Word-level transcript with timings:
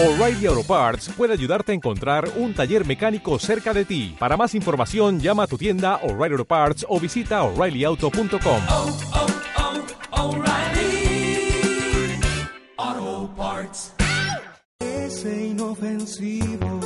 O'Reilly 0.00 0.46
Auto 0.46 0.62
Parts 0.62 1.08
puede 1.16 1.32
ayudarte 1.32 1.72
a 1.72 1.74
encontrar 1.74 2.30
un 2.36 2.54
taller 2.54 2.86
mecánico 2.86 3.36
cerca 3.40 3.74
de 3.74 3.84
ti. 3.84 4.14
Para 4.16 4.36
más 4.36 4.54
información, 4.54 5.18
llama 5.18 5.42
a 5.42 5.46
tu 5.48 5.58
tienda 5.58 5.96
O'Reilly 6.04 6.34
Auto 6.34 6.44
Parts 6.44 6.86
o 6.88 7.00
visita 7.00 7.42
oreillyauto.com. 7.42 8.60
oh, 8.68 8.96
oh, 10.12 10.36
O'Reilly 10.36 11.50
Auto 12.76 13.34
Parts. 13.34 13.92
Ese 14.78 15.46
inofensivo 15.48 16.78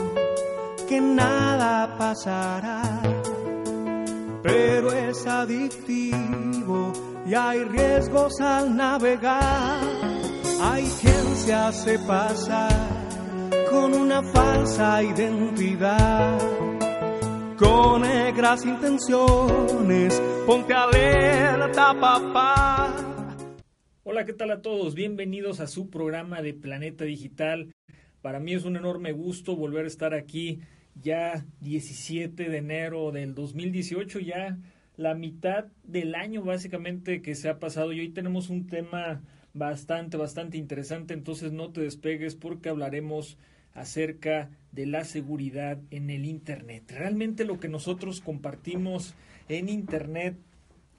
que 0.89 0.99
nada 0.99 1.95
pasará, 1.99 2.83
pero 4.43 4.91
es 4.91 5.27
adictivo 5.27 6.95
y 7.27 7.35
hay 7.35 7.63
riesgos 7.65 8.41
al 8.41 8.75
navegar. 8.75 9.83
Hay 10.63 10.91
quien 11.03 11.37
se 11.37 11.53
hace 11.53 11.99
pasar 11.99 13.02
con 13.73 13.95
una 13.95 14.23
falsa 14.23 15.03
identidad, 15.03 16.39
con 17.57 18.03
negras 18.03 18.67
intenciones. 18.67 20.23
Ponte 20.47 20.75
alerta, 20.75 21.99
papá. 21.99 22.95
Hola, 24.05 24.27
¿qué 24.27 24.35
tal 24.35 24.51
a 24.51 24.61
todos? 24.61 24.95
Bienvenidos 24.95 25.61
a 25.61 25.67
su 25.67 25.89
programa 25.89 26.43
de 26.43 26.53
Planeta 26.53 27.05
Digital. 27.05 27.73
Para 28.21 28.41
mí 28.41 28.53
es 28.53 28.67
un 28.67 28.77
enorme 28.77 29.13
gusto 29.13 29.57
volver 29.57 29.87
a 29.87 29.89
estar 29.89 30.13
aquí 30.13 30.61
ya 30.95 31.47
17 31.61 32.51
de 32.51 32.57
enero 32.59 33.11
del 33.11 33.35
2018, 33.35 34.21
ya 34.21 34.59
la 34.99 35.15
mitad 35.15 35.65
del 35.83 36.15
año 36.15 36.43
básicamente 36.43 37.23
que 37.23 37.35
se 37.35 37.49
ha 37.49 37.59
pasado 37.59 37.95
y 37.95 38.01
hoy 38.01 38.11
tenemos 38.11 38.51
un 38.51 38.67
tema 38.67 39.23
bastante, 39.55 40.19
bastante 40.19 40.59
interesante, 40.59 41.15
entonces 41.15 41.53
no 41.53 41.71
te 41.71 41.81
despegues 41.81 42.35
porque 42.35 42.69
hablaremos 42.69 43.39
acerca 43.75 44.51
de 44.73 44.87
la 44.87 45.05
seguridad 45.05 45.79
en 45.91 46.11
el 46.11 46.25
Internet. 46.25 46.91
Realmente 46.91 47.45
lo 47.45 47.61
que 47.61 47.69
nosotros 47.69 48.21
compartimos 48.21 49.15
en 49.49 49.69
Internet 49.69 50.37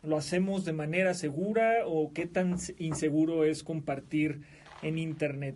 lo 0.03 0.17
hacemos 0.17 0.65
de 0.65 0.73
manera 0.73 1.13
segura 1.13 1.85
o 1.85 2.11
qué 2.13 2.25
tan 2.25 2.57
inseguro 2.77 3.45
es 3.45 3.63
compartir 3.63 4.41
en 4.81 4.97
Internet. 4.97 5.55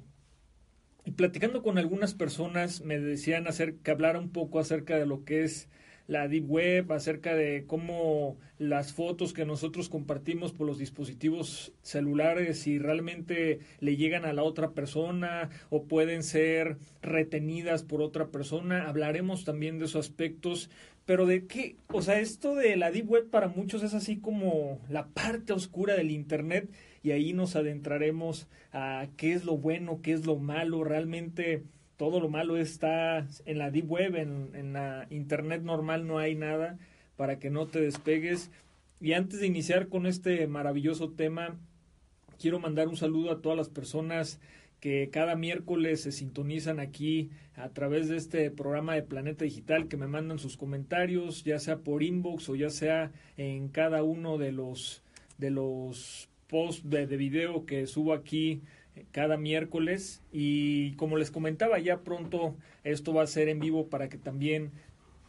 Y 1.05 1.11
platicando 1.11 1.63
con 1.63 1.77
algunas 1.77 2.13
personas 2.13 2.81
me 2.81 2.99
decían 2.99 3.47
hacer, 3.47 3.75
que 3.75 3.91
hablara 3.91 4.19
un 4.19 4.29
poco 4.29 4.59
acerca 4.59 4.97
de 4.97 5.05
lo 5.05 5.23
que 5.25 5.43
es 5.43 5.69
la 6.07 6.27
Deep 6.27 6.49
Web, 6.49 6.91
acerca 6.91 7.35
de 7.35 7.65
cómo 7.67 8.37
las 8.57 8.93
fotos 8.93 9.33
que 9.33 9.45
nosotros 9.45 9.89
compartimos 9.89 10.53
por 10.53 10.65
los 10.65 10.77
dispositivos 10.77 11.73
celulares, 11.81 12.59
si 12.59 12.79
realmente 12.79 13.59
le 13.79 13.97
llegan 13.97 14.25
a 14.25 14.33
la 14.33 14.43
otra 14.43 14.71
persona 14.71 15.49
o 15.69 15.83
pueden 15.83 16.23
ser 16.23 16.77
retenidas 17.01 17.83
por 17.83 18.01
otra 18.01 18.27
persona. 18.27 18.87
Hablaremos 18.87 19.43
también 19.43 19.79
de 19.79 19.85
esos 19.85 20.07
aspectos, 20.07 20.69
pero 21.05 21.25
de 21.25 21.45
qué, 21.45 21.75
o 21.91 22.01
sea, 22.01 22.19
esto 22.19 22.55
de 22.55 22.77
la 22.77 22.89
Deep 22.89 23.09
Web 23.09 23.29
para 23.29 23.49
muchos 23.49 23.83
es 23.83 23.93
así 23.93 24.17
como 24.17 24.79
la 24.89 25.07
parte 25.07 25.53
oscura 25.53 25.95
del 25.95 26.11
Internet 26.11 26.69
y 27.03 27.11
ahí 27.11 27.33
nos 27.33 27.55
adentraremos 27.55 28.47
a 28.71 29.07
qué 29.17 29.33
es 29.33 29.45
lo 29.45 29.57
bueno, 29.57 30.01
qué 30.01 30.13
es 30.13 30.25
lo 30.25 30.37
malo, 30.37 30.83
realmente 30.83 31.63
todo 31.97 32.19
lo 32.19 32.29
malo 32.29 32.57
está 32.57 33.27
en 33.45 33.57
la 33.57 33.71
deep 33.71 33.89
web, 33.89 34.15
en, 34.15 34.51
en, 34.53 34.73
la 34.73 35.07
internet 35.09 35.63
normal 35.63 36.07
no 36.07 36.19
hay 36.19 36.35
nada 36.35 36.77
para 37.15 37.39
que 37.39 37.49
no 37.49 37.67
te 37.67 37.81
despegues. 37.81 38.51
Y 39.01 39.13
antes 39.13 39.39
de 39.39 39.47
iniciar 39.47 39.89
con 39.89 40.05
este 40.05 40.47
maravilloso 40.47 41.11
tema, 41.11 41.57
quiero 42.39 42.59
mandar 42.59 42.87
un 42.87 42.97
saludo 42.97 43.31
a 43.31 43.41
todas 43.41 43.57
las 43.57 43.69
personas 43.69 44.39
que 44.79 45.09
cada 45.11 45.35
miércoles 45.35 46.01
se 46.01 46.11
sintonizan 46.11 46.79
aquí 46.79 47.31
a 47.55 47.69
través 47.69 48.09
de 48.09 48.17
este 48.17 48.51
programa 48.51 48.93
de 48.93 49.01
Planeta 49.01 49.43
Digital, 49.43 49.87
que 49.87 49.97
me 49.97 50.07
mandan 50.07 50.37
sus 50.37 50.55
comentarios, 50.55 51.43
ya 51.43 51.59
sea 51.59 51.79
por 51.79 52.03
inbox 52.03 52.49
o 52.49 52.55
ya 52.55 52.69
sea 52.69 53.11
en 53.37 53.69
cada 53.69 54.03
uno 54.03 54.37
de 54.37 54.51
los 54.51 55.03
de 55.39 55.51
los 55.51 56.29
posts 56.47 56.89
de, 56.89 57.05
de 57.07 57.17
video 57.17 57.65
que 57.65 57.85
subo 57.87 58.13
aquí 58.13 58.61
cada 59.11 59.37
miércoles. 59.37 60.23
Y 60.31 60.93
como 60.93 61.17
les 61.17 61.31
comentaba 61.31 61.79
ya 61.79 62.03
pronto 62.03 62.55
esto 62.83 63.13
va 63.13 63.23
a 63.23 63.27
ser 63.27 63.49
en 63.49 63.59
vivo 63.59 63.89
para 63.89 64.09
que 64.09 64.17
también 64.17 64.71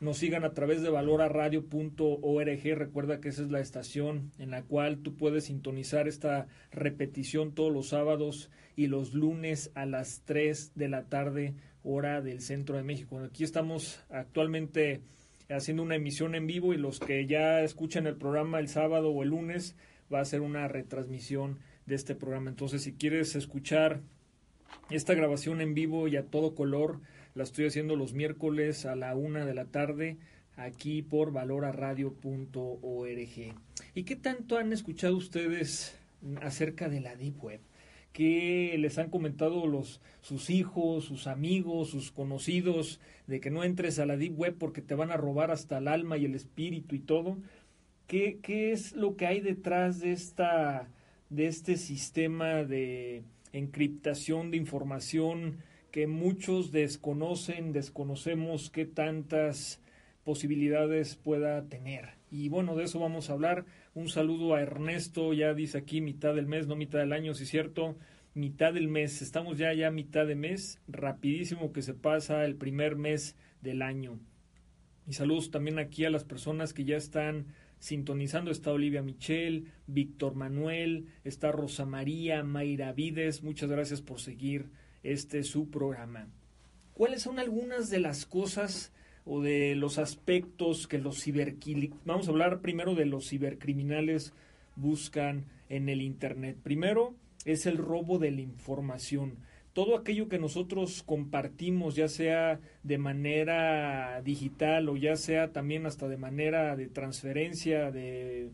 nos 0.00 0.18
sigan 0.18 0.44
a 0.44 0.54
través 0.54 0.80
de 0.80 0.90
valoraradio.org 0.90 2.74
recuerda 2.76 3.20
que 3.20 3.30
esa 3.30 3.42
es 3.42 3.50
la 3.50 3.58
estación 3.58 4.30
en 4.38 4.50
la 4.50 4.62
cual 4.62 4.98
tú 4.98 5.16
puedes 5.16 5.46
sintonizar 5.46 6.06
esta 6.06 6.46
repetición 6.70 7.52
todos 7.52 7.72
los 7.72 7.88
sábados 7.88 8.48
y 8.76 8.86
los 8.86 9.12
lunes 9.12 9.72
a 9.74 9.86
las 9.86 10.22
3 10.24 10.72
de 10.76 10.88
la 10.88 11.04
tarde 11.06 11.54
hora 11.82 12.20
del 12.20 12.40
centro 12.40 12.76
de 12.76 12.84
México. 12.84 13.18
Aquí 13.18 13.42
estamos 13.42 14.04
actualmente 14.08 15.00
haciendo 15.48 15.82
una 15.82 15.96
emisión 15.96 16.36
en 16.36 16.46
vivo 16.46 16.74
y 16.74 16.76
los 16.76 17.00
que 17.00 17.26
ya 17.26 17.62
escuchan 17.62 18.06
el 18.06 18.16
programa 18.16 18.60
el 18.60 18.68
sábado 18.68 19.10
o 19.10 19.22
el 19.24 19.30
lunes 19.30 19.76
va 20.12 20.20
a 20.20 20.24
ser 20.24 20.42
una 20.42 20.68
retransmisión 20.68 21.58
de 21.88 21.96
este 21.96 22.14
programa. 22.14 22.50
Entonces, 22.50 22.82
si 22.82 22.92
quieres 22.92 23.34
escuchar 23.34 24.00
esta 24.90 25.14
grabación 25.14 25.60
en 25.60 25.74
vivo 25.74 26.06
y 26.06 26.16
a 26.16 26.26
todo 26.26 26.54
color, 26.54 27.00
la 27.34 27.42
estoy 27.42 27.66
haciendo 27.66 27.96
los 27.96 28.12
miércoles 28.12 28.86
a 28.86 28.94
la 28.94 29.16
una 29.16 29.46
de 29.46 29.54
la 29.54 29.64
tarde 29.64 30.18
aquí 30.56 31.02
por 31.02 31.32
valoraradio.org. 31.32 33.54
¿Y 33.94 34.04
qué 34.04 34.16
tanto 34.16 34.58
han 34.58 34.72
escuchado 34.72 35.16
ustedes 35.16 35.98
acerca 36.42 36.88
de 36.88 37.00
la 37.00 37.16
Deep 37.16 37.42
Web? 37.42 37.60
¿Qué 38.12 38.76
les 38.78 38.98
han 38.98 39.10
comentado 39.10 39.66
los, 39.66 40.00
sus 40.20 40.50
hijos, 40.50 41.04
sus 41.04 41.26
amigos, 41.26 41.90
sus 41.90 42.10
conocidos 42.10 43.00
de 43.26 43.40
que 43.40 43.50
no 43.50 43.64
entres 43.64 43.98
a 43.98 44.06
la 44.06 44.16
Deep 44.16 44.38
Web 44.38 44.56
porque 44.58 44.82
te 44.82 44.94
van 44.94 45.10
a 45.10 45.16
robar 45.16 45.50
hasta 45.50 45.78
el 45.78 45.88
alma 45.88 46.18
y 46.18 46.26
el 46.26 46.34
espíritu 46.34 46.96
y 46.96 47.00
todo? 47.00 47.38
¿Qué, 48.06 48.40
qué 48.42 48.72
es 48.72 48.92
lo 48.92 49.16
que 49.16 49.26
hay 49.26 49.40
detrás 49.40 50.00
de 50.00 50.12
esta 50.12 50.88
de 51.30 51.46
este 51.46 51.76
sistema 51.76 52.64
de 52.64 53.22
encriptación 53.52 54.50
de 54.50 54.56
información 54.56 55.58
que 55.90 56.06
muchos 56.06 56.70
desconocen, 56.70 57.72
desconocemos 57.72 58.70
qué 58.70 58.84
tantas 58.84 59.80
posibilidades 60.24 61.16
pueda 61.16 61.64
tener. 61.68 62.10
Y 62.30 62.48
bueno, 62.50 62.76
de 62.76 62.84
eso 62.84 63.00
vamos 63.00 63.30
a 63.30 63.32
hablar. 63.32 63.64
Un 63.94 64.08
saludo 64.08 64.54
a 64.54 64.60
Ernesto, 64.60 65.32
ya 65.32 65.54
dice 65.54 65.78
aquí 65.78 66.00
mitad 66.00 66.34
del 66.34 66.46
mes, 66.46 66.66
no 66.66 66.76
mitad 66.76 66.98
del 66.98 67.12
año, 67.12 67.32
si 67.32 67.44
es 67.44 67.48
cierto, 67.48 67.96
mitad 68.34 68.74
del 68.74 68.88
mes. 68.88 69.22
Estamos 69.22 69.56
ya 69.56 69.72
ya 69.72 69.90
mitad 69.90 70.26
de 70.26 70.34
mes, 70.34 70.80
rapidísimo 70.86 71.72
que 71.72 71.82
se 71.82 71.94
pasa 71.94 72.44
el 72.44 72.56
primer 72.56 72.96
mes 72.96 73.36
del 73.62 73.80
año. 73.80 74.18
Y 75.06 75.14
saludos 75.14 75.50
también 75.50 75.78
aquí 75.78 76.04
a 76.04 76.10
las 76.10 76.24
personas 76.24 76.74
que 76.74 76.84
ya 76.84 76.96
están 76.96 77.46
sintonizando 77.78 78.50
está 78.50 78.72
Olivia 78.72 79.02
Michel, 79.02 79.72
Víctor 79.86 80.34
Manuel, 80.34 81.06
está 81.24 81.52
Rosa 81.52 81.84
María, 81.84 82.42
Mayra 82.42 82.92
Vides, 82.92 83.42
muchas 83.42 83.70
gracias 83.70 84.02
por 84.02 84.20
seguir 84.20 84.70
este 85.02 85.42
su 85.44 85.70
programa. 85.70 86.28
¿Cuáles 86.94 87.22
son 87.22 87.38
algunas 87.38 87.90
de 87.90 88.00
las 88.00 88.26
cosas 88.26 88.92
o 89.24 89.40
de 89.40 89.74
los 89.74 89.98
aspectos 89.98 90.88
que 90.88 90.98
los 90.98 91.22
cibercriminales, 91.22 92.00
vamos 92.04 92.26
a 92.26 92.30
hablar 92.30 92.60
primero 92.60 92.94
de 92.94 93.06
los 93.06 93.28
cibercriminales 93.28 94.32
buscan 94.74 95.44
en 95.68 95.88
el 95.88 96.02
internet? 96.02 96.56
Primero 96.62 97.14
es 97.44 97.66
el 97.66 97.78
robo 97.78 98.18
de 98.18 98.32
la 98.32 98.40
información 98.40 99.36
todo 99.78 99.94
aquello 99.94 100.28
que 100.28 100.40
nosotros 100.40 101.04
compartimos, 101.04 101.94
ya 101.94 102.08
sea 102.08 102.58
de 102.82 102.98
manera 102.98 104.20
digital 104.22 104.88
o 104.88 104.96
ya 104.96 105.14
sea 105.14 105.52
también 105.52 105.86
hasta 105.86 106.08
de 106.08 106.16
manera 106.16 106.74
de 106.74 106.88
transferencia 106.88 107.92
de, 107.92 108.50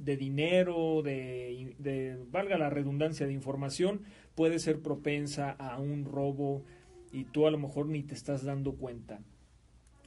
de 0.00 0.16
dinero, 0.16 1.00
de, 1.04 1.76
de, 1.78 2.18
valga 2.28 2.58
la 2.58 2.70
redundancia, 2.70 3.24
de 3.24 3.32
información, 3.32 4.00
puede 4.34 4.58
ser 4.58 4.80
propensa 4.80 5.52
a 5.52 5.78
un 5.78 6.06
robo 6.06 6.64
y 7.12 7.22
tú 7.22 7.46
a 7.46 7.52
lo 7.52 7.58
mejor 7.58 7.86
ni 7.86 8.02
te 8.02 8.14
estás 8.14 8.42
dando 8.42 8.72
cuenta. 8.72 9.20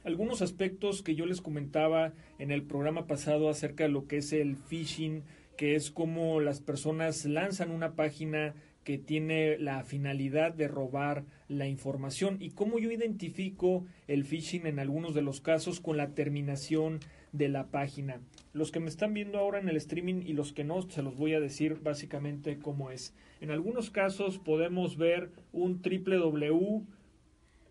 Algunos 0.04 0.42
aspectos 0.42 1.00
que 1.00 1.14
yo 1.14 1.24
les 1.24 1.40
comentaba 1.40 2.12
en 2.38 2.50
el 2.50 2.62
programa 2.62 3.06
pasado 3.06 3.48
acerca 3.48 3.84
de 3.84 3.90
lo 3.90 4.06
que 4.06 4.18
es 4.18 4.34
el 4.34 4.56
phishing, 4.56 5.22
que 5.56 5.76
es 5.76 5.90
como 5.90 6.40
las 6.40 6.60
personas 6.60 7.24
lanzan 7.24 7.70
una 7.70 7.94
página 7.94 8.54
que 8.88 8.96
tiene 8.96 9.58
la 9.58 9.84
finalidad 9.84 10.54
de 10.54 10.66
robar 10.66 11.26
la 11.46 11.68
información 11.68 12.38
y 12.40 12.52
cómo 12.52 12.78
yo 12.78 12.90
identifico 12.90 13.84
el 14.06 14.24
phishing 14.24 14.66
en 14.66 14.78
algunos 14.78 15.12
de 15.14 15.20
los 15.20 15.42
casos 15.42 15.78
con 15.78 15.98
la 15.98 16.14
terminación 16.14 17.00
de 17.32 17.50
la 17.50 17.66
página. 17.66 18.22
Los 18.54 18.72
que 18.72 18.80
me 18.80 18.88
están 18.88 19.12
viendo 19.12 19.36
ahora 19.36 19.58
en 19.58 19.68
el 19.68 19.76
streaming 19.76 20.22
y 20.24 20.32
los 20.32 20.54
que 20.54 20.64
no, 20.64 20.80
se 20.88 21.02
los 21.02 21.18
voy 21.18 21.34
a 21.34 21.40
decir 21.40 21.80
básicamente 21.82 22.60
cómo 22.60 22.90
es. 22.90 23.14
En 23.42 23.50
algunos 23.50 23.90
casos 23.90 24.38
podemos 24.38 24.96
ver 24.96 25.32
un 25.52 25.82
www, 25.82 26.86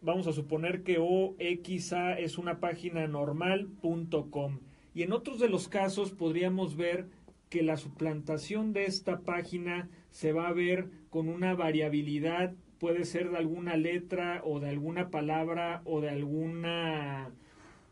vamos 0.03 0.27
a 0.27 0.33
suponer 0.33 0.83
que 0.83 0.99
OXA 0.99 2.19
es 2.19 2.37
una 2.37 2.59
página 2.59 3.07
normal.com 3.07 4.59
y 4.93 5.01
en 5.01 5.13
otros 5.13 5.39
de 5.39 5.49
los 5.49 5.67
casos 5.67 6.11
podríamos 6.11 6.75
ver 6.75 7.07
que 7.49 7.63
la 7.63 7.77
suplantación 7.77 8.73
de 8.73 8.85
esta 8.85 9.21
página 9.21 9.89
se 10.17 10.33
va 10.33 10.47
a 10.47 10.51
ver 10.51 10.89
con 11.11 11.29
una 11.29 11.53
variabilidad 11.53 12.55
puede 12.79 13.05
ser 13.05 13.29
de 13.29 13.37
alguna 13.37 13.77
letra 13.77 14.41
o 14.43 14.59
de 14.59 14.67
alguna 14.67 15.11
palabra 15.11 15.83
o 15.85 16.01
de 16.01 16.09
alguna 16.09 17.29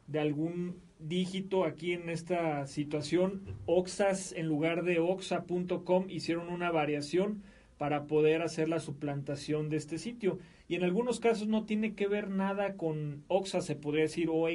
de 0.07 0.19
algún 0.19 0.77
dígito 0.98 1.66
aquí 1.66 1.94
en 1.94 2.10
esta 2.10 2.66
situación. 2.66 3.44
Oxas 3.68 4.33
en 4.36 4.48
lugar 4.48 4.83
de 4.83 4.98
oxa.com 4.98 6.10
hicieron 6.10 6.50
una 6.50 6.72
variación 6.72 7.44
para 7.77 8.07
poder 8.07 8.42
hacer 8.42 8.69
la 8.69 8.80
suplantación 8.80 9.69
de 9.69 9.78
este 9.78 10.00
sitio. 10.00 10.39
Y 10.68 10.74
en 10.74 10.83
algunos 10.83 11.19
casos 11.19 11.48
no 11.48 11.66
tiene 11.66 11.94
que 11.94 12.07
ver 12.07 12.31
nada 12.31 12.74
con 12.74 13.24
Oxa, 13.28 13.62
se 13.62 13.75
podría 13.75 14.01
decir, 14.01 14.30
o 14.31 14.48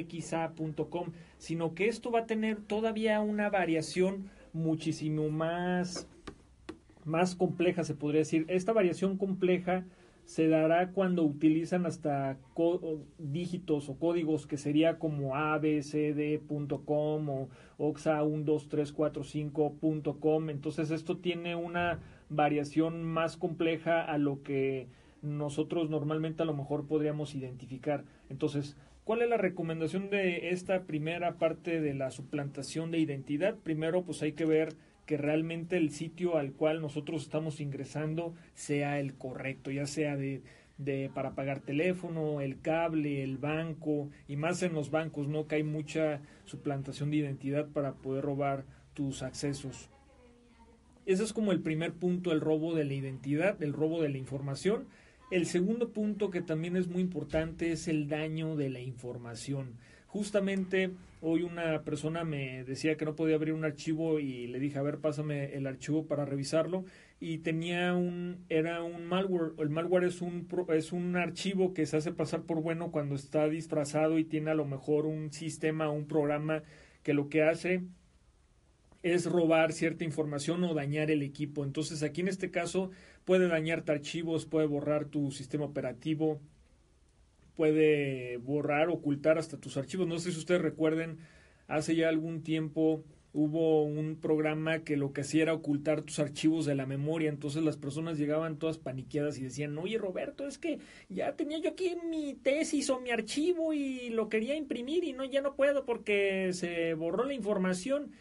sino 1.37 1.73
que 1.73 1.87
esto 1.87 2.11
va 2.11 2.19
a 2.19 2.25
tener 2.25 2.57
todavía 2.57 3.21
una 3.21 3.49
variación 3.49 4.29
muchísimo 4.51 5.29
más, 5.29 6.09
más 7.05 7.35
compleja, 7.35 7.83
se 7.83 7.95
podría 7.95 8.19
decir. 8.19 8.45
Esta 8.47 8.73
variación 8.73 9.17
compleja 9.17 9.85
se 10.25 10.47
dará 10.47 10.91
cuando 10.91 11.23
utilizan 11.23 11.85
hasta 11.85 12.37
dígitos 13.17 13.87
o 13.89 13.97
códigos 13.97 14.47
que 14.47 14.55
sería 14.57 14.99
como 14.99 15.35
abcd.com 15.35 17.29
o 17.29 17.49
oxa12345.com. 17.79 20.49
Entonces 20.49 20.91
esto 20.91 21.17
tiene 21.17 21.55
una 21.55 21.99
variación 22.29 23.03
más 23.03 23.35
compleja 23.35 24.01
a 24.01 24.17
lo 24.17 24.41
que 24.43 24.87
nosotros 25.21 25.89
normalmente 25.89 26.43
a 26.43 26.45
lo 26.45 26.53
mejor 26.53 26.87
podríamos 26.87 27.35
identificar. 27.35 28.05
Entonces, 28.29 28.77
¿cuál 29.03 29.21
es 29.21 29.29
la 29.29 29.35
recomendación 29.37 30.09
de 30.09 30.51
esta 30.51 30.83
primera 30.83 31.37
parte 31.37 31.81
de 31.81 31.93
la 31.93 32.09
suplantación 32.09 32.89
de 32.91 32.99
identidad? 32.99 33.55
Primero, 33.55 34.03
pues 34.03 34.21
hay 34.21 34.31
que 34.31 34.45
ver 34.45 34.75
que 35.11 35.17
realmente 35.17 35.75
el 35.75 35.89
sitio 35.91 36.37
al 36.37 36.53
cual 36.53 36.79
nosotros 36.79 37.23
estamos 37.23 37.59
ingresando 37.59 38.33
sea 38.53 38.97
el 38.97 39.15
correcto, 39.15 39.69
ya 39.69 39.85
sea 39.85 40.15
de, 40.15 40.41
para 41.13 41.35
pagar 41.35 41.59
teléfono, 41.59 42.39
el 42.39 42.61
cable, 42.61 43.21
el 43.21 43.37
banco 43.37 44.09
y 44.29 44.37
más 44.37 44.63
en 44.63 44.71
los 44.71 44.89
bancos, 44.89 45.27
¿no? 45.27 45.47
Que 45.47 45.55
hay 45.55 45.63
mucha 45.63 46.21
suplantación 46.45 47.11
de 47.11 47.17
identidad 47.17 47.67
para 47.67 47.95
poder 47.95 48.23
robar 48.23 48.63
tus 48.93 49.21
accesos. 49.21 49.89
Ese 51.05 51.25
es 51.25 51.33
como 51.33 51.51
el 51.51 51.59
primer 51.59 51.91
punto, 51.91 52.31
el 52.31 52.39
robo 52.39 52.73
de 52.73 52.85
la 52.85 52.93
identidad, 52.93 53.61
el 53.61 53.73
robo 53.73 54.01
de 54.01 54.07
la 54.07 54.17
información. 54.17 54.85
El 55.31 55.45
segundo 55.45 55.93
punto 55.93 56.29
que 56.29 56.41
también 56.41 56.75
es 56.75 56.89
muy 56.89 57.01
importante 57.01 57.71
es 57.71 57.87
el 57.87 58.09
daño 58.09 58.57
de 58.57 58.69
la 58.69 58.81
información. 58.81 59.77
Justamente 60.07 60.91
hoy 61.21 61.43
una 61.43 61.83
persona 61.83 62.25
me 62.25 62.65
decía 62.65 62.97
que 62.97 63.05
no 63.05 63.15
podía 63.15 63.35
abrir 63.35 63.53
un 63.53 63.63
archivo 63.63 64.19
y 64.19 64.47
le 64.47 64.59
dije, 64.59 64.77
a 64.77 64.81
ver, 64.81 64.97
pásame 64.97 65.53
el 65.55 65.67
archivo 65.67 66.05
para 66.05 66.25
revisarlo 66.25 66.83
y 67.21 67.37
tenía 67.37 67.93
un 67.93 68.43
era 68.49 68.83
un 68.83 69.05
malware. 69.05 69.53
El 69.57 69.69
malware 69.69 70.03
es 70.03 70.21
un 70.21 70.49
es 70.67 70.91
un 70.91 71.15
archivo 71.15 71.73
que 71.73 71.85
se 71.85 71.95
hace 71.95 72.11
pasar 72.11 72.41
por 72.41 72.61
bueno 72.61 72.91
cuando 72.91 73.15
está 73.15 73.47
disfrazado 73.47 74.19
y 74.19 74.25
tiene 74.25 74.51
a 74.51 74.55
lo 74.55 74.65
mejor 74.65 75.05
un 75.05 75.31
sistema, 75.31 75.89
un 75.89 76.07
programa 76.07 76.63
que 77.03 77.13
lo 77.13 77.29
que 77.29 77.43
hace 77.43 77.83
es 79.03 79.25
robar 79.25 79.71
cierta 79.71 80.03
información 80.03 80.63
o 80.65 80.73
dañar 80.73 81.09
el 81.09 81.23
equipo. 81.23 81.63
Entonces 81.63 82.03
aquí 82.03 82.19
en 82.19 82.27
este 82.27 82.51
caso 82.51 82.91
puede 83.25 83.47
dañarte 83.47 83.91
archivos, 83.91 84.45
puede 84.45 84.67
borrar 84.67 85.05
tu 85.05 85.31
sistema 85.31 85.65
operativo, 85.65 86.39
puede 87.55 88.37
borrar, 88.37 88.89
ocultar 88.89 89.37
hasta 89.37 89.57
tus 89.57 89.77
archivos. 89.77 90.07
No 90.07 90.19
sé 90.19 90.31
si 90.31 90.39
ustedes 90.39 90.61
recuerden, 90.61 91.17
hace 91.67 91.95
ya 91.95 92.09
algún 92.09 92.43
tiempo 92.43 93.03
hubo 93.33 93.83
un 93.83 94.17
programa 94.19 94.79
que 94.79 94.97
lo 94.97 95.13
que 95.13 95.21
hacía 95.21 95.43
era 95.43 95.53
ocultar 95.53 96.01
tus 96.01 96.19
archivos 96.19 96.65
de 96.65 96.75
la 96.75 96.85
memoria, 96.85 97.29
entonces 97.29 97.63
las 97.63 97.77
personas 97.77 98.17
llegaban 98.17 98.57
todas 98.57 98.77
paniqueadas 98.77 99.37
y 99.37 99.43
decían, 99.43 99.77
oye 99.77 99.97
Roberto, 99.97 100.47
es 100.47 100.57
que 100.57 100.79
ya 101.07 101.35
tenía 101.35 101.59
yo 101.59 101.69
aquí 101.69 101.95
mi 102.09 102.33
tesis 102.33 102.89
o 102.89 102.99
mi 102.99 103.11
archivo 103.11 103.73
y 103.73 104.09
lo 104.09 104.27
quería 104.27 104.55
imprimir 104.55 105.05
y 105.05 105.13
no, 105.13 105.23
ya 105.23 105.41
no 105.41 105.55
puedo 105.55 105.85
porque 105.85 106.51
se 106.53 106.93
borró 106.93 107.23
la 107.23 107.33
información. 107.33 108.11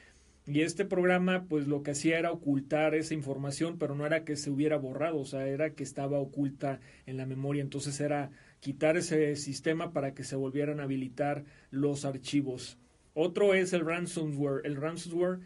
Y 0.50 0.62
este 0.62 0.85
programa, 0.85 1.44
pues 1.49 1.69
lo 1.69 1.85
que 1.85 1.93
hacía 1.93 2.19
era 2.19 2.32
ocultar 2.32 2.97
esa 2.97 3.14
información, 3.14 3.79
pero 3.79 3.94
no 3.94 4.05
era 4.05 4.25
que 4.25 4.35
se 4.35 4.50
hubiera 4.50 4.76
borrado, 4.76 5.19
o 5.19 5.25
sea, 5.25 5.47
era 5.47 5.75
que 5.75 5.85
estaba 5.85 6.19
oculta 6.19 6.81
en 7.06 7.17
la 7.17 7.25
memoria. 7.25 7.62
Entonces 7.62 8.00
era 8.00 8.32
quitar 8.58 8.97
ese 8.97 9.37
sistema 9.37 9.93
para 9.93 10.12
que 10.12 10.25
se 10.25 10.35
volvieran 10.35 10.81
a 10.81 10.82
habilitar 10.82 11.44
los 11.70 12.05
archivos. 12.05 12.79
Otro 13.14 13.55
es 13.55 13.73
el 13.73 13.87
ransomware. 13.87 14.62
El 14.64 14.75
ransomware 14.75 15.38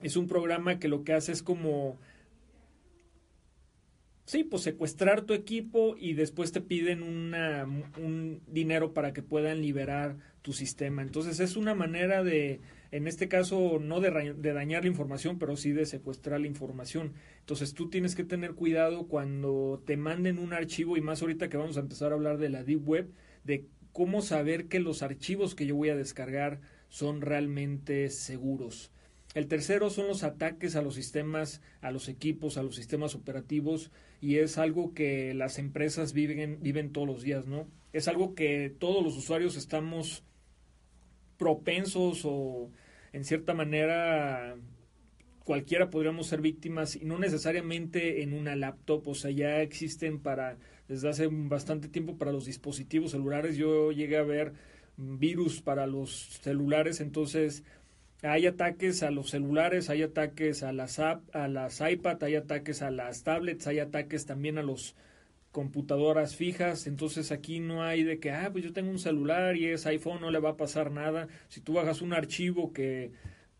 es 0.00 0.16
un 0.16 0.28
programa 0.28 0.78
que 0.78 0.86
lo 0.86 1.02
que 1.02 1.14
hace 1.14 1.32
es 1.32 1.42
como 1.42 1.98
sí, 4.26 4.44
pues 4.44 4.62
secuestrar 4.62 5.22
tu 5.22 5.34
equipo 5.34 5.96
y 5.98 6.14
después 6.14 6.52
te 6.52 6.60
piden 6.60 7.02
una, 7.02 7.64
un 7.98 8.42
dinero 8.46 8.94
para 8.94 9.12
que 9.12 9.22
puedan 9.22 9.60
liberar 9.60 10.18
tu 10.42 10.52
sistema. 10.52 11.02
Entonces 11.02 11.40
es 11.40 11.56
una 11.56 11.74
manera 11.74 12.22
de 12.22 12.60
en 12.94 13.08
este 13.08 13.26
caso 13.26 13.80
no 13.80 13.98
de, 13.98 14.34
dañar 14.52 14.84
la 14.84 14.88
información, 14.88 15.36
pero 15.40 15.56
sí 15.56 15.72
de 15.72 15.84
secuestrar 15.84 16.40
la 16.40 16.46
información. 16.46 17.14
Entonces 17.40 17.74
tú 17.74 17.90
tienes 17.90 18.14
que 18.14 18.22
tener 18.22 18.54
cuidado 18.54 19.08
cuando 19.08 19.82
te 19.84 19.96
manden 19.96 20.38
un 20.38 20.52
archivo 20.52 20.96
y 20.96 21.00
más 21.00 21.20
ahorita 21.20 21.48
que 21.48 21.56
vamos 21.56 21.76
a 21.76 21.80
empezar 21.80 22.12
a 22.12 22.14
hablar 22.14 22.38
de 22.38 22.50
la 22.50 22.62
Deep 22.62 22.88
Web, 22.88 23.10
de 23.42 23.66
cómo 23.90 24.22
saber 24.22 24.68
que 24.68 24.78
los 24.78 25.02
archivos 25.02 25.56
que 25.56 25.66
yo 25.66 25.74
voy 25.74 25.88
a 25.88 25.96
descargar 25.96 26.60
son 26.88 27.20
realmente 27.20 28.10
seguros. 28.10 28.92
El 29.34 29.48
tercero 29.48 29.90
son 29.90 30.06
los 30.06 30.22
ataques 30.22 30.76
a 30.76 30.82
los 30.82 30.94
sistemas, 30.94 31.62
a 31.80 31.90
los 31.90 32.08
equipos, 32.08 32.58
a 32.58 32.62
los 32.62 32.76
sistemas 32.76 33.16
operativos 33.16 33.90
y 34.20 34.36
es 34.36 34.56
algo 34.56 34.94
que 34.94 35.34
las 35.34 35.58
empresas 35.58 36.12
viven, 36.12 36.58
viven 36.62 36.92
todos 36.92 37.08
los 37.08 37.22
días, 37.22 37.44
¿no? 37.44 37.66
Es 37.92 38.06
algo 38.06 38.36
que 38.36 38.72
todos 38.78 39.02
los 39.02 39.16
usuarios 39.16 39.56
estamos 39.56 40.22
propensos 41.36 42.22
o 42.24 42.70
en 43.14 43.24
cierta 43.24 43.54
manera 43.54 44.56
cualquiera 45.44 45.88
podríamos 45.88 46.26
ser 46.26 46.40
víctimas 46.40 46.96
y 46.96 47.04
no 47.04 47.16
necesariamente 47.16 48.22
en 48.22 48.32
una 48.32 48.56
laptop, 48.56 49.06
o 49.06 49.14
sea, 49.14 49.30
ya 49.30 49.62
existen 49.62 50.18
para 50.18 50.56
desde 50.88 51.08
hace 51.08 51.28
bastante 51.30 51.88
tiempo 51.88 52.18
para 52.18 52.32
los 52.32 52.44
dispositivos 52.44 53.12
celulares. 53.12 53.56
Yo 53.56 53.92
llegué 53.92 54.16
a 54.16 54.24
ver 54.24 54.54
virus 54.96 55.62
para 55.62 55.86
los 55.86 56.40
celulares, 56.42 57.00
entonces 57.00 57.62
hay 58.22 58.46
ataques 58.46 59.04
a 59.04 59.12
los 59.12 59.30
celulares, 59.30 59.90
hay 59.90 60.02
ataques 60.02 60.64
a 60.64 60.72
las 60.72 60.98
app, 60.98 61.22
a 61.36 61.46
las 61.46 61.80
iPad, 61.80 62.20
hay 62.24 62.34
ataques 62.34 62.82
a 62.82 62.90
las 62.90 63.22
tablets, 63.22 63.68
hay 63.68 63.78
ataques 63.78 64.26
también 64.26 64.58
a 64.58 64.62
los 64.64 64.96
computadoras 65.54 66.34
fijas, 66.34 66.88
entonces 66.88 67.30
aquí 67.30 67.60
no 67.60 67.84
hay 67.84 68.02
de 68.02 68.18
que, 68.18 68.32
ah, 68.32 68.50
pues 68.50 68.64
yo 68.64 68.72
tengo 68.72 68.90
un 68.90 68.98
celular 68.98 69.56
y 69.56 69.66
es 69.66 69.86
iPhone, 69.86 70.20
no 70.20 70.32
le 70.32 70.40
va 70.40 70.50
a 70.50 70.56
pasar 70.56 70.90
nada. 70.90 71.28
Si 71.46 71.60
tú 71.60 71.74
bajas 71.74 72.02
un 72.02 72.12
archivo 72.12 72.72
que 72.72 73.12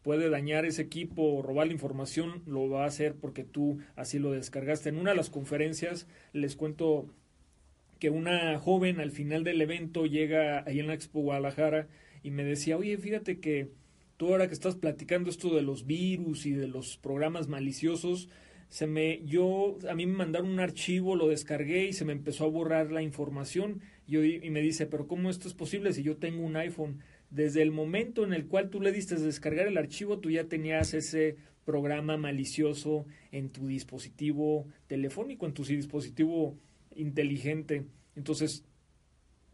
puede 0.02 0.28
dañar 0.28 0.64
ese 0.64 0.82
equipo 0.82 1.22
o 1.22 1.40
robar 1.40 1.68
la 1.68 1.72
información, 1.72 2.42
lo 2.46 2.68
va 2.68 2.82
a 2.82 2.88
hacer 2.88 3.14
porque 3.14 3.44
tú 3.44 3.78
así 3.94 4.18
lo 4.18 4.32
descargaste. 4.32 4.88
En 4.88 4.98
una 4.98 5.10
de 5.10 5.16
las 5.16 5.30
conferencias 5.30 6.08
les 6.32 6.56
cuento 6.56 7.06
que 8.00 8.10
una 8.10 8.58
joven 8.58 8.98
al 8.98 9.12
final 9.12 9.44
del 9.44 9.62
evento 9.62 10.04
llega 10.04 10.64
ahí 10.66 10.80
en 10.80 10.88
la 10.88 10.94
Expo 10.94 11.20
Guadalajara 11.20 11.86
y 12.24 12.32
me 12.32 12.42
decía, 12.42 12.76
oye, 12.76 12.98
fíjate 12.98 13.38
que 13.38 13.70
tú 14.16 14.30
ahora 14.30 14.48
que 14.48 14.54
estás 14.54 14.74
platicando 14.74 15.30
esto 15.30 15.54
de 15.54 15.62
los 15.62 15.86
virus 15.86 16.44
y 16.44 16.54
de 16.54 16.66
los 16.66 16.96
programas 16.96 17.46
maliciosos, 17.46 18.28
se 18.74 18.88
me, 18.88 19.22
yo, 19.24 19.78
a 19.88 19.94
mí 19.94 20.04
me 20.04 20.16
mandaron 20.16 20.50
un 20.50 20.58
archivo, 20.58 21.14
lo 21.14 21.28
descargué 21.28 21.86
y 21.86 21.92
se 21.92 22.04
me 22.04 22.12
empezó 22.12 22.44
a 22.44 22.48
borrar 22.48 22.90
la 22.90 23.02
información. 23.02 23.82
Y, 24.04 24.44
y 24.44 24.50
me 24.50 24.62
dice, 24.62 24.86
pero 24.86 25.06
¿cómo 25.06 25.30
esto 25.30 25.46
es 25.46 25.54
posible 25.54 25.92
si 25.92 26.02
yo 26.02 26.16
tengo 26.16 26.44
un 26.44 26.56
iPhone? 26.56 26.98
Desde 27.30 27.62
el 27.62 27.70
momento 27.70 28.24
en 28.24 28.32
el 28.32 28.48
cual 28.48 28.70
tú 28.70 28.80
le 28.80 28.90
diste 28.90 29.14
descargar 29.14 29.68
el 29.68 29.78
archivo, 29.78 30.18
tú 30.18 30.28
ya 30.28 30.48
tenías 30.48 30.92
ese 30.92 31.36
programa 31.64 32.16
malicioso 32.16 33.06
en 33.30 33.50
tu 33.50 33.68
dispositivo 33.68 34.66
telefónico, 34.88 35.46
en 35.46 35.54
tu 35.54 35.62
dispositivo 35.62 36.58
inteligente. 36.96 37.84
Entonces, 38.16 38.64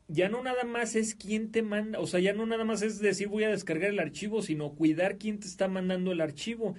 ya 0.09 0.31
no 0.31 0.43
nada 0.43 0.65
más 0.65 0.97
es 0.97 1.15
quién 1.15 1.53
te 1.53 1.61
manda, 1.61 2.01
o 2.01 2.07
sea, 2.07 2.21
ya 2.21 2.33
no 2.33 2.47
nada 2.47 2.65
más 2.65 2.81
es 2.81 3.01
decir 3.01 3.29
voy 3.29 3.45
a 3.45 3.51
descargar 3.51 3.91
el 3.91 3.99
archivo, 3.99 4.41
sino 4.41 4.73
cuidar 4.73 5.19
quién 5.19 5.41
te 5.41 5.47
está 5.47 5.69
mandando 5.69 6.11
el 6.11 6.23
archivo. 6.23 6.75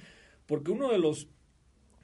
Porque 0.48 0.72
uno 0.72 0.92
de 0.92 0.98
los 0.98 1.28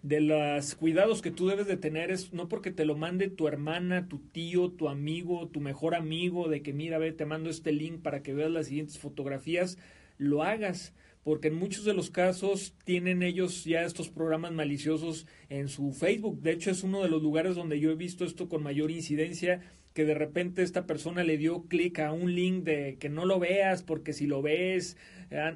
de 0.07 0.21
los 0.21 0.75
cuidados 0.75 1.21
que 1.21 1.31
tú 1.31 1.47
debes 1.47 1.67
de 1.67 1.75
tener 1.75 2.11
es 2.11 2.31
no 2.31 2.47
porque 2.47 2.71
te 2.71 2.85
lo 2.85 2.95
mande 2.95 3.29
tu 3.29 3.45
hermana, 3.49 4.07
tu 4.07 4.19
tío, 4.19 4.71
tu 4.71 4.87
amigo, 4.87 5.49
tu 5.49 5.59
mejor 5.59 5.95
amigo, 5.95 6.47
de 6.47 6.61
que 6.61 6.71
mira, 6.71 6.97
ve, 6.97 7.11
te 7.11 7.25
mando 7.25 7.49
este 7.49 7.73
link 7.73 8.01
para 8.01 8.23
que 8.23 8.33
veas 8.33 8.49
las 8.49 8.67
siguientes 8.67 8.99
fotografías, 8.99 9.77
lo 10.17 10.43
hagas, 10.43 10.93
porque 11.23 11.49
en 11.49 11.55
muchos 11.55 11.83
de 11.83 11.93
los 11.93 12.09
casos 12.09 12.73
tienen 12.85 13.21
ellos 13.21 13.65
ya 13.65 13.81
estos 13.81 14.07
programas 14.07 14.53
maliciosos 14.53 15.27
en 15.49 15.67
su 15.67 15.91
Facebook. 15.91 16.41
De 16.41 16.51
hecho, 16.51 16.71
es 16.71 16.83
uno 16.83 17.03
de 17.03 17.09
los 17.09 17.21
lugares 17.21 17.57
donde 17.57 17.81
yo 17.81 17.91
he 17.91 17.95
visto 17.95 18.23
esto 18.23 18.47
con 18.47 18.63
mayor 18.63 18.91
incidencia 18.91 19.59
que 19.97 20.05
de 20.05 20.13
repente 20.13 20.61
esta 20.61 20.85
persona 20.85 21.23
le 21.23 21.39
dio 21.39 21.63
clic 21.63 21.97
a 21.97 22.11
un 22.11 22.35
link 22.35 22.63
de 22.63 22.97
que 22.99 23.09
no 23.09 23.25
lo 23.25 23.39
veas 23.39 23.81
porque 23.81 24.13
si 24.13 24.27
lo 24.27 24.43
ves 24.43 24.95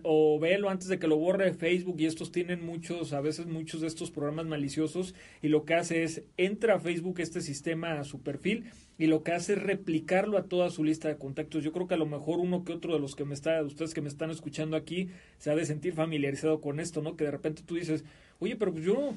o 0.02 0.40
velo 0.40 0.72
antes 0.72 0.88
de 0.88 0.98
que 0.98 1.06
lo 1.06 1.18
borre 1.18 1.54
Facebook 1.54 1.98
y 2.00 2.08
estos 2.08 2.32
tienen 2.32 2.66
muchos, 2.66 3.14
a 3.14 3.22
veces 3.22 3.46
muchos 3.46 3.82
de 3.82 3.88
estos 3.88 4.10
programas 4.10 4.48
maliciosos 4.48 5.14
y 5.44 5.50
lo 5.50 5.64
que 5.64 5.76
hace 5.76 6.02
es 6.02 6.24
entra 6.38 6.74
a 6.74 6.80
Facebook 6.80 7.20
este 7.20 7.40
sistema 7.42 8.00
a 8.00 8.04
su 8.04 8.24
perfil 8.24 8.66
y 8.98 9.06
lo 9.06 9.22
que 9.22 9.34
hace 9.34 9.54
es 9.54 9.62
replicarlo 9.62 10.40
a 10.40 10.46
toda 10.46 10.72
su 10.72 10.84
lista 10.84 11.08
de 11.08 11.18
contactos. 11.18 11.64
Yo 11.64 11.72
creo 11.72 11.88
que 11.88 11.94
a 11.94 11.98
lo 11.98 12.08
mejor 12.08 12.40
uno 12.40 12.64
que 12.64 12.74
otro 12.74 12.96
de 12.96 13.00
los 13.00 13.16
que 13.16 13.26
me 13.26 13.36
está, 13.36 13.62
ustedes 13.62 13.94
que 13.94 14.02
me 14.02 14.10
están 14.10 14.32
escuchando 14.32 14.76
aquí, 14.76 15.10
se 15.38 15.52
ha 15.52 15.56
de 15.56 15.68
sentir 15.68 15.94
familiarizado 15.94 16.62
con 16.62 16.80
esto, 16.80 17.04
¿no? 17.04 17.16
Que 17.16 17.26
de 17.26 17.32
repente 17.32 17.62
tú 17.64 17.76
dices, 17.76 18.06
oye, 18.40 18.56
pero 18.56 18.72
pues 18.74 18.86
yo 18.86 19.14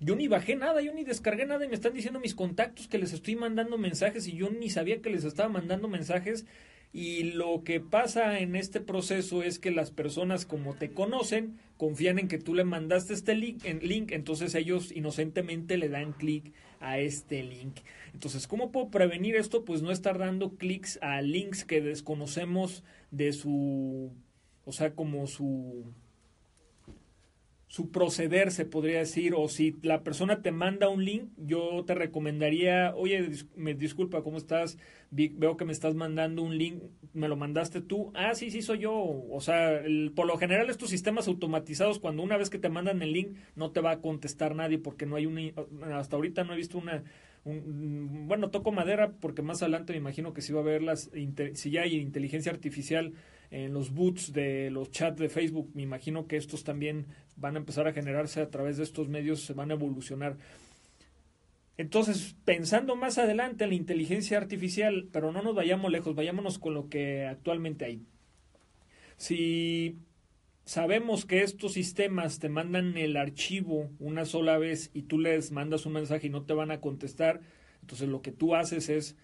yo 0.00 0.14
ni 0.14 0.28
bajé 0.28 0.54
nada, 0.56 0.80
yo 0.80 0.92
ni 0.92 1.04
descargué 1.04 1.44
nada 1.46 1.64
y 1.64 1.68
me 1.68 1.74
están 1.74 1.92
diciendo 1.92 2.20
mis 2.20 2.34
contactos 2.34 2.88
que 2.88 2.98
les 2.98 3.12
estoy 3.12 3.36
mandando 3.36 3.78
mensajes 3.78 4.28
y 4.28 4.36
yo 4.36 4.50
ni 4.50 4.70
sabía 4.70 5.02
que 5.02 5.10
les 5.10 5.24
estaba 5.24 5.48
mandando 5.48 5.88
mensajes. 5.88 6.46
Y 6.90 7.24
lo 7.32 7.64
que 7.64 7.80
pasa 7.80 8.38
en 8.38 8.56
este 8.56 8.80
proceso 8.80 9.42
es 9.42 9.58
que 9.58 9.70
las 9.70 9.90
personas 9.90 10.46
como 10.46 10.74
te 10.74 10.90
conocen, 10.90 11.58
confían 11.76 12.18
en 12.18 12.28
que 12.28 12.38
tú 12.38 12.54
le 12.54 12.64
mandaste 12.64 13.12
este 13.12 13.34
link, 13.34 13.62
link 13.82 14.12
entonces 14.12 14.54
ellos 14.54 14.90
inocentemente 14.92 15.76
le 15.76 15.90
dan 15.90 16.12
clic 16.12 16.54
a 16.80 16.98
este 16.98 17.42
link. 17.42 17.76
Entonces, 18.14 18.46
¿cómo 18.46 18.72
puedo 18.72 18.90
prevenir 18.90 19.36
esto? 19.36 19.64
Pues 19.64 19.82
no 19.82 19.90
estar 19.90 20.16
dando 20.16 20.56
clics 20.56 20.98
a 21.02 21.20
links 21.20 21.64
que 21.64 21.82
desconocemos 21.82 22.84
de 23.10 23.32
su, 23.32 24.10
o 24.64 24.72
sea, 24.72 24.94
como 24.94 25.26
su 25.26 25.92
su 27.68 27.90
proceder, 27.90 28.50
se 28.50 28.64
podría 28.64 29.00
decir, 29.00 29.34
o 29.36 29.46
si 29.48 29.76
la 29.82 30.02
persona 30.02 30.40
te 30.40 30.52
manda 30.52 30.88
un 30.88 31.04
link, 31.04 31.30
yo 31.36 31.84
te 31.86 31.94
recomendaría, 31.94 32.94
oye, 32.96 33.28
me 33.56 33.74
disculpa, 33.74 34.22
¿cómo 34.22 34.38
estás? 34.38 34.78
veo 35.10 35.56
que 35.56 35.64
me 35.64 35.72
estás 35.72 35.94
mandando 35.94 36.42
un 36.42 36.56
link, 36.56 36.82
¿me 37.12 37.28
lo 37.28 37.36
mandaste 37.36 37.80
tú? 37.80 38.10
Ah, 38.14 38.34
sí, 38.34 38.50
sí, 38.50 38.62
soy 38.62 38.80
yo. 38.80 38.94
O 38.94 39.40
sea, 39.40 39.82
por 40.14 40.26
lo 40.26 40.36
general 40.38 40.70
estos 40.70 40.90
sistemas 40.90 41.28
automatizados, 41.28 41.98
cuando 41.98 42.22
una 42.22 42.36
vez 42.36 42.50
que 42.50 42.58
te 42.58 42.68
mandan 42.68 43.02
el 43.02 43.12
link, 43.12 43.36
no 43.54 43.70
te 43.70 43.80
va 43.80 43.92
a 43.92 44.00
contestar 44.00 44.54
nadie 44.54 44.78
porque 44.78 45.06
no 45.06 45.16
hay 45.16 45.26
una, 45.26 45.42
hasta 45.98 46.16
ahorita 46.16 46.44
no 46.44 46.54
he 46.54 46.56
visto 46.56 46.78
una, 46.78 47.04
bueno, 47.44 48.50
toco 48.50 48.72
madera 48.72 49.12
porque 49.20 49.42
más 49.42 49.62
adelante 49.62 49.92
me 49.92 49.98
imagino 49.98 50.32
que 50.32 50.42
si 50.42 50.52
va 50.52 50.60
a 50.60 50.62
haber 50.62 50.82
las, 50.82 51.10
si 51.54 51.70
ya 51.70 51.82
hay 51.82 51.96
inteligencia 51.96 52.52
artificial 52.52 53.14
en 53.50 53.72
los 53.72 53.92
boots 53.92 54.32
de 54.32 54.70
los 54.70 54.90
chats 54.90 55.18
de 55.18 55.28
Facebook, 55.28 55.70
me 55.74 55.82
imagino 55.82 56.26
que 56.26 56.36
estos 56.36 56.64
también 56.64 57.06
van 57.36 57.56
a 57.56 57.58
empezar 57.58 57.86
a 57.86 57.92
generarse 57.92 58.40
a 58.40 58.50
través 58.50 58.76
de 58.76 58.82
estos 58.82 59.08
medios, 59.08 59.42
se 59.42 59.54
van 59.54 59.70
a 59.70 59.74
evolucionar. 59.74 60.36
Entonces, 61.78 62.36
pensando 62.44 62.96
más 62.96 63.18
adelante 63.18 63.64
en 63.64 63.70
la 63.70 63.76
inteligencia 63.76 64.36
artificial, 64.36 65.08
pero 65.12 65.32
no 65.32 65.42
nos 65.42 65.54
vayamos 65.54 65.92
lejos, 65.92 66.14
vayámonos 66.14 66.58
con 66.58 66.74
lo 66.74 66.88
que 66.88 67.24
actualmente 67.24 67.84
hay. 67.84 68.02
Si 69.16 69.96
sabemos 70.68 71.24
que 71.24 71.42
estos 71.42 71.72
sistemas 71.72 72.40
te 72.40 72.50
mandan 72.50 72.98
el 72.98 73.16
archivo 73.16 73.88
una 73.98 74.26
sola 74.26 74.58
vez 74.58 74.90
y 74.92 75.04
tú 75.04 75.18
les 75.18 75.50
mandas 75.50 75.86
un 75.86 75.94
mensaje 75.94 76.26
y 76.26 76.30
no 76.30 76.42
te 76.42 76.52
van 76.52 76.70
a 76.70 76.82
contestar, 76.82 77.40
entonces 77.80 78.06
lo 78.06 78.20
que 78.20 78.32
tú 78.32 78.54
haces 78.54 78.90
es 78.90 79.16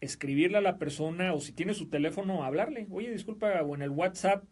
escribirle 0.00 0.58
a 0.58 0.60
la 0.60 0.76
persona 0.76 1.34
o 1.34 1.40
si 1.40 1.52
tiene 1.52 1.74
su 1.74 1.88
teléfono, 1.88 2.42
hablarle. 2.42 2.88
Oye, 2.90 3.12
disculpa, 3.12 3.62
o 3.62 3.76
en 3.76 3.82
el 3.82 3.90
WhatsApp, 3.90 4.42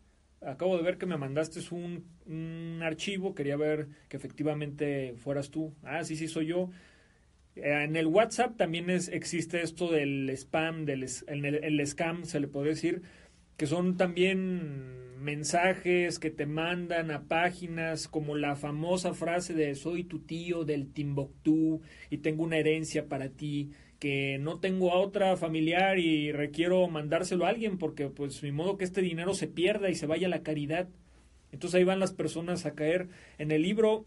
acabo 0.41 0.77
de 0.77 0.85
ver 0.85 0.99
que 0.99 1.07
me 1.07 1.17
mandaste 1.17 1.59
un, 1.75 2.81
archivo, 2.81 3.35
quería 3.35 3.57
ver 3.57 3.89
que 4.09 4.17
efectivamente 4.17 5.15
fueras 5.17 5.51
tú. 5.51 5.75
Ah, 5.83 6.05
sí, 6.05 6.15
sí, 6.15 6.29
soy 6.29 6.47
yo. 6.47 6.71
Eh, 7.57 7.83
en 7.83 7.97
el 7.97 8.07
WhatsApp 8.07 8.57
también 8.57 8.89
es, 8.89 9.09
existe 9.09 9.63
esto 9.63 9.91
del 9.91 10.31
spam, 10.31 10.85
del 10.85 11.05
el, 11.27 11.45
el 11.45 11.87
scam, 11.89 12.25
se 12.25 12.39
le 12.39 12.47
puede 12.47 12.69
decir, 12.69 13.03
que 13.57 13.67
son 13.67 13.97
también 13.97 15.07
mensajes 15.21 16.19
que 16.19 16.31
te 16.31 16.47
mandan 16.47 17.11
a 17.11 17.25
páginas 17.25 18.07
como 18.07 18.37
la 18.37 18.55
famosa 18.55 19.15
frase 19.15 19.55
de 19.55 19.75
soy 19.75 20.05
tu 20.05 20.21
tío 20.21 20.65
del 20.65 20.93
Timbuktu 20.93 21.81
y 22.11 22.19
tengo 22.19 22.45
una 22.45 22.59
herencia 22.59 23.09
para 23.09 23.31
ti 23.31 23.71
que 23.99 24.39
no 24.39 24.61
tengo 24.61 24.93
a 24.93 24.99
otra 24.99 25.37
familiar 25.37 25.99
y 25.99 26.33
requiero 26.33 26.87
mandárselo 26.89 27.47
a 27.47 27.49
alguien 27.49 27.79
porque 27.79 28.09
pues 28.09 28.43
mi 28.43 28.53
modo 28.53 28.77
que 28.77 28.85
este 28.85 29.01
dinero 29.01 29.35
se 29.35 29.49
pierda 29.49 29.89
y 29.89 29.95
se 29.95 30.07
vaya 30.07 30.27
a 30.27 30.31
la 30.31 30.43
caridad. 30.43 30.89
Entonces 31.51 31.79
ahí 31.79 31.85
van 31.85 32.01
las 32.01 32.13
personas 32.13 32.67
a 32.67 32.75
caer. 32.75 33.09
En 33.39 33.51
el 33.51 33.63
libro 33.63 34.05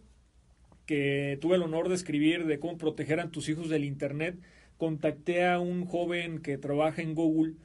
que 0.86 1.38
tuve 1.42 1.56
el 1.56 1.64
honor 1.64 1.90
de 1.90 1.96
escribir 1.96 2.46
de 2.46 2.60
cómo 2.60 2.78
proteger 2.78 3.20
a 3.20 3.30
tus 3.30 3.50
hijos 3.50 3.70
del 3.70 3.84
Internet, 3.84 4.40
contacté 4.78 5.46
a 5.46 5.60
un 5.60 5.86
joven 5.86 6.40
que 6.40 6.58
trabaja 6.58 7.02
en 7.02 7.16
Google 7.16 7.56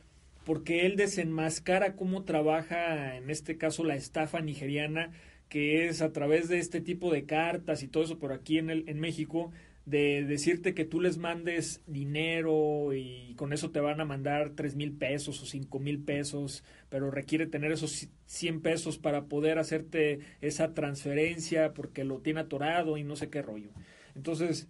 porque 0.44 0.86
él 0.86 0.96
desenmascara 0.96 1.96
cómo 1.96 2.24
trabaja, 2.24 3.16
en 3.16 3.30
este 3.30 3.56
caso, 3.56 3.84
la 3.84 3.96
estafa 3.96 4.40
nigeriana, 4.40 5.10
que 5.48 5.86
es 5.86 6.02
a 6.02 6.12
través 6.12 6.48
de 6.48 6.58
este 6.58 6.80
tipo 6.80 7.12
de 7.12 7.24
cartas 7.24 7.82
y 7.82 7.88
todo 7.88 8.04
eso 8.04 8.18
por 8.18 8.32
aquí 8.32 8.58
en, 8.58 8.70
el, 8.70 8.88
en 8.88 9.00
México, 9.00 9.52
de 9.86 10.24
decirte 10.24 10.74
que 10.74 10.86
tú 10.86 11.00
les 11.00 11.18
mandes 11.18 11.82
dinero 11.86 12.94
y 12.94 13.34
con 13.36 13.52
eso 13.52 13.70
te 13.70 13.80
van 13.80 14.00
a 14.00 14.06
mandar 14.06 14.50
tres 14.50 14.76
mil 14.76 14.92
pesos 14.92 15.42
o 15.42 15.46
cinco 15.46 15.78
mil 15.78 16.00
pesos, 16.00 16.64
pero 16.88 17.10
requiere 17.10 17.46
tener 17.46 17.70
esos 17.72 18.08
100 18.26 18.62
pesos 18.62 18.98
para 18.98 19.26
poder 19.26 19.58
hacerte 19.58 20.20
esa 20.40 20.72
transferencia 20.72 21.74
porque 21.74 22.04
lo 22.04 22.20
tiene 22.20 22.40
atorado 22.40 22.96
y 22.96 23.04
no 23.04 23.16
sé 23.16 23.28
qué 23.28 23.42
rollo. 23.42 23.70
Entonces, 24.14 24.68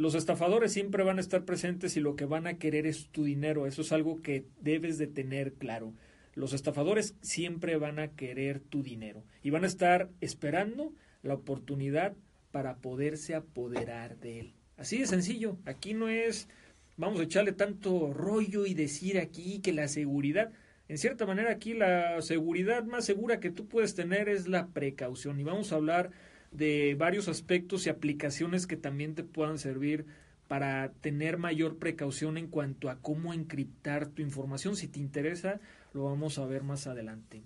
los 0.00 0.14
estafadores 0.14 0.72
siempre 0.72 1.04
van 1.04 1.18
a 1.18 1.20
estar 1.20 1.44
presentes 1.44 1.94
y 1.98 2.00
lo 2.00 2.16
que 2.16 2.24
van 2.24 2.46
a 2.46 2.54
querer 2.54 2.86
es 2.86 3.08
tu 3.08 3.24
dinero. 3.24 3.66
Eso 3.66 3.82
es 3.82 3.92
algo 3.92 4.22
que 4.22 4.46
debes 4.62 4.96
de 4.96 5.06
tener 5.06 5.52
claro. 5.52 5.92
Los 6.34 6.54
estafadores 6.54 7.16
siempre 7.20 7.76
van 7.76 7.98
a 7.98 8.08
querer 8.08 8.60
tu 8.60 8.82
dinero 8.82 9.24
y 9.42 9.50
van 9.50 9.64
a 9.64 9.66
estar 9.66 10.08
esperando 10.22 10.94
la 11.22 11.34
oportunidad 11.34 12.14
para 12.50 12.76
poderse 12.76 13.34
apoderar 13.34 14.16
de 14.16 14.40
él. 14.40 14.54
Así 14.78 14.96
de 14.96 15.06
sencillo. 15.06 15.58
Aquí 15.66 15.92
no 15.92 16.08
es 16.08 16.48
vamos 16.96 17.20
a 17.20 17.24
echarle 17.24 17.52
tanto 17.52 18.14
rollo 18.14 18.64
y 18.64 18.72
decir 18.72 19.18
aquí 19.18 19.60
que 19.60 19.74
la 19.74 19.86
seguridad, 19.86 20.50
en 20.88 20.96
cierta 20.96 21.26
manera 21.26 21.50
aquí 21.50 21.74
la 21.74 22.22
seguridad 22.22 22.84
más 22.84 23.04
segura 23.04 23.38
que 23.38 23.50
tú 23.50 23.68
puedes 23.68 23.94
tener 23.94 24.30
es 24.30 24.48
la 24.48 24.68
precaución 24.68 25.38
y 25.40 25.44
vamos 25.44 25.72
a 25.72 25.76
hablar 25.76 26.10
de 26.50 26.94
varios 26.98 27.28
aspectos 27.28 27.86
y 27.86 27.90
aplicaciones 27.90 28.66
que 28.66 28.76
también 28.76 29.14
te 29.14 29.24
puedan 29.24 29.58
servir 29.58 30.06
para 30.48 30.92
tener 31.00 31.38
mayor 31.38 31.78
precaución 31.78 32.36
en 32.36 32.48
cuanto 32.48 32.90
a 32.90 33.00
cómo 33.00 33.32
encriptar 33.32 34.08
tu 34.08 34.22
información. 34.22 34.74
Si 34.74 34.88
te 34.88 34.98
interesa, 34.98 35.60
lo 35.92 36.04
vamos 36.04 36.38
a 36.38 36.46
ver 36.46 36.64
más 36.64 36.86
adelante. 36.86 37.42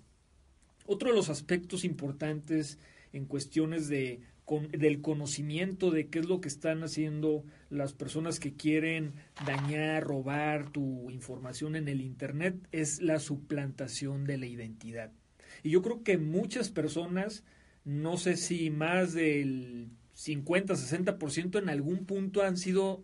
Otro 0.87 1.09
de 1.09 1.15
los 1.15 1.29
aspectos 1.29 1.83
importantes 1.83 2.79
en 3.13 3.25
cuestiones 3.25 3.87
de 3.87 4.21
del 4.71 5.01
conocimiento 5.01 5.89
de 5.89 6.07
qué 6.07 6.19
es 6.19 6.27
lo 6.27 6.39
que 6.39 6.47
están 6.47 6.83
haciendo 6.83 7.43
las 7.71 7.93
personas 7.93 8.39
que 8.39 8.53
quieren 8.53 9.13
dañar, 9.45 10.03
robar 10.03 10.69
tu 10.69 11.09
información 11.09 11.75
en 11.75 11.87
el 11.87 12.01
Internet, 12.01 12.55
es 12.71 13.01
la 13.01 13.19
suplantación 13.19 14.25
de 14.25 14.37
la 14.37 14.45
identidad. 14.45 15.11
Y 15.63 15.71
yo 15.71 15.81
creo 15.81 16.03
que 16.03 16.19
muchas 16.19 16.69
personas, 16.69 17.43
no 17.85 18.17
sé 18.17 18.35
si 18.35 18.69
más 18.71 19.13
del 19.13 19.89
50-60% 20.15 21.59
en 21.59 21.69
algún 21.69 22.05
punto 22.05 22.41
han 22.41 22.57
sido 22.57 23.03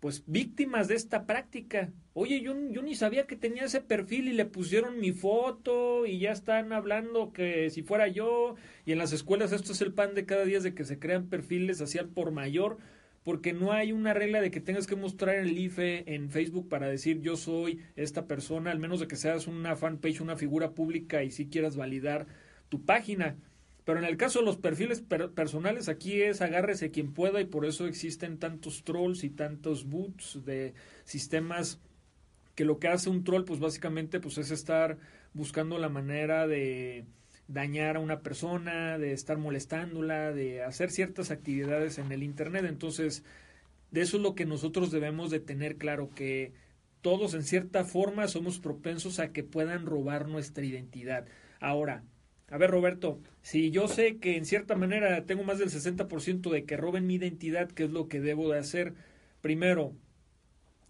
pues 0.00 0.22
víctimas 0.26 0.86
de 0.86 0.96
esta 0.96 1.24
práctica. 1.26 1.90
Oye, 2.12 2.42
yo, 2.42 2.54
yo 2.70 2.82
ni 2.82 2.94
sabía 2.94 3.26
que 3.26 3.36
tenía 3.36 3.64
ese 3.64 3.80
perfil 3.80 4.28
y 4.28 4.34
le 4.34 4.44
pusieron 4.44 5.00
mi 5.00 5.12
foto 5.12 6.06
y 6.06 6.18
ya 6.18 6.30
están 6.30 6.72
hablando 6.72 7.32
que 7.32 7.70
si 7.70 7.82
fuera 7.82 8.06
yo 8.06 8.54
y 8.84 8.92
en 8.92 8.98
las 8.98 9.12
escuelas 9.12 9.52
esto 9.52 9.72
es 9.72 9.80
el 9.80 9.94
pan 9.94 10.14
de 10.14 10.26
cada 10.26 10.44
día 10.44 10.60
de 10.60 10.74
que 10.74 10.84
se 10.84 10.98
crean 10.98 11.28
perfiles 11.28 11.80
hacia 11.80 12.02
el 12.02 12.08
por 12.08 12.32
mayor 12.32 12.76
porque 13.24 13.54
no 13.54 13.72
hay 13.72 13.92
una 13.92 14.12
regla 14.12 14.42
de 14.42 14.50
que 14.50 14.60
tengas 14.60 14.86
que 14.86 14.94
mostrar 14.94 15.36
el 15.36 15.56
IFE 15.56 16.14
en 16.14 16.30
Facebook 16.30 16.68
para 16.68 16.86
decir 16.86 17.22
yo 17.22 17.36
soy 17.36 17.80
esta 17.96 18.26
persona, 18.26 18.70
al 18.70 18.78
menos 18.78 19.00
de 19.00 19.08
que 19.08 19.16
seas 19.16 19.46
una 19.46 19.74
fanpage, 19.74 20.20
una 20.20 20.36
figura 20.36 20.72
pública 20.72 21.24
y 21.24 21.30
si 21.30 21.48
quieras 21.48 21.76
validar 21.76 22.26
tu 22.74 22.84
página. 22.84 23.36
Pero 23.84 24.00
en 24.00 24.04
el 24.04 24.16
caso 24.16 24.40
de 24.40 24.46
los 24.46 24.56
perfiles 24.56 25.00
personales, 25.00 25.88
aquí 25.88 26.22
es 26.22 26.40
agárrese 26.40 26.90
quien 26.90 27.12
pueda 27.12 27.40
y 27.40 27.44
por 27.44 27.66
eso 27.66 27.86
existen 27.86 28.38
tantos 28.38 28.82
trolls 28.82 29.22
y 29.22 29.30
tantos 29.30 29.84
boots 29.84 30.44
de 30.44 30.74
sistemas 31.04 31.78
que 32.56 32.64
lo 32.64 32.80
que 32.80 32.88
hace 32.88 33.10
un 33.10 33.22
troll, 33.22 33.44
pues 33.44 33.60
básicamente 33.60 34.18
pues 34.18 34.38
es 34.38 34.50
estar 34.50 34.98
buscando 35.34 35.78
la 35.78 35.88
manera 35.88 36.48
de 36.48 37.04
dañar 37.46 37.96
a 37.96 38.00
una 38.00 38.20
persona, 38.20 38.98
de 38.98 39.12
estar 39.12 39.38
molestándola, 39.38 40.32
de 40.32 40.64
hacer 40.64 40.90
ciertas 40.90 41.30
actividades 41.30 41.98
en 41.98 42.10
el 42.10 42.24
Internet. 42.24 42.64
Entonces, 42.66 43.22
de 43.92 44.00
eso 44.00 44.16
es 44.16 44.22
lo 44.24 44.34
que 44.34 44.46
nosotros 44.46 44.90
debemos 44.90 45.30
de 45.30 45.38
tener 45.38 45.76
claro, 45.76 46.10
que 46.12 46.52
todos 47.02 47.34
en 47.34 47.44
cierta 47.44 47.84
forma 47.84 48.26
somos 48.26 48.58
propensos 48.58 49.20
a 49.20 49.30
que 49.30 49.44
puedan 49.44 49.86
robar 49.86 50.26
nuestra 50.26 50.64
identidad. 50.64 51.26
Ahora, 51.60 52.02
a 52.50 52.58
ver, 52.58 52.70
Roberto, 52.70 53.20
si 53.42 53.70
yo 53.70 53.88
sé 53.88 54.18
que 54.18 54.36
en 54.36 54.44
cierta 54.44 54.76
manera 54.76 55.24
tengo 55.26 55.44
más 55.44 55.58
del 55.58 55.70
60% 55.70 56.50
de 56.50 56.64
que 56.64 56.76
roben 56.76 57.06
mi 57.06 57.14
identidad, 57.14 57.70
¿qué 57.70 57.84
es 57.84 57.90
lo 57.90 58.08
que 58.08 58.20
debo 58.20 58.50
de 58.50 58.58
hacer? 58.58 58.94
Primero, 59.40 59.94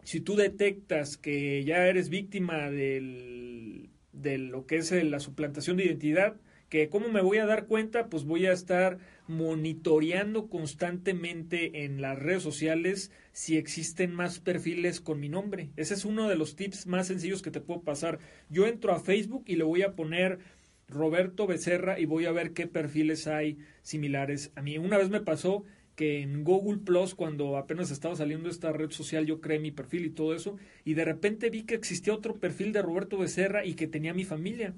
si 0.03 0.21
tú 0.21 0.37
detectas 0.37 1.17
que 1.17 1.65
ya 1.65 1.87
eres 1.87 2.09
víctima 2.09 2.71
del, 2.71 3.91
de 4.13 4.39
lo 4.39 4.67
que 4.67 4.77
es 4.77 4.93
la 4.93 5.21
suplantación 5.21 5.77
de 5.77 5.85
identidad, 5.87 6.37
que 6.69 6.89
cómo 6.89 7.09
me 7.09 7.23
voy 7.23 7.39
a 7.39 7.47
dar 7.47 7.67
cuenta, 7.67 8.09
pues 8.09 8.25
voy 8.25 8.47
a 8.47 8.53
estar 8.53 8.99
monitoreando 9.27 10.49
constantemente 10.49 11.85
en 11.85 12.01
las 12.01 12.19
redes 12.19 12.43
sociales 12.43 13.13
si 13.33 13.57
existen 13.57 14.13
más 14.13 14.41
perfiles 14.41 15.01
con 15.01 15.21
mi 15.21 15.29
nombre. 15.29 15.71
Ese 15.77 15.95
es 15.95 16.05
uno 16.05 16.29
de 16.29 16.37
los 16.37 16.57
tips 16.57 16.87
más 16.87 17.07
sencillos 17.07 17.43
que 17.43 17.51
te 17.51 17.61
puedo 17.61 17.83
pasar. 17.83 18.19
Yo 18.51 18.67
entro 18.67 18.93
a 18.93 19.01
Facebook 19.01 19.45
y 19.47 19.57
le 19.57 19.65
voy 19.65 19.83
a 19.83 19.95
poner 19.95 20.39
Roberto 20.89 21.47
Becerra 21.47 21.99
y 21.99 22.05
voy 22.05 22.27
a 22.27 22.33
ver 22.33 22.53
qué 22.53 22.67
perfiles 22.67 23.27
hay 23.27 23.59
similares 23.83 24.53
a 24.55 24.63
mí. 24.63 24.79
Una 24.79 24.99
vez 24.99 25.11
me 25.11 25.21
pasó 25.21 25.65
que 25.97 26.21
en 26.21 26.45
Google 26.45 26.79
Plus, 26.79 27.15
cuando 27.15 27.57
apenas 27.57 27.91
estaba 27.91 28.17
saliendo 28.17 28.49
esta 28.49 28.73
red 28.73 28.91
social, 28.91 29.27
yo 29.27 29.41
creé 29.41 29.59
mi 29.59 29.71
perfil 29.71 30.05
y 30.07 30.11
todo 30.11 30.35
eso, 30.35 30.57
y 30.85 30.95
de 30.95 31.05
repente 31.05 31.51
vi 31.51 31.63
que 31.63 31.75
existía 31.75 32.15
otro 32.15 32.37
perfil 32.37 32.73
de 32.73 32.83
Roberto 32.83 33.19
Becerra 33.19 33.65
y 33.65 33.75
que 33.75 33.87
tenía 33.87 34.15
mi 34.15 34.25
familia. 34.25 34.75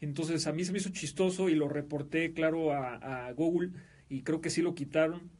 Entonces 0.00 0.46
a 0.46 0.52
mí 0.52 0.64
se 0.64 0.72
me 0.72 0.78
hizo 0.78 0.90
chistoso 0.90 1.48
y 1.48 1.54
lo 1.54 1.68
reporté, 1.68 2.32
claro, 2.32 2.72
a, 2.72 3.32
Google 3.32 3.70
y 4.08 4.22
creo 4.22 4.40
que 4.40 4.50
sí 4.50 4.62
lo 4.62 4.74
quitaron. 4.74 5.30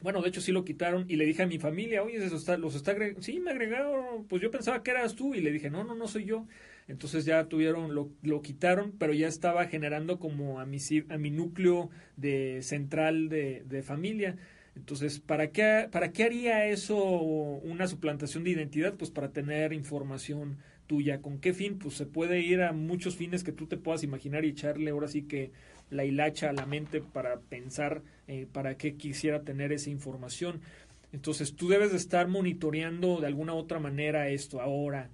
Bueno, 0.00 0.22
de 0.22 0.28
hecho 0.28 0.40
sí 0.40 0.52
lo 0.52 0.64
quitaron 0.64 1.06
y 1.08 1.16
le 1.16 1.24
dije 1.24 1.42
a 1.42 1.46
mi 1.46 1.58
familia, 1.58 2.02
oye, 2.02 2.24
eso 2.24 2.36
está, 2.36 2.56
los 2.56 2.74
está 2.74 2.92
agregando. 2.92 3.22
Sí, 3.22 3.40
me 3.40 3.50
agregaron, 3.50 4.26
pues 4.26 4.42
yo 4.42 4.50
pensaba 4.50 4.82
que 4.82 4.90
eras 4.90 5.14
tú 5.14 5.34
y 5.34 5.40
le 5.40 5.52
dije, 5.52 5.70
no, 5.70 5.84
no, 5.84 5.94
no 5.94 6.08
soy 6.08 6.24
yo. 6.24 6.46
Entonces 6.86 7.24
ya 7.24 7.44
tuvieron, 7.46 7.94
lo, 7.94 8.10
lo 8.22 8.42
quitaron, 8.42 8.92
pero 8.98 9.14
ya 9.14 9.28
estaba 9.28 9.66
generando 9.66 10.18
como 10.18 10.60
a 10.60 10.66
mi, 10.66 10.78
a 11.08 11.18
mi 11.18 11.30
núcleo 11.30 11.90
de 12.16 12.60
central 12.62 13.28
de, 13.28 13.64
de 13.66 13.82
familia. 13.82 14.36
Entonces, 14.76 15.20
¿para 15.20 15.50
qué, 15.50 15.88
¿para 15.90 16.12
qué 16.12 16.24
haría 16.24 16.66
eso 16.66 16.96
una 16.96 17.86
suplantación 17.86 18.44
de 18.44 18.50
identidad? 18.50 18.94
Pues 18.94 19.10
para 19.10 19.30
tener 19.30 19.72
información 19.72 20.58
tuya. 20.86 21.22
¿Con 21.22 21.38
qué 21.38 21.54
fin? 21.54 21.78
Pues 21.78 21.94
se 21.94 22.06
puede 22.06 22.40
ir 22.40 22.62
a 22.62 22.72
muchos 22.72 23.16
fines 23.16 23.44
que 23.44 23.52
tú 23.52 23.66
te 23.66 23.76
puedas 23.76 24.02
imaginar 24.02 24.44
y 24.44 24.50
echarle 24.50 24.90
ahora 24.90 25.08
sí 25.08 25.22
que 25.22 25.52
la 25.90 26.04
hilacha 26.04 26.50
a 26.50 26.52
la 26.52 26.66
mente 26.66 27.00
para 27.00 27.38
pensar 27.40 28.02
eh, 28.26 28.46
para 28.52 28.76
qué 28.76 28.96
quisiera 28.96 29.42
tener 29.42 29.72
esa 29.72 29.90
información. 29.90 30.60
Entonces 31.12 31.54
tú 31.54 31.68
debes 31.68 31.92
de 31.92 31.96
estar 31.96 32.26
monitoreando 32.28 33.20
de 33.20 33.28
alguna 33.28 33.54
otra 33.54 33.78
manera 33.78 34.28
esto. 34.28 34.60
Ahora, 34.60 35.10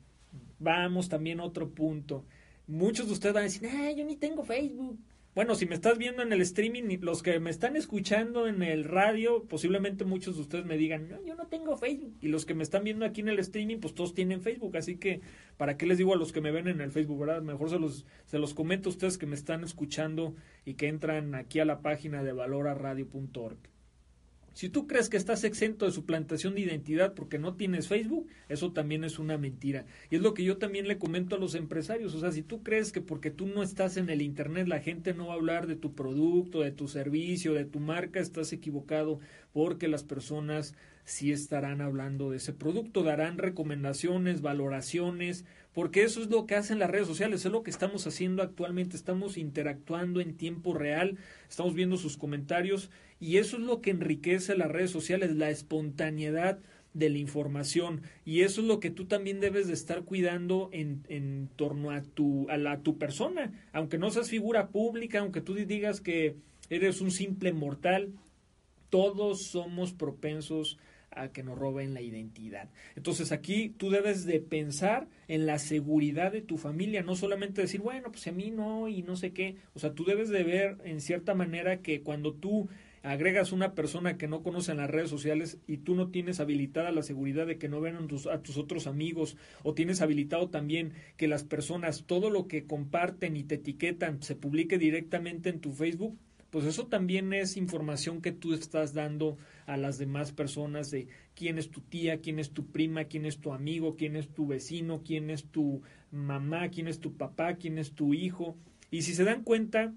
vamos 0.60 1.08
también 1.08 1.40
otro 1.40 1.70
punto. 1.70 2.24
Muchos 2.68 3.08
de 3.08 3.14
ustedes 3.14 3.34
van 3.34 3.42
a 3.42 3.46
decir, 3.46 3.68
ah, 3.68 3.90
yo 3.90 4.04
ni 4.04 4.14
tengo 4.14 4.44
Facebook. 4.44 4.96
Bueno, 5.32 5.54
si 5.54 5.64
me 5.64 5.76
estás 5.76 5.96
viendo 5.96 6.22
en 6.22 6.32
el 6.32 6.40
streaming, 6.40 6.98
los 7.02 7.22
que 7.22 7.38
me 7.38 7.50
están 7.50 7.76
escuchando 7.76 8.48
en 8.48 8.62
el 8.62 8.82
radio, 8.84 9.44
posiblemente 9.44 10.04
muchos 10.04 10.34
de 10.34 10.42
ustedes 10.42 10.64
me 10.66 10.76
digan, 10.76 11.08
no, 11.08 11.24
yo 11.24 11.36
no 11.36 11.46
tengo 11.46 11.76
Facebook. 11.76 12.16
Y 12.20 12.28
los 12.28 12.46
que 12.46 12.54
me 12.54 12.64
están 12.64 12.82
viendo 12.82 13.04
aquí 13.04 13.20
en 13.20 13.28
el 13.28 13.38
streaming, 13.38 13.78
pues 13.78 13.94
todos 13.94 14.12
tienen 14.12 14.42
Facebook. 14.42 14.76
Así 14.76 14.96
que, 14.96 15.20
¿para 15.56 15.76
qué 15.76 15.86
les 15.86 15.98
digo 15.98 16.14
a 16.14 16.16
los 16.16 16.32
que 16.32 16.40
me 16.40 16.50
ven 16.50 16.66
en 16.66 16.80
el 16.80 16.90
Facebook, 16.90 17.20
verdad? 17.20 17.42
Mejor 17.42 17.70
se 17.70 17.78
los, 17.78 18.06
se 18.26 18.40
los 18.40 18.54
comento 18.54 18.88
a 18.88 18.92
ustedes 18.92 19.18
que 19.18 19.26
me 19.26 19.36
están 19.36 19.62
escuchando 19.62 20.34
y 20.64 20.74
que 20.74 20.88
entran 20.88 21.36
aquí 21.36 21.60
a 21.60 21.64
la 21.64 21.80
página 21.80 22.24
de 22.24 22.32
valoraradio.org. 22.32 23.58
Si 24.60 24.68
tú 24.68 24.86
crees 24.86 25.08
que 25.08 25.16
estás 25.16 25.42
exento 25.44 25.86
de 25.86 25.90
suplantación 25.90 26.54
de 26.54 26.60
identidad 26.60 27.14
porque 27.14 27.38
no 27.38 27.54
tienes 27.54 27.88
Facebook, 27.88 28.28
eso 28.50 28.72
también 28.72 29.04
es 29.04 29.18
una 29.18 29.38
mentira. 29.38 29.86
Y 30.10 30.16
es 30.16 30.20
lo 30.20 30.34
que 30.34 30.44
yo 30.44 30.58
también 30.58 30.86
le 30.86 30.98
comento 30.98 31.34
a 31.36 31.38
los 31.38 31.54
empresarios. 31.54 32.14
O 32.14 32.20
sea, 32.20 32.30
si 32.30 32.42
tú 32.42 32.62
crees 32.62 32.92
que 32.92 33.00
porque 33.00 33.30
tú 33.30 33.46
no 33.46 33.62
estás 33.62 33.96
en 33.96 34.10
el 34.10 34.20
Internet 34.20 34.68
la 34.68 34.80
gente 34.80 35.14
no 35.14 35.28
va 35.28 35.32
a 35.32 35.36
hablar 35.36 35.66
de 35.66 35.76
tu 35.76 35.94
producto, 35.94 36.60
de 36.60 36.72
tu 36.72 36.88
servicio, 36.88 37.54
de 37.54 37.64
tu 37.64 37.80
marca, 37.80 38.20
estás 38.20 38.52
equivocado 38.52 39.18
porque 39.54 39.88
las 39.88 40.04
personas 40.04 40.74
sí 41.04 41.32
estarán 41.32 41.80
hablando 41.80 42.30
de 42.30 42.36
ese 42.36 42.52
producto, 42.52 43.02
darán 43.02 43.38
recomendaciones, 43.38 44.42
valoraciones, 44.42 45.46
porque 45.72 46.02
eso 46.02 46.20
es 46.20 46.28
lo 46.28 46.46
que 46.46 46.54
hacen 46.54 46.78
las 46.78 46.90
redes 46.90 47.06
sociales, 47.06 47.44
es 47.44 47.50
lo 47.50 47.62
que 47.62 47.70
estamos 47.70 48.06
haciendo 48.06 48.42
actualmente, 48.42 48.96
estamos 48.96 49.36
interactuando 49.36 50.20
en 50.20 50.36
tiempo 50.36 50.74
real, 50.74 51.16
estamos 51.48 51.74
viendo 51.74 51.96
sus 51.96 52.16
comentarios 52.16 52.90
y 53.20 53.36
eso 53.36 53.56
es 53.56 53.62
lo 53.62 53.80
que 53.80 53.90
enriquece 53.90 54.56
las 54.56 54.70
redes 54.70 54.90
sociales, 54.90 55.36
la 55.36 55.50
espontaneidad 55.50 56.58
de 56.94 57.10
la 57.10 57.18
información 57.18 58.02
y 58.24 58.40
eso 58.40 58.62
es 58.62 58.66
lo 58.66 58.80
que 58.80 58.90
tú 58.90 59.04
también 59.04 59.38
debes 59.38 59.68
de 59.68 59.74
estar 59.74 60.02
cuidando 60.02 60.70
en, 60.72 61.04
en 61.08 61.48
torno 61.54 61.90
a 61.90 62.02
tu, 62.02 62.48
a, 62.50 62.56
la, 62.56 62.80
tu 62.80 62.98
persona, 62.98 63.52
aunque 63.72 63.98
no 63.98 64.10
seas 64.10 64.28
figura 64.28 64.68
pública, 64.68 65.20
aunque 65.20 65.40
tú 65.40 65.54
digas 65.54 66.00
que 66.00 66.34
eres 66.68 67.00
un 67.00 67.10
simple 67.10 67.52
mortal, 67.52 68.12
todos 68.88 69.44
somos 69.44 69.92
propensos 69.92 70.78
a 71.12 71.32
que 71.32 71.42
nos 71.42 71.58
roben 71.58 71.94
la 71.94 72.00
identidad. 72.00 72.68
Entonces 72.94 73.32
aquí 73.32 73.68
tú 73.76 73.90
debes 73.90 74.24
de 74.24 74.40
pensar 74.40 75.08
en 75.28 75.46
la 75.46 75.58
seguridad 75.58 76.32
de 76.32 76.40
tu 76.40 76.56
familia, 76.56 77.02
no 77.02 77.16
solamente 77.16 77.62
decir, 77.62 77.80
bueno, 77.80 78.10
pues 78.12 78.26
a 78.26 78.32
mí 78.32 78.50
no 78.50 78.88
y 78.88 79.02
no 79.02 79.16
sé 79.16 79.32
qué. 79.32 79.56
O 79.74 79.78
sea, 79.78 79.92
tú 79.92 80.04
debes 80.04 80.28
de 80.28 80.44
ver 80.44 80.78
en 80.84 81.00
cierta 81.00 81.34
manera 81.34 81.80
que 81.80 82.02
cuando 82.02 82.32
tú 82.32 82.68
agregas 83.02 83.52
una 83.52 83.74
persona 83.74 84.18
que 84.18 84.28
no 84.28 84.42
conoce 84.42 84.72
en 84.72 84.78
las 84.78 84.90
redes 84.90 85.10
sociales 85.10 85.58
y 85.66 85.78
tú 85.78 85.94
no 85.94 86.08
tienes 86.08 86.40
habilitada 86.40 86.92
la 86.92 87.02
seguridad 87.02 87.46
de 87.46 87.58
que 87.58 87.68
no 87.68 87.80
vean 87.80 88.08
a 88.30 88.38
tus 88.38 88.56
otros 88.56 88.86
amigos 88.86 89.36
o 89.62 89.74
tienes 89.74 90.02
habilitado 90.02 90.50
también 90.50 90.92
que 91.16 91.28
las 91.28 91.44
personas 91.44 92.04
todo 92.06 92.30
lo 92.30 92.46
que 92.46 92.64
comparten 92.64 93.36
y 93.36 93.44
te 93.44 93.56
etiquetan 93.56 94.22
se 94.22 94.36
publique 94.36 94.78
directamente 94.78 95.48
en 95.48 95.60
tu 95.60 95.72
Facebook, 95.72 96.18
pues 96.50 96.64
eso 96.64 96.88
también 96.88 97.32
es 97.32 97.56
información 97.56 98.20
que 98.20 98.32
tú 98.32 98.54
estás 98.54 98.92
dando 98.92 99.38
a 99.66 99.76
las 99.76 99.98
demás 99.98 100.32
personas 100.32 100.90
de 100.90 101.06
quién 101.34 101.58
es 101.58 101.70
tu 101.70 101.80
tía, 101.80 102.20
quién 102.20 102.40
es 102.40 102.50
tu 102.50 102.66
prima, 102.66 103.04
quién 103.04 103.24
es 103.24 103.38
tu 103.38 103.52
amigo, 103.52 103.96
quién 103.96 104.16
es 104.16 104.28
tu 104.28 104.48
vecino, 104.48 105.02
quién 105.04 105.30
es 105.30 105.44
tu 105.44 105.82
mamá, 106.10 106.68
quién 106.70 106.88
es 106.88 106.98
tu 106.98 107.16
papá, 107.16 107.54
quién 107.54 107.78
es 107.78 107.92
tu 107.92 108.14
hijo. 108.14 108.56
Y 108.90 109.02
si 109.02 109.14
se 109.14 109.22
dan 109.22 109.44
cuenta, 109.44 109.94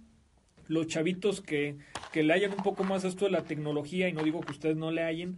los 0.67 0.87
chavitos 0.87 1.41
que, 1.41 1.77
que 2.11 2.23
le 2.23 2.33
hayan 2.33 2.51
un 2.51 2.63
poco 2.63 2.83
más 2.83 3.03
esto 3.03 3.25
de 3.25 3.31
la 3.31 3.43
tecnología, 3.43 4.09
y 4.09 4.13
no 4.13 4.23
digo 4.23 4.41
que 4.41 4.51
ustedes 4.51 4.75
no 4.75 4.91
le 4.91 5.03
hayan, 5.03 5.37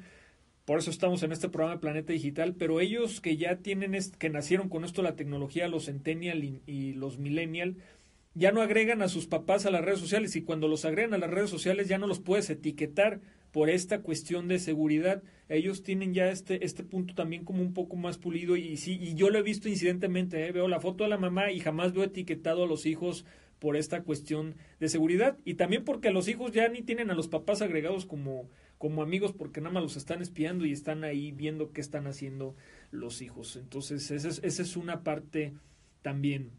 por 0.65 0.79
eso 0.79 0.89
estamos 0.89 1.21
en 1.21 1.31
este 1.31 1.47
programa 1.49 1.75
de 1.75 1.81
Planeta 1.81 2.13
Digital, 2.13 2.55
pero 2.57 2.79
ellos 2.79 3.21
que 3.21 3.38
ya 3.38 3.57
tienen, 3.57 3.95
que 4.17 4.29
nacieron 4.29 4.67
con 4.67 4.83
esto 4.83 5.03
la 5.03 5.15
tecnología, 5.15 5.67
los 5.67 5.85
Centennial 5.85 6.43
y, 6.43 6.61
y 6.65 6.93
los 6.93 7.19
Millennial, 7.19 7.75
ya 8.33 8.51
no 8.51 8.61
agregan 8.61 9.01
a 9.01 9.07
sus 9.07 9.27
papás 9.27 9.65
a 9.65 9.71
las 9.71 9.85
redes 9.85 9.99
sociales 9.99 10.35
y 10.35 10.41
cuando 10.41 10.67
los 10.67 10.83
agregan 10.83 11.13
a 11.13 11.17
las 11.17 11.29
redes 11.29 11.49
sociales 11.49 11.88
ya 11.88 11.97
no 11.97 12.07
los 12.07 12.19
puedes 12.19 12.49
etiquetar 12.49 13.21
por 13.51 13.69
esta 13.69 14.01
cuestión 14.01 14.49
de 14.49 14.59
seguridad. 14.59 15.23
Ellos 15.47 15.83
tienen 15.83 16.13
ya 16.13 16.29
este, 16.29 16.65
este 16.65 16.83
punto 16.83 17.15
también 17.15 17.45
como 17.45 17.61
un 17.61 17.73
poco 17.73 17.95
más 17.95 18.17
pulido 18.17 18.57
y 18.57 18.75
sí, 18.75 18.99
y 19.01 19.15
yo 19.15 19.29
lo 19.29 19.39
he 19.39 19.43
visto 19.43 19.69
incidentemente, 19.69 20.45
¿eh? 20.45 20.51
veo 20.51 20.67
la 20.67 20.81
foto 20.81 21.05
de 21.05 21.09
la 21.11 21.17
mamá 21.17 21.51
y 21.51 21.61
jamás 21.61 21.93
veo 21.93 22.03
etiquetado 22.03 22.65
a 22.65 22.67
los 22.67 22.85
hijos 22.85 23.23
por 23.65 23.78
esta 23.78 24.04
cuestión 24.04 24.54
de 24.80 24.89
seguridad 24.89 25.39
y 25.43 25.56
también 25.56 25.84
porque 25.84 26.12
los 26.12 26.28
hijos 26.28 26.51
ya 26.51 26.69
ni 26.69 26.84
tienen 26.84 27.10
a 27.10 27.15
los 27.15 27.28
papás 27.28 27.63
agregados 27.63 28.06
como, 28.06 28.47
como 28.78 29.01
amigos 29.01 29.34
porque 29.34 29.60
nada 29.60 29.73
más 29.73 29.82
los 29.82 29.97
están 29.97 30.21
espiando 30.21 30.67
y 30.67 30.71
están 30.71 31.04
ahí 31.04 31.32
viendo 31.32 31.71
qué 31.71 31.82
están 31.82 32.06
haciendo 32.06 32.56
los 32.91 33.23
hijos. 33.23 33.56
Entonces, 33.56 34.12
esa 34.12 34.62
es, 34.62 34.78
una 34.78 35.01
parte 35.01 35.56
también 36.04 36.51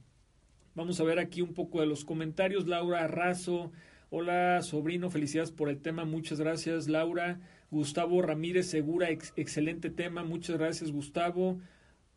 Vamos 0.74 0.98
a 0.98 1.04
ver 1.04 1.20
aquí 1.20 1.42
un 1.42 1.54
poco 1.54 1.80
de 1.80 1.86
los 1.86 2.04
comentarios. 2.04 2.66
Laura 2.66 3.06
Razo, 3.06 3.70
hola 4.10 4.60
sobrino, 4.62 5.08
felicidades 5.08 5.52
por 5.52 5.68
el 5.68 5.78
tema, 5.78 6.04
muchas 6.04 6.40
gracias 6.40 6.88
Laura. 6.88 7.38
Gustavo 7.70 8.20
Ramírez 8.20 8.66
Segura, 8.66 9.10
excelente 9.10 9.90
tema, 9.90 10.24
muchas 10.24 10.58
gracias 10.58 10.90
Gustavo. 10.90 11.60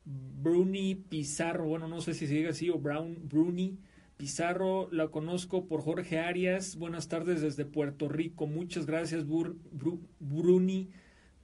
Bruni 0.03 0.95
Pizarro, 0.95 1.67
bueno, 1.67 1.87
no 1.87 2.01
sé 2.01 2.15
si 2.15 2.25
se 2.25 2.33
diga 2.33 2.49
así, 2.49 2.71
o 2.71 2.79
Brown, 2.79 3.19
Bruni 3.29 3.77
Pizarro, 4.19 4.89
la 4.91 5.07
conozco 5.07 5.65
por 5.65 5.81
Jorge 5.81 6.19
Arias. 6.19 6.75
Buenas 6.75 7.07
tardes 7.07 7.39
desde 7.39 7.63
Puerto 7.63 8.09
Rico, 8.09 8.47
muchas 8.47 8.85
gracias 8.85 9.23
Bruni. 9.25 10.89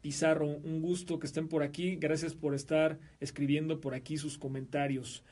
Pizarro, 0.01 0.47
un 0.47 0.81
gusto 0.81 1.17
que 1.17 1.25
estén 1.25 1.47
por 1.47 1.63
aquí. 1.63 1.95
Gracias 1.95 2.35
por 2.35 2.53
estar 2.53 2.99
escribiendo 3.21 3.79
por 3.79 3.93
aquí 3.95 4.17
sus 4.17 4.38
comentarios. 4.38 5.23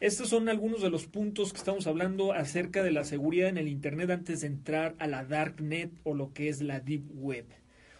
Estos 0.00 0.30
son 0.30 0.48
algunos 0.48 0.80
de 0.80 0.88
los 0.88 1.06
puntos 1.06 1.52
que 1.52 1.58
estamos 1.58 1.86
hablando 1.86 2.32
acerca 2.32 2.82
de 2.82 2.90
la 2.90 3.04
seguridad 3.04 3.50
en 3.50 3.58
el 3.58 3.68
Internet 3.68 4.08
antes 4.08 4.40
de 4.40 4.46
entrar 4.46 4.94
a 4.98 5.06
la 5.06 5.26
Darknet 5.26 5.92
o 6.04 6.14
lo 6.14 6.32
que 6.32 6.48
es 6.48 6.62
la 6.62 6.80
Deep 6.80 7.04
Web. 7.16 7.44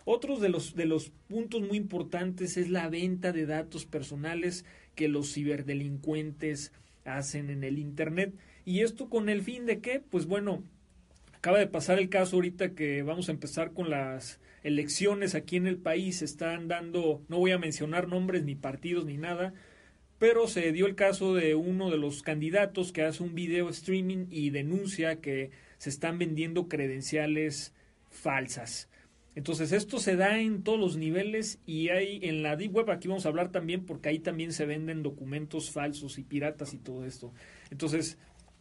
Otros 0.07 0.41
de 0.41 0.49
los, 0.49 0.75
de 0.75 0.87
los 0.87 1.11
puntos 1.29 1.61
muy 1.61 1.77
importantes 1.77 2.57
es 2.57 2.71
la 2.71 2.89
venta 2.89 3.33
de 3.33 3.45
datos 3.45 3.85
personales 3.85 4.65
que 4.95 5.09
los 5.09 5.35
ciberdelincuentes 5.35 6.73
hacen 7.07 7.51
en 7.51 7.65
el 7.65 7.79
Internet. 7.79 8.35
¿Y 8.65 8.81
esto 8.81 9.09
con 9.09 9.29
el 9.29 9.43
fin 9.43 9.65
de 9.67 9.81
qué? 9.81 10.01
Pues 10.01 10.27
bueno, 10.27 10.63
acaba 11.33 11.59
de 11.59 11.67
pasar 11.67 11.99
el 11.99 12.09
caso 12.09 12.37
ahorita 12.37 12.75
que 12.75 13.03
vamos 13.03 13.29
a 13.29 13.33
empezar 13.33 13.73
con 13.73 13.91
las 13.91 14.41
elecciones 14.63 15.35
aquí 15.35 15.57
en 15.57 15.67
el 15.67 15.79
país. 15.79 16.23
Están 16.23 16.69
dando, 16.69 17.23
no 17.29 17.39
voy 17.39 17.53
a 17.53 17.59
mencionar 17.59 18.09
nombres 18.09 18.43
ni 18.43 18.55
partidos 18.55 19.07
ni 19.07 19.17
nada, 19.17 19.55
pero 20.19 20.49
se 20.49 20.73
dio 20.73 20.87
el 20.87 20.95
caso 20.95 21.35
de 21.35 21.55
uno 21.55 21.91
de 21.91 21.99
los 21.99 22.23
candidatos 22.23 22.93
que 22.93 23.03
hace 23.03 23.23
un 23.23 23.35
video 23.35 23.69
streaming 23.69 24.27
y 24.31 24.51
denuncia 24.51 25.21
que 25.21 25.51
se 25.79 25.91
están 25.91 26.19
vendiendo 26.19 26.69
credenciales 26.69 27.75
falsas. 28.11 28.89
Entonces 29.37 29.73
esto 29.73 30.01
se 30.01 30.17
da 30.17 30.41
en 30.41 30.63
todos 30.63 30.81
los 30.81 30.97
niveles 30.97 31.61
y 31.67 31.91
hay 31.91 32.21
en 32.23 32.43
la 32.43 32.57
Deep 32.57 32.75
Web, 32.75 32.91
aquí 32.91 33.07
vamos 33.07 33.27
a 33.27 33.29
hablar 33.29 33.53
también 33.53 33.85
porque 33.85 34.09
ahí 34.09 34.19
también 34.19 34.51
se 34.51 34.65
venden 34.65 35.03
documentos 35.03 35.71
falsos 35.71 36.19
y 36.19 36.25
piratas 36.25 36.73
y 36.73 36.79
todo 36.79 37.05
esto. 37.05 37.35
Entonces 37.71 38.17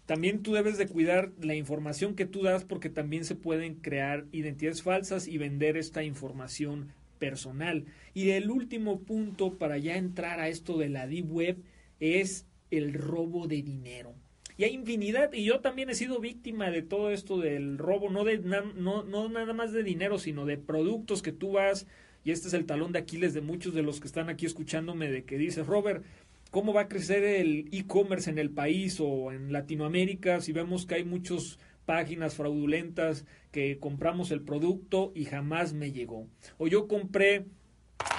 también 0.06 0.44
tú 0.44 0.52
debes 0.52 0.78
de 0.78 0.88
cuidar 0.88 1.32
la 1.42 1.56
información 1.56 2.14
que 2.14 2.26
tú 2.26 2.44
das 2.44 2.66
porque 2.66 2.90
también 2.90 3.24
se 3.24 3.36
pueden 3.36 3.76
crear 3.76 4.26
identidades 4.34 4.84
falsas 4.84 5.30
y 5.30 5.38
vender 5.38 5.78
esta 5.78 6.04
información 6.04 6.92
personal. 7.20 7.86
Y 8.14 8.32
el 8.32 8.52
último 8.52 9.00
punto 9.00 9.58
para 9.58 9.78
ya 9.78 9.96
entrar 9.96 10.42
a 10.42 10.50
esto 10.50 10.78
de 10.78 10.90
la 10.90 11.08
Deep 11.08 11.32
Web 11.32 11.58
es 12.02 12.48
el 12.70 12.94
robo 12.94 13.48
de 13.48 13.62
dinero. 13.62 14.14
Y 14.58 14.64
hay 14.64 14.74
infinidad, 14.74 15.34
y 15.34 15.44
yo 15.44 15.60
también 15.60 15.90
he 15.90 15.96
sido 15.96 16.20
víctima 16.20 16.72
de 16.72 16.82
todo 16.82 17.12
esto 17.12 17.40
del 17.40 17.78
robo, 17.78 18.10
no, 18.10 18.24
de, 18.24 18.40
no, 18.40 19.04
no 19.04 19.30
nada 19.30 19.54
más 19.54 19.74
de 19.74 19.84
dinero, 19.84 20.18
sino 20.18 20.46
de 20.46 20.58
productos 20.58 21.22
que 21.22 21.34
tú 21.34 21.54
vas, 21.54 21.88
y 22.24 22.32
este 22.32 22.48
es 22.48 22.54
el 22.54 22.66
talón 22.66 22.94
de 22.94 23.00
Aquiles 23.00 23.34
de 23.34 23.42
muchos 23.42 23.74
de 23.74 23.84
los 23.84 24.00
que 24.00 24.08
están 24.08 24.30
aquí 24.30 24.46
escuchándome, 24.46 25.12
de 25.12 25.26
que 25.26 25.38
dices, 25.38 25.68
Robert, 25.68 26.04
¿cómo 26.52 26.74
va 26.74 26.82
a 26.82 26.88
crecer 26.88 27.24
el 27.24 27.68
e-commerce 27.72 28.30
en 28.30 28.40
el 28.40 28.50
país 28.50 29.00
o 29.02 29.34
en 29.34 29.52
Latinoamérica 29.52 30.40
si 30.40 30.54
vemos 30.54 30.86
que 30.86 30.96
hay 30.96 31.04
muchas 31.04 31.60
páginas 31.86 32.36
fraudulentas 32.36 33.26
que 33.52 33.78
compramos 33.78 34.32
el 34.32 34.42
producto 34.42 35.12
y 35.16 35.26
jamás 35.26 35.74
me 35.74 35.92
llegó? 35.92 36.28
O 36.58 36.68
yo 36.68 36.88
compré 36.88 37.46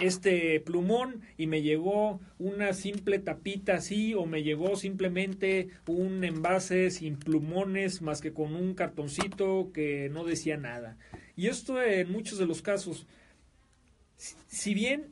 este 0.00 0.60
plumón 0.60 1.22
y 1.38 1.46
me 1.46 1.62
llegó 1.62 2.20
una 2.38 2.72
simple 2.72 3.18
tapita 3.18 3.76
así 3.76 4.14
o 4.14 4.26
me 4.26 4.42
llegó 4.42 4.76
simplemente 4.76 5.68
un 5.86 6.22
envase 6.24 6.90
sin 6.90 7.16
plumones 7.16 8.02
más 8.02 8.20
que 8.20 8.32
con 8.32 8.54
un 8.54 8.74
cartoncito 8.74 9.70
que 9.72 10.08
no 10.10 10.24
decía 10.24 10.56
nada. 10.56 10.96
Y 11.36 11.48
esto 11.48 11.82
en 11.82 12.10
muchos 12.10 12.38
de 12.38 12.46
los 12.46 12.62
casos, 12.62 13.06
si 14.16 14.74
bien 14.74 15.08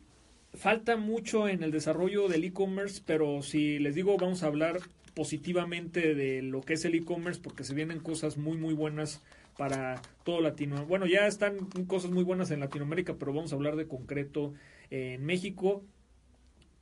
falta 0.54 0.96
mucho 0.96 1.48
en 1.48 1.62
el 1.62 1.70
desarrollo 1.70 2.28
del 2.28 2.44
e-commerce, 2.44 3.02
pero 3.04 3.42
si 3.42 3.78
les 3.78 3.94
digo 3.94 4.16
vamos 4.16 4.42
a 4.42 4.46
hablar 4.46 4.78
positivamente 5.14 6.14
de 6.14 6.42
lo 6.42 6.60
que 6.60 6.74
es 6.74 6.84
el 6.84 6.94
e-commerce 6.94 7.40
porque 7.40 7.64
se 7.64 7.74
vienen 7.74 8.00
cosas 8.00 8.36
muy 8.36 8.56
muy 8.56 8.74
buenas 8.74 9.22
para 9.56 10.00
todo 10.24 10.40
Latinoamérica. 10.40 10.88
Bueno, 10.88 11.06
ya 11.06 11.26
están 11.26 11.66
cosas 11.86 12.10
muy 12.10 12.24
buenas 12.24 12.50
en 12.50 12.60
Latinoamérica, 12.60 13.14
pero 13.18 13.32
vamos 13.32 13.52
a 13.52 13.56
hablar 13.56 13.76
de 13.76 13.88
concreto 13.88 14.54
en 14.90 15.24
México. 15.24 15.84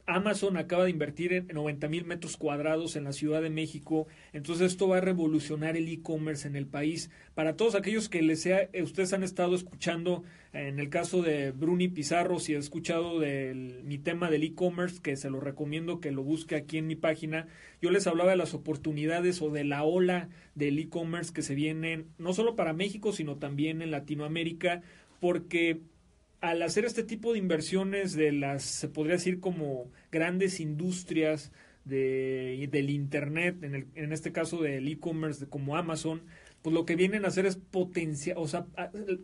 Amazon 0.06 0.56
acaba 0.56 0.84
de 0.84 0.90
invertir 0.90 1.32
en 1.32 1.46
90 1.46 1.88
mil 1.88 2.04
metros 2.04 2.36
cuadrados 2.36 2.96
en 2.96 3.04
la 3.04 3.12
Ciudad 3.12 3.40
de 3.40 3.50
México, 3.50 4.08
entonces 4.32 4.72
esto 4.72 4.88
va 4.88 4.98
a 4.98 5.00
revolucionar 5.00 5.76
el 5.76 5.88
e-commerce 5.88 6.48
en 6.48 6.56
el 6.56 6.66
país. 6.66 7.10
Para 7.34 7.56
todos 7.56 7.76
aquellos 7.76 8.08
que 8.08 8.20
les 8.20 8.42
sea, 8.42 8.68
ustedes 8.82 9.12
han 9.12 9.22
estado 9.22 9.54
escuchando, 9.54 10.24
en 10.52 10.80
el 10.80 10.88
caso 10.88 11.22
de 11.22 11.52
Bruni 11.52 11.88
Pizarro, 11.88 12.40
si 12.40 12.54
ha 12.54 12.58
escuchado 12.58 13.20
del, 13.20 13.84
mi 13.84 13.96
tema 13.96 14.28
del 14.28 14.42
e-commerce, 14.42 15.00
que 15.00 15.16
se 15.16 15.30
lo 15.30 15.38
recomiendo 15.38 16.00
que 16.00 16.10
lo 16.10 16.24
busque 16.24 16.56
aquí 16.56 16.78
en 16.78 16.88
mi 16.88 16.96
página, 16.96 17.46
yo 17.80 17.90
les 17.90 18.08
hablaba 18.08 18.32
de 18.32 18.36
las 18.36 18.54
oportunidades 18.54 19.40
o 19.40 19.50
de 19.50 19.62
la 19.62 19.84
ola 19.84 20.28
del 20.56 20.80
e-commerce 20.80 21.32
que 21.32 21.42
se 21.42 21.54
vienen, 21.54 22.08
no 22.18 22.32
solo 22.32 22.56
para 22.56 22.72
México, 22.72 23.12
sino 23.12 23.36
también 23.36 23.82
en 23.82 23.92
Latinoamérica, 23.92 24.82
porque 25.20 25.80
al 26.42 26.60
hacer 26.62 26.84
este 26.84 27.04
tipo 27.04 27.32
de 27.32 27.38
inversiones 27.38 28.14
de 28.14 28.32
las, 28.32 28.64
se 28.64 28.88
podría 28.88 29.14
decir 29.14 29.38
como 29.38 29.90
grandes 30.10 30.58
industrias 30.58 31.52
de, 31.84 32.68
del 32.70 32.90
Internet, 32.90 33.62
en, 33.62 33.76
el, 33.76 33.86
en 33.94 34.12
este 34.12 34.32
caso 34.32 34.60
del 34.60 34.88
e-commerce 34.88 35.46
como 35.46 35.76
Amazon, 35.76 36.22
pues 36.60 36.74
lo 36.74 36.84
que 36.84 36.96
vienen 36.96 37.24
a 37.24 37.28
hacer 37.28 37.46
es 37.46 37.56
potencia, 37.56 38.34
o 38.36 38.48
sea, 38.48 38.66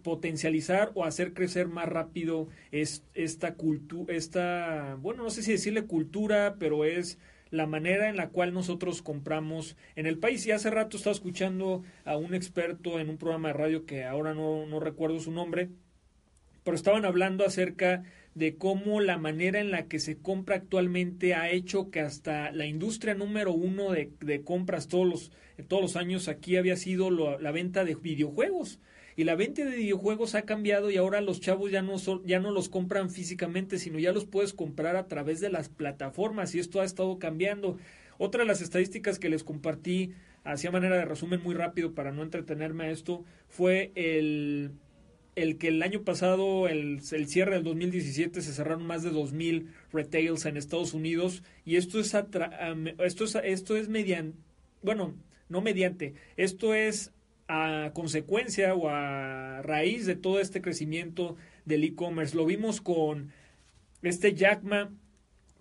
potencializar 0.05 0.93
o 0.95 1.05
hacer 1.05 1.35
crecer 1.35 1.67
más 1.67 1.89
rápido 1.89 2.49
es, 2.71 3.05
esta 3.15 3.55
cultura, 3.55 4.15
esta, 4.15 4.97
bueno, 5.01 5.25
no 5.25 5.31
sé 5.31 5.43
si 5.43 5.51
decirle 5.51 5.87
cultura, 5.87 6.55
pero 6.61 6.85
es 6.85 7.19
la 7.51 7.67
manera 7.67 8.09
en 8.09 8.17
la 8.17 8.29
cual 8.29 8.55
nosotros 8.55 9.03
compramos 9.03 9.77
en 9.97 10.07
el 10.07 10.19
país. 10.19 10.47
Y 10.47 10.53
hace 10.53 10.71
rato 10.71 10.97
estaba 10.97 11.15
escuchando 11.15 11.83
a 12.05 12.17
un 12.17 12.35
experto 12.35 13.01
en 13.01 13.11
un 13.11 13.19
programa 13.19 13.49
de 13.49 13.55
radio 13.55 13.87
que 13.87 14.05
ahora 14.05 14.35
no, 14.35 14.67
no 14.67 14.79
recuerdo 14.79 15.19
su 15.19 15.33
nombre, 15.33 15.71
pero 16.69 16.77
estaban 16.77 17.07
hablando 17.07 17.47
acerca 17.47 18.03
de 18.35 18.57
cómo 18.57 19.01
la 19.01 19.17
manera 19.17 19.59
en 19.59 19.71
la 19.71 19.87
que 19.87 19.99
se 19.99 20.19
compra 20.19 20.57
actualmente 20.57 21.33
ha 21.33 21.49
hecho 21.49 21.91
que 21.91 22.01
hasta 22.01 22.53
la 22.53 22.67
industria 22.67 23.15
número 23.15 23.55
uno 23.55 23.93
de, 23.93 24.43
compras 24.45 24.87
todos 24.87 25.09
los, 25.09 25.33
todos 25.67 25.81
los 25.81 25.97
años 25.97 26.29
aquí 26.29 26.59
había 26.59 26.77
sido 26.77 27.11
la 27.39 27.53
venta 27.53 27.87
de 27.87 27.95
videojuegos. 27.95 28.81
Y 29.17 29.25
la 29.25 29.35
venta 29.35 29.65
de 29.65 29.77
videojuegos 29.77 30.35
ha 30.35 30.43
cambiado 30.43 30.91
y 30.91 30.99
ahora 30.99 31.23
los 31.23 31.41
chavos 31.41 31.71
ya 31.71 31.81
no, 31.81 31.97
ya 32.27 32.39
no 32.39 32.51
los 32.51 32.69
compran 32.69 33.09
físicamente, 33.09 33.79
sino 33.79 33.99
ya 33.99 34.13
los 34.13 34.27
puedes 34.27 34.53
comprar 34.53 34.97
a 34.97 35.09
través 35.09 35.41
de 35.41 35.49
las 35.49 35.71
plataformas 35.71 36.55
y 36.55 36.59
esto 36.59 36.83
ha 36.83 36.85
estado 36.85 37.19
cambiando. 37.19 37.79
Otra 38.19 38.43
de 38.43 38.47
las 38.47 38.61
estadísticas 38.61 39.19
que 39.19 39.31
les 39.31 39.43
compartí, 39.43 40.13
hacía 40.45 40.71
manera 40.71 40.99
de 40.99 41.07
resumen 41.07 41.43
muy 41.43 41.55
rápido 41.55 41.95
para 41.95 42.13
no 42.13 42.23
entretenerme 42.23 42.85
a 42.85 42.91
esto, 42.91 43.25
fue 43.49 43.91
el, 43.95 44.73
el 45.43 45.59
que 45.59 45.69
el 45.69 45.83
año 45.83 46.03
pasado, 46.03 46.69
el, 46.69 47.01
el, 47.13 47.29
cierre 47.29 47.55
del 47.55 47.65
2017, 47.65 48.41
se 48.43 48.53
cerraron 48.53 48.87
más 48.87 49.03
de 49.03 49.11
2.000 49.11 49.67
retails 49.93 50.45
en 50.47 50.57
Estados 50.57 50.95
Unidos 50.95 51.43
y 51.65 51.77
esto 51.77 52.01
es, 52.01 52.15
esto 52.99 53.25
es, 53.25 53.35
esto 53.43 53.77
es 53.77 53.89
mediante, 53.89 54.39
bueno, 54.83 55.15
no 55.49 55.61
mediante, 55.61 56.15
esto 56.37 56.75
es 56.75 57.13
a 57.49 57.93
consecuencia 57.95 58.75
o 58.75 58.89
a 58.91 59.63
raíz 59.63 60.05
de 60.07 60.17
todo 60.17 60.39
este 60.39 60.61
crecimiento 60.61 61.37
del 61.65 61.85
e-commerce. 61.85 62.37
Lo 62.37 62.45
vimos 62.45 62.81
con 62.81 63.33
este 64.03 64.35
Jack 64.35 64.63
Ma, 64.63 64.91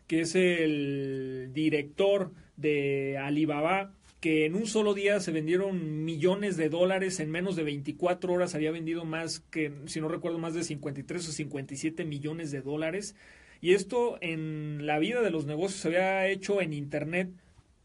que 0.05 0.21
es 0.21 0.35
el 0.35 1.51
director 1.53 2.33
de 2.57 3.17
Alibaba, 3.17 3.93
que 4.19 4.45
en 4.45 4.55
un 4.55 4.65
solo 4.65 4.93
día 4.93 5.19
se 5.19 5.31
vendieron 5.31 6.03
millones 6.03 6.57
de 6.57 6.69
dólares, 6.69 7.19
en 7.19 7.29
menos 7.29 7.55
de 7.55 7.63
24 7.63 8.33
horas 8.33 8.55
había 8.55 8.71
vendido 8.71 9.05
más 9.05 9.41
que, 9.51 9.71
si 9.85 10.01
no 10.01 10.07
recuerdo, 10.07 10.39
más 10.39 10.53
de 10.53 10.63
53 10.63 11.29
o 11.29 11.31
57 11.31 12.03
millones 12.05 12.51
de 12.51 12.61
dólares. 12.61 13.15
Y 13.61 13.73
esto 13.73 14.17
en 14.21 14.85
la 14.85 14.99
vida 14.99 15.21
de 15.21 15.31
los 15.31 15.45
negocios 15.45 15.81
se 15.81 15.87
había 15.89 16.27
hecho 16.27 16.61
en 16.61 16.73
Internet, 16.73 17.29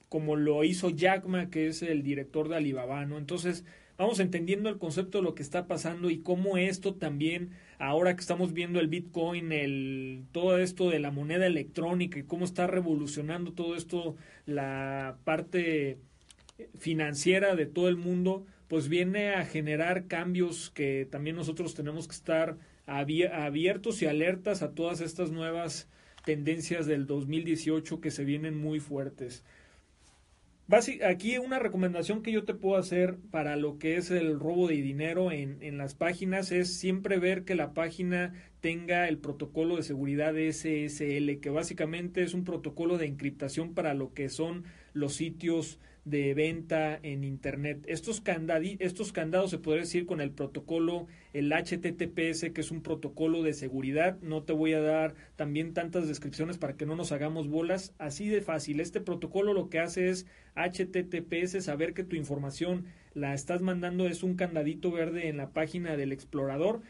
como 0.09 0.37
lo 0.37 0.65
hizo 0.65 0.91
Jack 0.91 1.27
Ma, 1.27 1.51
que 1.51 1.67
es 1.69 1.83
el 1.83 2.03
director 2.03 2.49
de 2.49 2.57
Alibaba, 2.57 3.05
¿no? 3.07 3.19
Entonces, 3.19 3.65
vamos 3.99 4.21
entendiendo 4.21 4.69
el 4.69 4.79
concepto 4.79 5.19
de 5.19 5.25
lo 5.25 5.35
que 5.35 5.43
está 5.43 5.67
pasando 5.67 6.11
y 6.11 6.19
cómo 6.19 6.57
esto 6.57 6.95
también, 6.95 7.51
ahora 7.79 8.15
que 8.15 8.21
estamos 8.21 8.53
viendo 8.53 8.81
el 8.81 8.89
Bitcoin, 8.89 9.53
el, 9.53 10.25
todo 10.33 10.59
esto 10.59 10.91
de 10.91 10.99
la 10.99 11.11
moneda 11.11 11.47
electrónica 11.47 12.19
y 12.19 12.25
cómo 12.25 12.45
está 12.45 12.67
revolucionando 12.67 13.53
todo 13.53 13.77
esto, 13.77 14.17
la 14.47 15.19
parte 15.25 15.99
financiera 16.79 17.55
de 17.57 17.67
todo 17.67 17.89
el 17.89 17.97
mundo, 17.97 18.47
pues 18.69 18.89
viene 18.89 19.35
a 19.35 19.45
generar 19.45 20.07
cambios 20.07 20.71
que 20.71 21.07
también 21.11 21.37
nosotros 21.37 21.75
tenemos 21.75 22.09
que 22.09 22.15
estar 22.15 22.57
abiertos 22.87 24.03
y 24.03 24.07
alertas 24.07 24.63
a 24.63 24.75
todas 24.75 25.01
estas 25.01 25.31
nuevas 25.31 25.89
tendencias 26.25 26.87
del 26.87 27.07
2018 27.07 28.01
que 28.01 28.11
se 28.11 28.25
vienen 28.25 28.57
muy 28.57 28.81
fuertes. 28.81 29.45
Aquí 31.05 31.37
una 31.37 31.59
recomendación 31.59 32.23
que 32.23 32.33
yo 32.33 32.45
te 32.45 32.55
puedo 32.55 32.79
hacer 32.79 33.19
para 33.31 33.57
lo 33.57 33.79
que 33.79 33.97
es 33.97 34.11
el 34.11 34.41
robo 34.41 34.69
de 34.69 34.77
dinero 34.77 35.31
en, 35.31 35.59
en 35.63 35.77
las 35.77 35.95
páginas 35.95 36.51
es 36.51 36.73
siempre 36.73 37.19
ver 37.19 37.45
que 37.45 37.55
la 37.55 37.75
página 37.75 38.33
tenga 38.63 39.07
el 39.07 39.19
protocolo 39.19 39.77
de 39.77 39.83
seguridad 39.83 40.33
SSL, 40.35 41.41
que 41.41 41.51
básicamente 41.51 42.23
es 42.23 42.33
un 42.33 42.45
protocolo 42.45 42.97
de 42.97 43.07
encriptación 43.07 43.75
para 43.75 43.93
lo 43.93 44.15
que 44.15 44.31
son 44.31 44.65
los 44.95 45.15
sitios 45.15 45.79
de 46.05 46.35
venta 46.35 46.99
en 47.03 47.25
Internet. 47.25 47.85
Estos, 47.87 48.23
estos 48.79 49.13
candados 49.13 49.51
se 49.51 49.59
podría 49.59 49.83
decir 49.83 50.07
con 50.07 50.21
el 50.21 50.33
protocolo, 50.33 51.07
el 51.33 51.53
HTTPS, 51.53 52.51
que 52.53 52.61
es 52.61 52.71
un 52.71 52.83
protocolo 52.83 53.43
de 53.43 53.53
seguridad. 53.53 54.19
No 54.21 54.43
te 54.43 54.53
voy 54.53 54.73
a 54.73 54.81
dar 54.81 55.15
también 55.37 55.75
tantas 55.75 56.09
descripciones 56.09 56.59
para 56.59 56.77
que 56.77 56.87
no 56.87 56.97
nos 56.97 57.13
hagamos 57.13 57.49
bolas. 57.49 57.95
Así 57.99 58.29
de 58.29 58.41
fácil. 58.41 58.81
Este 58.81 59.01
protocolo 59.01 59.55
lo 59.55 59.69
que 59.69 59.79
hace 59.79 60.09
es 60.09 60.27
HTTPS, 60.57 61.65
saber 61.65 61.95
que 61.95 62.05
tu 62.05 62.17
información 62.17 62.87
la 63.15 63.35
estás 63.35 63.63
mandando 63.63 64.07
es 64.07 64.23
un 64.23 64.35
candadito 64.35 64.91
verde 64.91 65.29
en 65.29 65.37
la 65.37 65.51
página 65.51 65.97
del 65.97 66.13
explorador 66.13 66.81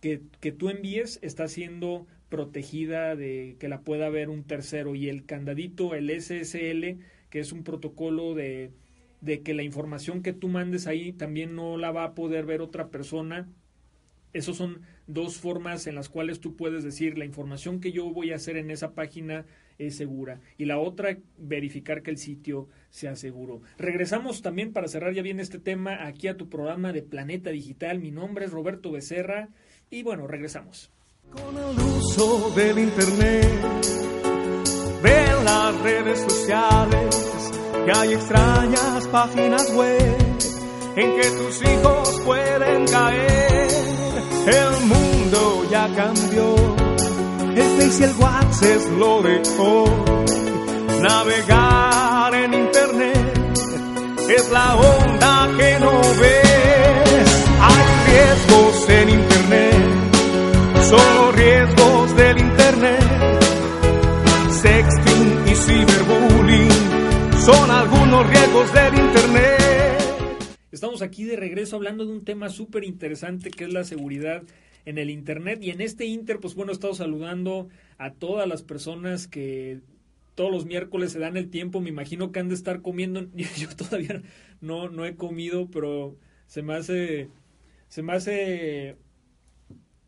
que, 0.00 0.22
que 0.40 0.52
tú 0.52 0.70
envíes 0.70 1.18
está 1.22 1.48
siendo 1.48 2.06
protegida 2.28 3.16
de 3.16 3.56
que 3.58 3.68
la 3.68 3.80
pueda 3.80 4.08
ver 4.08 4.28
un 4.28 4.44
tercero 4.44 4.94
y 4.94 5.08
el 5.08 5.24
candadito, 5.24 5.94
el 5.94 6.10
SSL, 6.10 6.98
que 7.30 7.40
es 7.40 7.52
un 7.52 7.64
protocolo 7.64 8.34
de, 8.34 8.72
de 9.20 9.42
que 9.42 9.54
la 9.54 9.62
información 9.62 10.22
que 10.22 10.32
tú 10.32 10.48
mandes 10.48 10.86
ahí 10.86 11.12
también 11.12 11.54
no 11.54 11.76
la 11.76 11.90
va 11.92 12.04
a 12.04 12.14
poder 12.14 12.46
ver 12.46 12.60
otra 12.60 12.88
persona. 12.88 13.48
Esas 14.32 14.56
son 14.56 14.82
dos 15.06 15.38
formas 15.38 15.86
en 15.86 15.94
las 15.94 16.08
cuales 16.08 16.40
tú 16.40 16.56
puedes 16.56 16.84
decir 16.84 17.16
la 17.16 17.24
información 17.24 17.80
que 17.80 17.92
yo 17.92 18.10
voy 18.10 18.32
a 18.32 18.36
hacer 18.36 18.56
en 18.56 18.70
esa 18.70 18.92
página 18.92 19.46
es 19.78 19.96
segura. 19.96 20.40
Y 20.58 20.64
la 20.64 20.78
otra, 20.78 21.16
verificar 21.38 22.02
que 22.02 22.10
el 22.10 22.18
sitio 22.18 22.68
sea 22.90 23.16
seguro. 23.16 23.62
Regresamos 23.78 24.42
también 24.42 24.72
para 24.72 24.88
cerrar 24.88 25.14
ya 25.14 25.22
bien 25.22 25.40
este 25.40 25.58
tema 25.58 26.06
aquí 26.06 26.28
a 26.28 26.36
tu 26.36 26.48
programa 26.48 26.92
de 26.92 27.02
Planeta 27.02 27.50
Digital. 27.50 27.98
Mi 28.00 28.10
nombre 28.10 28.44
es 28.46 28.50
Roberto 28.50 28.90
Becerra 28.90 29.48
Y 29.90 30.02
bueno, 30.02 30.26
regresamos. 30.26 30.90
Con 31.30 31.56
el 31.56 31.78
uso 31.78 32.50
del 32.54 32.78
internet, 32.78 33.48
las 35.46 35.80
redes 35.80 36.18
sociales, 36.28 37.16
que 37.84 37.92
hay 37.92 38.14
extrañas 38.14 39.06
páginas 39.12 39.72
web 39.74 40.16
en 40.96 41.08
que 41.16 41.30
tus 41.38 41.62
hijos 41.62 42.20
pueden 42.24 42.86
caer. 42.86 43.68
El 44.46 44.86
mundo 44.86 45.64
ya 45.70 45.88
cambió, 45.94 46.46
el 47.54 47.68
Face 47.80 48.04
y 48.04 48.22
WhatsApp 48.22 48.76
es 48.76 48.90
lo 48.90 49.22
de. 49.22 49.36
Navegar 51.00 52.34
en 52.34 52.54
internet 52.54 53.38
es 54.28 54.50
la 54.50 54.74
onda 54.76 55.48
que 55.56 55.78
no 55.78 56.00
ves. 56.20 57.28
Hay 57.68 57.82
riesgos 58.06 58.88
en 58.88 59.08
internet, 59.10 59.35
son 67.46 67.70
algunos 67.70 68.28
riesgos 68.28 68.74
del 68.74 68.94
internet. 68.98 70.58
Estamos 70.72 71.00
aquí 71.00 71.22
de 71.22 71.36
regreso 71.36 71.76
hablando 71.76 72.04
de 72.04 72.10
un 72.10 72.24
tema 72.24 72.48
súper 72.48 72.82
interesante 72.82 73.50
que 73.52 73.62
es 73.62 73.72
la 73.72 73.84
seguridad 73.84 74.42
en 74.84 74.98
el 74.98 75.10
Internet. 75.10 75.60
Y 75.62 75.70
en 75.70 75.80
este 75.80 76.06
Inter, 76.06 76.40
pues 76.40 76.56
bueno, 76.56 76.72
he 76.72 76.74
estado 76.74 76.94
saludando 76.94 77.68
a 77.98 78.14
todas 78.14 78.48
las 78.48 78.64
personas 78.64 79.28
que 79.28 79.80
todos 80.34 80.50
los 80.50 80.66
miércoles 80.66 81.12
se 81.12 81.20
dan 81.20 81.36
el 81.36 81.48
tiempo. 81.48 81.80
Me 81.80 81.90
imagino 81.90 82.32
que 82.32 82.40
han 82.40 82.48
de 82.48 82.56
estar 82.56 82.82
comiendo. 82.82 83.28
Yo 83.56 83.68
todavía 83.76 84.22
no, 84.60 84.88
no 84.88 85.06
he 85.06 85.14
comido, 85.14 85.70
pero 85.70 86.16
se 86.48 86.62
me 86.62 86.74
hace, 86.74 87.30
se 87.86 88.02
me 88.02 88.12
hace 88.14 88.96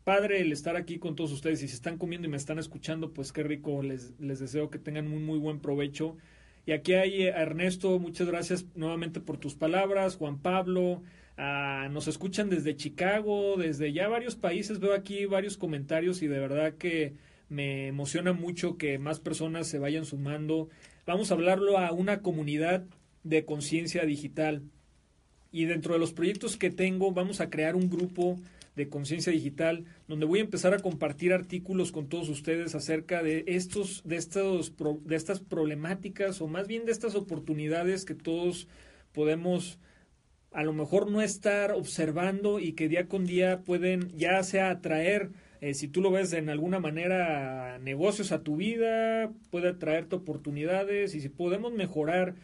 padre 0.03 0.41
el 0.41 0.51
estar 0.51 0.75
aquí 0.75 0.99
con 0.99 1.15
todos 1.15 1.31
ustedes. 1.31 1.63
Y 1.63 1.69
si 1.69 1.75
están 1.75 1.97
comiendo 1.97 2.27
y 2.27 2.31
me 2.31 2.37
están 2.37 2.59
escuchando, 2.59 3.13
pues 3.13 3.31
qué 3.31 3.43
rico. 3.43 3.81
Les, 3.81 4.11
les 4.19 4.39
deseo 4.39 4.69
que 4.69 4.77
tengan 4.77 5.07
un 5.07 5.23
muy 5.23 5.39
buen 5.39 5.61
provecho. 5.61 6.17
Y 6.69 6.71
aquí 6.71 6.93
hay 6.93 7.23
a 7.23 7.41
Ernesto, 7.41 7.97
muchas 7.97 8.27
gracias 8.27 8.67
nuevamente 8.75 9.19
por 9.19 9.39
tus 9.39 9.55
palabras. 9.55 10.17
Juan 10.17 10.37
Pablo, 10.37 11.01
ah, 11.35 11.87
nos 11.91 12.07
escuchan 12.07 12.51
desde 12.51 12.75
Chicago, 12.75 13.55
desde 13.57 13.91
ya 13.91 14.07
varios 14.07 14.35
países. 14.35 14.79
Veo 14.79 14.93
aquí 14.93 15.25
varios 15.25 15.57
comentarios 15.57 16.21
y 16.21 16.27
de 16.27 16.37
verdad 16.37 16.75
que 16.75 17.15
me 17.49 17.87
emociona 17.87 18.33
mucho 18.33 18.77
que 18.77 18.99
más 18.99 19.19
personas 19.19 19.65
se 19.65 19.79
vayan 19.79 20.05
sumando. 20.05 20.69
Vamos 21.07 21.31
a 21.31 21.33
hablarlo 21.33 21.79
a 21.79 21.91
una 21.91 22.21
comunidad 22.21 22.83
de 23.23 23.45
conciencia 23.45 24.05
digital. 24.05 24.61
Y 25.51 25.65
dentro 25.65 25.93
de 25.93 25.99
los 25.99 26.13
proyectos 26.13 26.55
que 26.55 26.69
tengo, 26.69 27.11
vamos 27.11 27.41
a 27.41 27.49
crear 27.49 27.75
un 27.75 27.89
grupo 27.89 28.37
de 28.79 28.87
conciencia 28.87 29.33
digital 29.33 29.83
donde 30.07 30.25
voy 30.25 30.39
a 30.39 30.43
empezar 30.43 30.73
a 30.73 30.79
compartir 30.79 31.33
artículos 31.33 31.91
con 31.91 32.07
todos 32.07 32.29
ustedes 32.29 32.75
acerca 32.75 33.21
de 33.21 33.43
estos 33.45 34.01
de 34.05 34.15
estos 34.15 34.73
de 35.03 35.15
estas 35.17 35.41
problemáticas 35.41 36.39
o 36.39 36.47
más 36.47 36.65
bien 36.65 36.85
de 36.85 36.93
estas 36.93 37.13
oportunidades 37.15 38.05
que 38.05 38.15
todos 38.15 38.69
podemos 39.11 39.79
a 40.53 40.63
lo 40.63 40.71
mejor 40.71 41.11
no 41.11 41.21
estar 41.21 41.73
observando 41.73 42.61
y 42.61 42.71
que 42.71 42.87
día 42.87 43.09
con 43.09 43.25
día 43.25 43.63
pueden 43.65 44.17
ya 44.17 44.41
sea 44.43 44.69
atraer 44.69 45.31
eh, 45.59 45.73
si 45.73 45.89
tú 45.89 46.01
lo 46.01 46.09
ves 46.09 46.31
en 46.31 46.47
alguna 46.47 46.79
manera 46.79 47.79
negocios 47.79 48.31
a 48.31 48.43
tu 48.43 48.55
vida 48.55 49.29
puede 49.51 49.67
atraerte 49.67 50.15
oportunidades 50.15 51.15
y 51.15 51.19
si 51.19 51.27
podemos 51.27 51.73
mejorar 51.73 52.35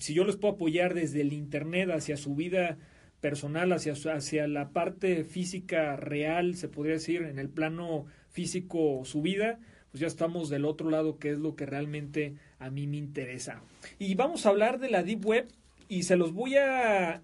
si 0.00 0.14
yo 0.14 0.24
les 0.24 0.34
puedo 0.34 0.54
apoyar 0.54 0.94
desde 0.94 1.20
el 1.20 1.32
internet 1.32 1.90
hacia 1.90 2.16
su 2.16 2.34
vida 2.34 2.76
personal 3.20 3.72
hacia, 3.72 3.92
hacia 3.92 4.48
la 4.48 4.70
parte 4.70 5.24
física 5.24 5.96
real, 5.96 6.56
se 6.56 6.68
podría 6.68 6.94
decir, 6.94 7.22
en 7.22 7.38
el 7.38 7.48
plano 7.48 8.06
físico 8.30 9.02
su 9.04 9.22
vida, 9.22 9.58
pues 9.90 10.00
ya 10.00 10.06
estamos 10.06 10.48
del 10.48 10.64
otro 10.64 10.90
lado, 10.90 11.18
que 11.18 11.30
es 11.30 11.38
lo 11.38 11.56
que 11.56 11.66
realmente 11.66 12.34
a 12.58 12.70
mí 12.70 12.86
me 12.86 12.96
interesa. 12.96 13.62
Y 13.98 14.14
vamos 14.14 14.46
a 14.46 14.50
hablar 14.50 14.78
de 14.78 14.90
la 14.90 15.02
Deep 15.02 15.24
Web 15.24 15.48
y 15.88 16.04
se 16.04 16.16
los 16.16 16.32
voy 16.32 16.56
a... 16.56 17.22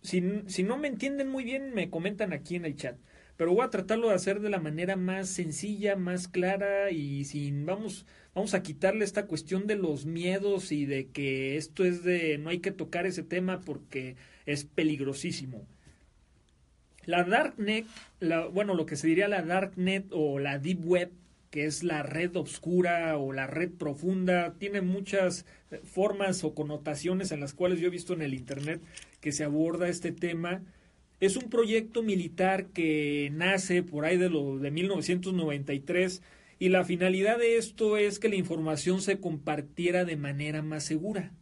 Si, 0.00 0.22
si 0.46 0.62
no 0.62 0.78
me 0.78 0.88
entienden 0.88 1.28
muy 1.28 1.42
bien, 1.42 1.74
me 1.74 1.90
comentan 1.90 2.32
aquí 2.32 2.54
en 2.54 2.64
el 2.64 2.76
chat. 2.76 2.96
Pero 3.36 3.52
voy 3.52 3.64
a 3.64 3.70
tratarlo 3.70 4.08
de 4.08 4.14
hacer 4.14 4.40
de 4.40 4.50
la 4.50 4.60
manera 4.60 4.96
más 4.96 5.28
sencilla, 5.28 5.96
más 5.96 6.28
clara 6.28 6.90
y 6.90 7.24
sin... 7.24 7.66
Vamos, 7.66 8.06
vamos 8.34 8.54
a 8.54 8.62
quitarle 8.62 9.04
esta 9.04 9.26
cuestión 9.26 9.66
de 9.66 9.76
los 9.76 10.06
miedos 10.06 10.70
y 10.70 10.86
de 10.86 11.08
que 11.08 11.56
esto 11.56 11.84
es 11.84 12.04
de... 12.04 12.38
No 12.38 12.50
hay 12.50 12.60
que 12.60 12.70
tocar 12.70 13.06
ese 13.06 13.24
tema 13.24 13.60
porque 13.60 14.16
es 14.48 14.64
peligrosísimo. 14.64 15.66
La 17.04 17.24
Darknet, 17.24 17.86
la, 18.18 18.46
bueno, 18.46 18.74
lo 18.74 18.86
que 18.86 18.96
se 18.96 19.06
diría 19.06 19.28
la 19.28 19.42
Darknet 19.42 20.06
o 20.10 20.38
la 20.38 20.58
Deep 20.58 20.84
Web, 20.84 21.10
que 21.50 21.66
es 21.66 21.84
la 21.84 22.02
red 22.02 22.34
oscura 22.36 23.16
o 23.18 23.32
la 23.32 23.46
red 23.46 23.70
profunda, 23.70 24.54
tiene 24.58 24.80
muchas 24.80 25.44
eh, 25.70 25.80
formas 25.84 26.44
o 26.44 26.54
connotaciones 26.54 27.30
en 27.30 27.40
las 27.40 27.52
cuales 27.52 27.78
yo 27.78 27.88
he 27.88 27.90
visto 27.90 28.14
en 28.14 28.22
el 28.22 28.34
Internet 28.34 28.80
que 29.20 29.32
se 29.32 29.44
aborda 29.44 29.88
este 29.88 30.12
tema. 30.12 30.62
Es 31.20 31.36
un 31.36 31.50
proyecto 31.50 32.02
militar 32.02 32.66
que 32.66 33.30
nace 33.32 33.82
por 33.82 34.04
ahí 34.04 34.16
de, 34.16 34.30
lo, 34.30 34.58
de 34.58 34.70
1993 34.70 36.22
y 36.58 36.70
la 36.70 36.84
finalidad 36.84 37.38
de 37.38 37.58
esto 37.58 37.98
es 37.98 38.18
que 38.18 38.28
la 38.28 38.36
información 38.36 39.02
se 39.02 39.18
compartiera 39.18 40.04
de 40.04 40.16
manera 40.16 40.62
más 40.62 40.84
segura. 40.84 41.32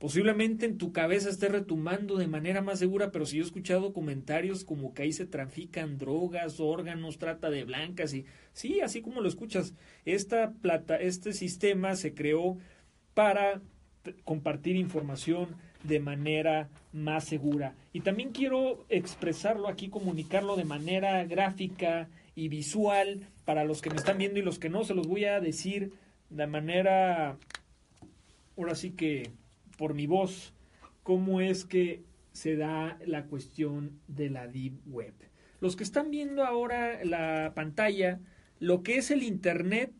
Posiblemente 0.00 0.64
en 0.64 0.78
tu 0.78 0.92
cabeza 0.92 1.28
esté 1.28 1.50
retumbando 1.50 2.16
de 2.16 2.26
manera 2.26 2.62
más 2.62 2.78
segura, 2.78 3.12
pero 3.12 3.26
si 3.26 3.36
yo 3.36 3.42
he 3.42 3.46
escuchado 3.46 3.92
comentarios 3.92 4.64
como 4.64 4.94
que 4.94 5.02
ahí 5.02 5.12
se 5.12 5.26
trafican 5.26 5.98
drogas, 5.98 6.58
órganos, 6.58 7.18
trata 7.18 7.50
de 7.50 7.64
blancas 7.64 8.14
y 8.14 8.24
sí, 8.54 8.80
así 8.80 9.02
como 9.02 9.20
lo 9.20 9.28
escuchas, 9.28 9.74
esta 10.06 10.52
plata, 10.52 10.96
este 10.96 11.34
sistema 11.34 11.96
se 11.96 12.14
creó 12.14 12.56
para 13.12 13.60
compartir 14.24 14.76
información 14.76 15.48
de 15.84 16.00
manera 16.00 16.70
más 16.94 17.24
segura. 17.24 17.74
Y 17.92 18.00
también 18.00 18.30
quiero 18.30 18.86
expresarlo 18.88 19.68
aquí, 19.68 19.90
comunicarlo 19.90 20.56
de 20.56 20.64
manera 20.64 21.22
gráfica 21.26 22.08
y 22.34 22.48
visual 22.48 23.28
para 23.44 23.64
los 23.64 23.82
que 23.82 23.90
me 23.90 23.96
están 23.96 24.16
viendo 24.16 24.38
y 24.38 24.42
los 24.42 24.58
que 24.58 24.70
no, 24.70 24.82
se 24.82 24.94
los 24.94 25.06
voy 25.06 25.26
a 25.26 25.40
decir 25.40 25.92
de 26.30 26.46
manera, 26.46 27.36
ahora 28.56 28.74
sí 28.74 28.92
que 28.92 29.30
por 29.80 29.94
mi 29.94 30.06
voz, 30.06 30.52
cómo 31.02 31.40
es 31.40 31.64
que 31.64 32.02
se 32.32 32.54
da 32.54 32.98
la 33.06 33.24
cuestión 33.24 33.98
de 34.08 34.28
la 34.28 34.46
Deep 34.46 34.74
Web. 34.84 35.14
Los 35.58 35.74
que 35.74 35.84
están 35.84 36.10
viendo 36.10 36.44
ahora 36.44 37.02
la 37.02 37.52
pantalla, 37.54 38.20
lo 38.58 38.82
que 38.82 38.98
es 38.98 39.10
el 39.10 39.22
Internet 39.22 39.94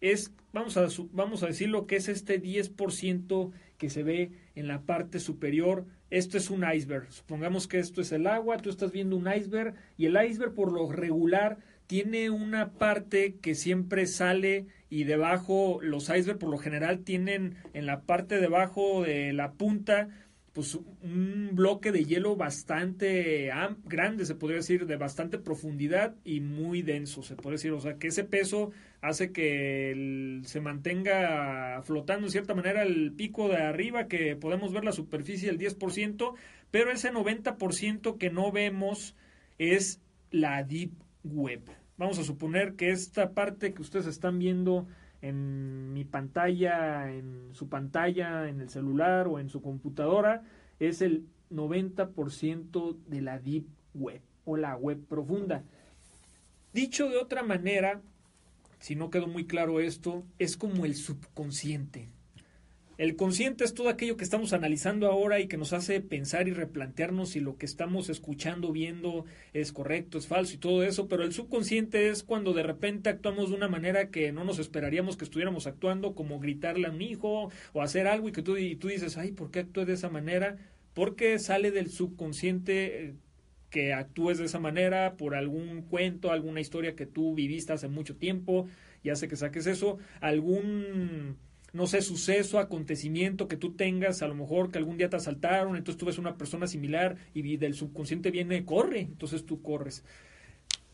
es, 0.00 0.34
vamos 0.52 0.76
a, 0.76 0.88
vamos 1.12 1.44
a 1.44 1.46
decir 1.46 1.68
lo 1.68 1.86
que 1.86 1.94
es 1.94 2.08
este 2.08 2.42
10% 2.42 3.52
que 3.78 3.88
se 3.88 4.02
ve 4.02 4.32
en 4.56 4.66
la 4.66 4.82
parte 4.82 5.20
superior. 5.20 5.86
Esto 6.10 6.36
es 6.36 6.50
un 6.50 6.64
iceberg. 6.68 7.12
Supongamos 7.12 7.68
que 7.68 7.78
esto 7.78 8.00
es 8.00 8.10
el 8.10 8.26
agua, 8.26 8.56
tú 8.56 8.68
estás 8.68 8.90
viendo 8.90 9.16
un 9.16 9.32
iceberg 9.32 9.76
y 9.96 10.06
el 10.06 10.18
iceberg 10.28 10.54
por 10.54 10.72
lo 10.72 10.90
regular 10.90 11.58
tiene 11.90 12.30
una 12.30 12.70
parte 12.70 13.34
que 13.42 13.56
siempre 13.56 14.06
sale 14.06 14.66
y 14.90 15.02
debajo 15.02 15.80
los 15.82 16.08
iceberg 16.08 16.38
por 16.38 16.48
lo 16.48 16.56
general 16.56 17.00
tienen 17.00 17.56
en 17.74 17.84
la 17.84 18.02
parte 18.02 18.38
debajo 18.38 19.02
de 19.02 19.32
la 19.32 19.54
punta 19.54 20.08
pues 20.52 20.78
un 21.02 21.50
bloque 21.52 21.90
de 21.90 22.04
hielo 22.04 22.36
bastante 22.36 23.50
grande, 23.86 24.24
se 24.24 24.36
podría 24.36 24.58
decir, 24.58 24.86
de 24.86 24.94
bastante 24.94 25.38
profundidad 25.38 26.14
y 26.24 26.40
muy 26.40 26.82
denso, 26.82 27.24
se 27.24 27.34
podría 27.34 27.52
decir. 27.52 27.72
O 27.72 27.80
sea, 27.80 27.98
que 27.98 28.06
ese 28.06 28.22
peso 28.22 28.70
hace 29.00 29.32
que 29.32 30.40
se 30.44 30.60
mantenga 30.60 31.82
flotando 31.82 32.28
en 32.28 32.30
cierta 32.30 32.54
manera 32.54 32.84
el 32.84 33.12
pico 33.14 33.48
de 33.48 33.56
arriba, 33.56 34.06
que 34.06 34.36
podemos 34.36 34.72
ver 34.72 34.84
la 34.84 34.92
superficie 34.92 35.48
del 35.48 35.58
10%, 35.58 36.34
pero 36.70 36.92
ese 36.92 37.12
90% 37.12 38.16
que 38.16 38.30
no 38.30 38.52
vemos 38.52 39.16
es 39.58 40.00
la 40.30 40.62
Deep 40.62 40.92
Web. 41.24 41.79
Vamos 42.00 42.18
a 42.18 42.24
suponer 42.24 42.76
que 42.76 42.92
esta 42.92 43.34
parte 43.34 43.74
que 43.74 43.82
ustedes 43.82 44.06
están 44.06 44.38
viendo 44.38 44.86
en 45.20 45.92
mi 45.92 46.06
pantalla, 46.06 47.12
en 47.12 47.50
su 47.52 47.68
pantalla, 47.68 48.48
en 48.48 48.62
el 48.62 48.70
celular 48.70 49.28
o 49.28 49.38
en 49.38 49.50
su 49.50 49.60
computadora, 49.60 50.42
es 50.78 51.02
el 51.02 51.26
90% 51.50 52.96
de 53.06 53.20
la 53.20 53.38
Deep 53.38 53.66
Web 53.92 54.22
o 54.46 54.56
la 54.56 54.76
web 54.76 55.04
profunda. 55.04 55.62
Dicho 56.72 57.06
de 57.10 57.18
otra 57.18 57.42
manera, 57.42 58.00
si 58.78 58.96
no 58.96 59.10
quedó 59.10 59.26
muy 59.26 59.46
claro 59.46 59.78
esto, 59.78 60.24
es 60.38 60.56
como 60.56 60.86
el 60.86 60.94
subconsciente. 60.94 62.08
El 63.00 63.16
consciente 63.16 63.64
es 63.64 63.72
todo 63.72 63.88
aquello 63.88 64.18
que 64.18 64.24
estamos 64.24 64.52
analizando 64.52 65.06
ahora 65.06 65.40
y 65.40 65.46
que 65.48 65.56
nos 65.56 65.72
hace 65.72 66.02
pensar 66.02 66.48
y 66.48 66.52
replantearnos 66.52 67.30
si 67.30 67.40
lo 67.40 67.56
que 67.56 67.64
estamos 67.64 68.10
escuchando, 68.10 68.72
viendo 68.72 69.24
es 69.54 69.72
correcto, 69.72 70.18
es 70.18 70.26
falso 70.26 70.54
y 70.54 70.58
todo 70.58 70.84
eso, 70.84 71.08
pero 71.08 71.22
el 71.22 71.32
subconsciente 71.32 72.10
es 72.10 72.22
cuando 72.22 72.52
de 72.52 72.62
repente 72.62 73.08
actuamos 73.08 73.48
de 73.48 73.56
una 73.56 73.68
manera 73.68 74.10
que 74.10 74.32
no 74.32 74.44
nos 74.44 74.58
esperaríamos 74.58 75.16
que 75.16 75.24
estuviéramos 75.24 75.66
actuando, 75.66 76.14
como 76.14 76.40
gritarle 76.40 76.88
a 76.88 76.90
un 76.90 77.00
hijo 77.00 77.50
o 77.72 77.80
hacer 77.80 78.06
algo 78.06 78.28
y 78.28 78.32
que 78.32 78.42
tú, 78.42 78.58
y 78.58 78.76
tú 78.76 78.88
dices, 78.88 79.16
ay, 79.16 79.32
¿por 79.32 79.50
qué 79.50 79.60
actué 79.60 79.86
de 79.86 79.94
esa 79.94 80.10
manera? 80.10 80.58
Porque 80.92 81.38
sale 81.38 81.70
del 81.70 81.88
subconsciente, 81.88 83.04
eh, 83.06 83.14
que 83.70 83.94
actúes 83.94 84.36
de 84.36 84.44
esa 84.44 84.58
manera 84.58 85.16
por 85.16 85.34
algún 85.34 85.80
cuento, 85.80 86.32
alguna 86.32 86.60
historia 86.60 86.96
que 86.96 87.06
tú 87.06 87.34
viviste 87.34 87.72
hace 87.72 87.88
mucho 87.88 88.16
tiempo 88.16 88.68
y 89.02 89.08
hace 89.08 89.26
que 89.26 89.36
saques 89.36 89.66
eso, 89.66 89.96
algún 90.20 91.38
no 91.72 91.86
sé, 91.86 92.02
suceso, 92.02 92.58
acontecimiento 92.58 93.48
que 93.48 93.56
tú 93.56 93.72
tengas, 93.72 94.22
a 94.22 94.28
lo 94.28 94.34
mejor 94.34 94.70
que 94.70 94.78
algún 94.78 94.96
día 94.96 95.10
te 95.10 95.16
asaltaron, 95.16 95.76
entonces 95.76 95.98
tú 95.98 96.06
ves 96.06 96.18
una 96.18 96.36
persona 96.36 96.66
similar 96.66 97.16
y 97.34 97.56
del 97.56 97.74
subconsciente 97.74 98.30
viene, 98.30 98.64
corre, 98.64 99.00
entonces 99.00 99.46
tú 99.46 99.62
corres. 99.62 100.04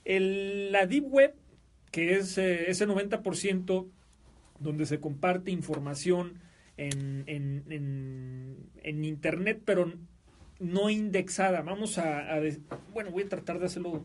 El, 0.05 0.73
la 0.73 0.87
Deep 0.87 1.07
Web, 1.07 1.35
que 1.91 2.17
es 2.17 2.39
eh, 2.39 2.71
ese 2.71 2.87
90% 2.87 3.89
donde 4.61 4.87
se 4.87 5.01
comparte 5.01 5.51
información 5.51 6.41
en, 6.77 7.25
en, 7.27 7.65
en, 7.71 8.57
en 8.83 9.05
Internet, 9.05 9.63
pero 9.65 9.93
no 10.59 10.91
indexada. 10.91 11.63
Vamos 11.63 11.99
a, 11.99 12.41
bueno, 12.93 13.11
voy 13.11 13.25
a 13.25 13.29
tratar 13.29 13.59
de 13.59 13.67
hacerlo 13.67 14.05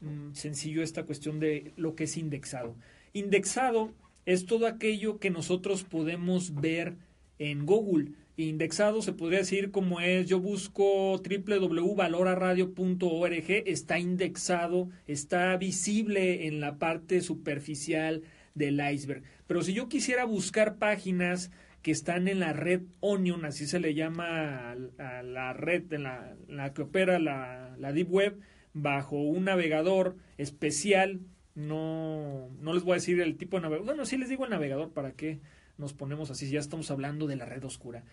mm, 0.00 0.32
sencillo 0.32 0.82
esta 0.82 1.04
cuestión 1.04 1.40
de 1.40 1.72
lo 1.76 1.94
que 1.94 2.04
es 2.04 2.16
indexado. 2.16 2.76
Indexado 3.12 3.92
es 4.26 4.46
todo 4.46 4.66
aquello 4.66 5.18
que 5.18 5.30
nosotros 5.30 5.84
podemos 5.84 6.54
ver 6.54 6.96
en 7.38 7.66
Google. 7.66 8.12
Indexado 8.36 9.02
se 9.02 9.12
podría 9.12 9.40
decir 9.40 9.70
como 9.70 10.00
es, 10.00 10.26
yo 10.26 10.40
busco 10.40 11.18
www.valoraradio.org, 11.18 13.50
está 13.66 13.98
indexado, 13.98 14.88
está 15.06 15.56
visible 15.56 16.46
en 16.46 16.60
la 16.60 16.78
parte 16.78 17.20
superficial 17.20 18.22
del 18.54 18.80
iceberg. 18.80 19.22
Pero 19.46 19.62
si 19.62 19.74
yo 19.74 19.88
quisiera 19.88 20.24
buscar 20.24 20.76
páginas 20.76 21.50
que 21.82 21.90
están 21.90 22.28
en 22.28 22.40
la 22.40 22.52
red 22.52 22.82
Onion, 23.00 23.44
así 23.44 23.66
se 23.66 23.80
le 23.80 23.94
llama 23.94 24.76
a, 24.98 25.22
la 25.22 25.52
red 25.52 25.92
en 25.92 26.04
la, 26.04 26.72
que 26.74 26.82
opera 26.82 27.18
la, 27.18 27.74
la 27.78 27.92
Deep 27.92 28.10
Web, 28.10 28.38
bajo 28.72 29.16
un 29.16 29.44
navegador 29.44 30.16
especial. 30.38 31.20
No, 31.54 32.48
no 32.60 32.72
les 32.72 32.82
voy 32.82 32.92
a 32.92 32.94
decir 32.96 33.20
el 33.20 33.36
tipo 33.36 33.56
de 33.56 33.62
navegador. 33.62 33.86
Bueno, 33.86 34.04
sí 34.04 34.16
les 34.16 34.28
digo 34.28 34.44
el 34.44 34.50
navegador 34.50 34.92
para 34.92 35.12
que 35.12 35.40
nos 35.78 35.92
ponemos 35.94 36.30
así, 36.30 36.48
ya 36.50 36.60
estamos 36.60 36.90
hablando 36.90 37.26
de 37.26 37.36
la 37.36 37.46
red 37.46 37.64
oscura. 37.64 38.04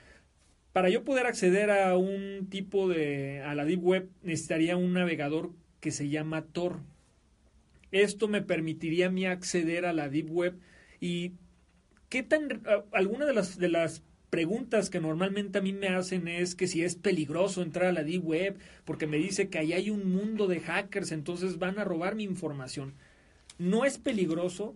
Para 0.73 0.89
yo 0.89 1.03
poder 1.03 1.25
acceder 1.25 1.69
a 1.69 1.97
un 1.97 2.47
tipo 2.49 2.87
de, 2.87 3.41
a 3.41 3.55
la 3.55 3.65
Deep 3.65 3.83
Web, 3.83 4.09
necesitaría 4.21 4.77
un 4.77 4.93
navegador 4.93 5.51
que 5.79 5.91
se 5.91 6.09
llama 6.09 6.45
Tor. 6.45 6.81
Esto 7.91 8.27
me 8.27 8.41
permitiría 8.41 9.07
a 9.07 9.11
mí 9.11 9.25
acceder 9.25 9.85
a 9.85 9.93
la 9.93 10.09
Deep 10.09 10.29
Web 10.29 10.59
y 10.99 11.33
¿qué 12.09 12.23
tan 12.23 12.61
alguna 12.91 13.25
de 13.25 13.33
las 13.33 13.57
de 13.57 13.69
las 13.69 14.03
preguntas 14.29 14.89
que 14.89 14.99
normalmente 14.99 15.57
a 15.57 15.61
mí 15.61 15.73
me 15.73 15.87
hacen 15.87 16.27
es 16.27 16.53
que 16.53 16.67
si 16.67 16.83
es 16.83 16.95
peligroso 16.95 17.61
entrar 17.61 17.87
a 17.87 17.93
la 17.93 18.03
Deep 18.03 18.25
Web 18.25 18.57
porque 18.83 19.07
me 19.07 19.17
dice 19.17 19.49
que 19.49 19.57
ahí 19.57 19.73
hay 19.73 19.89
un 19.89 20.11
mundo 20.11 20.47
de 20.47 20.59
hackers, 20.59 21.11
entonces 21.11 21.59
van 21.59 21.79
a 21.79 21.85
robar 21.85 22.15
mi 22.15 22.23
información. 22.23 22.95
No 23.57 23.85
es 23.85 23.97
peligroso 23.97 24.75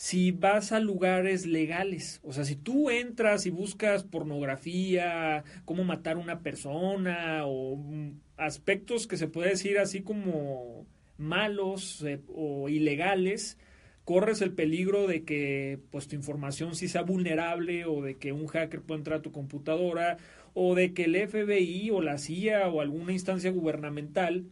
si 0.00 0.32
vas 0.32 0.72
a 0.72 0.80
lugares 0.80 1.44
legales. 1.44 2.20
O 2.22 2.32
sea, 2.32 2.44
si 2.44 2.56
tú 2.56 2.88
entras 2.88 3.44
y 3.44 3.50
buscas 3.50 4.02
pornografía, 4.02 5.44
cómo 5.66 5.84
matar 5.84 6.16
a 6.16 6.20
una 6.20 6.40
persona 6.40 7.44
o 7.44 7.76
mm, 7.76 8.12
aspectos 8.38 9.06
que 9.06 9.18
se 9.18 9.28
puede 9.28 9.50
decir 9.50 9.78
así 9.78 10.00
como 10.00 10.86
malos 11.18 12.02
eh, 12.02 12.20
o 12.34 12.70
ilegales, 12.70 13.58
corres 14.04 14.40
el 14.40 14.52
peligro 14.52 15.06
de 15.06 15.22
que 15.24 15.78
pues 15.90 16.08
tu 16.08 16.16
información 16.16 16.74
sí 16.74 16.88
sea 16.88 17.02
vulnerable 17.02 17.84
o 17.84 18.00
de 18.00 18.16
que 18.16 18.32
un 18.32 18.46
hacker 18.46 18.80
pueda 18.80 18.98
entrar 18.98 19.18
a 19.18 19.22
tu 19.22 19.32
computadora 19.32 20.16
o 20.54 20.74
de 20.74 20.94
que 20.94 21.04
el 21.04 21.28
FBI 21.28 21.90
o 21.90 22.00
la 22.00 22.16
CIA 22.16 22.68
o 22.68 22.80
alguna 22.80 23.12
instancia 23.12 23.50
gubernamental 23.50 24.46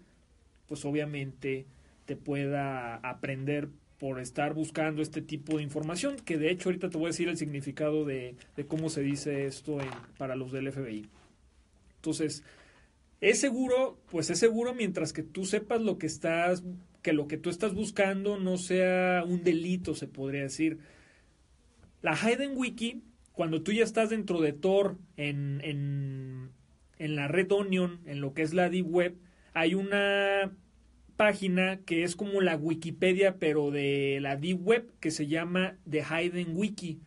pues 0.66 0.84
obviamente 0.84 1.64
te 2.08 2.16
pueda 2.16 2.94
aprender 2.96 3.68
por 3.98 4.18
estar 4.18 4.54
buscando 4.54 5.02
este 5.02 5.20
tipo 5.20 5.58
de 5.58 5.62
información, 5.62 6.16
que 6.16 6.38
de 6.38 6.50
hecho 6.50 6.70
ahorita 6.70 6.88
te 6.88 6.96
voy 6.96 7.08
a 7.08 7.08
decir 7.08 7.28
el 7.28 7.36
significado 7.36 8.06
de, 8.06 8.34
de 8.56 8.66
cómo 8.66 8.88
se 8.88 9.02
dice 9.02 9.44
esto 9.44 9.76
para 10.16 10.34
los 10.34 10.50
del 10.50 10.72
FBI. 10.72 11.06
Entonces, 11.96 12.44
es 13.20 13.38
seguro, 13.38 13.98
pues 14.10 14.30
es 14.30 14.38
seguro 14.38 14.72
mientras 14.72 15.12
que 15.12 15.22
tú 15.22 15.44
sepas 15.44 15.82
lo 15.82 15.98
que 15.98 16.06
estás 16.06 16.64
que 17.02 17.12
lo 17.12 17.28
que 17.28 17.36
tú 17.36 17.50
estás 17.50 17.74
buscando 17.74 18.38
no 18.38 18.56
sea 18.56 19.22
un 19.26 19.44
delito, 19.44 19.94
se 19.94 20.06
podría 20.06 20.42
decir. 20.42 20.78
La 22.00 22.16
Hidden 22.16 22.56
Wiki, 22.56 23.02
cuando 23.32 23.60
tú 23.60 23.72
ya 23.72 23.84
estás 23.84 24.08
dentro 24.08 24.40
de 24.40 24.54
Tor, 24.54 24.96
en, 25.18 25.60
en, 25.62 26.52
en 26.98 27.16
la 27.16 27.28
red 27.28 27.52
Onion, 27.52 28.00
en 28.06 28.22
lo 28.22 28.32
que 28.32 28.40
es 28.40 28.54
la 28.54 28.70
Deep 28.70 28.86
Web, 28.88 29.14
hay 29.52 29.74
una 29.74 30.52
página 31.18 31.80
que 31.84 32.04
es 32.04 32.16
como 32.16 32.40
la 32.40 32.56
Wikipedia, 32.56 33.36
pero 33.38 33.70
de 33.70 34.20
la 34.22 34.36
Deep 34.36 34.64
Web, 34.64 34.92
que 35.00 35.10
se 35.10 35.26
llama 35.26 35.76
The 35.90 36.04
Hidden 36.04 36.56
Wiki. 36.56 37.00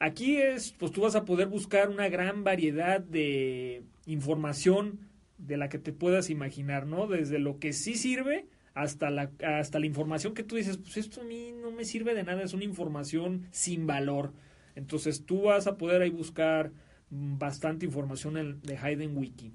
Aquí 0.00 0.38
es, 0.38 0.72
pues 0.72 0.92
tú 0.92 1.02
vas 1.02 1.14
a 1.14 1.26
poder 1.26 1.46
buscar 1.46 1.90
una 1.90 2.08
gran 2.08 2.42
variedad 2.42 3.00
de 3.00 3.84
información 4.06 5.00
de 5.36 5.58
la 5.58 5.68
que 5.68 5.78
te 5.78 5.92
puedas 5.92 6.30
imaginar, 6.30 6.86
¿no? 6.86 7.06
Desde 7.06 7.38
lo 7.38 7.58
que 7.58 7.74
sí 7.74 7.94
sirve 7.94 8.46
hasta 8.72 9.10
la, 9.10 9.30
hasta 9.44 9.78
la 9.78 9.86
información 9.86 10.32
que 10.32 10.42
tú 10.42 10.56
dices, 10.56 10.78
pues 10.78 10.96
esto 10.96 11.20
a 11.20 11.24
mí 11.24 11.52
no 11.52 11.70
me 11.70 11.84
sirve 11.84 12.14
de 12.14 12.24
nada, 12.24 12.42
es 12.42 12.54
una 12.54 12.64
información 12.64 13.46
sin 13.50 13.86
valor. 13.86 14.32
Entonces 14.74 15.26
tú 15.26 15.42
vas 15.42 15.66
a 15.66 15.76
poder 15.76 16.00
ahí 16.00 16.10
buscar 16.10 16.72
bastante 17.10 17.84
información 17.84 18.38
en, 18.38 18.62
de 18.62 18.78
Hayden 18.78 19.16
Wiki. 19.16 19.52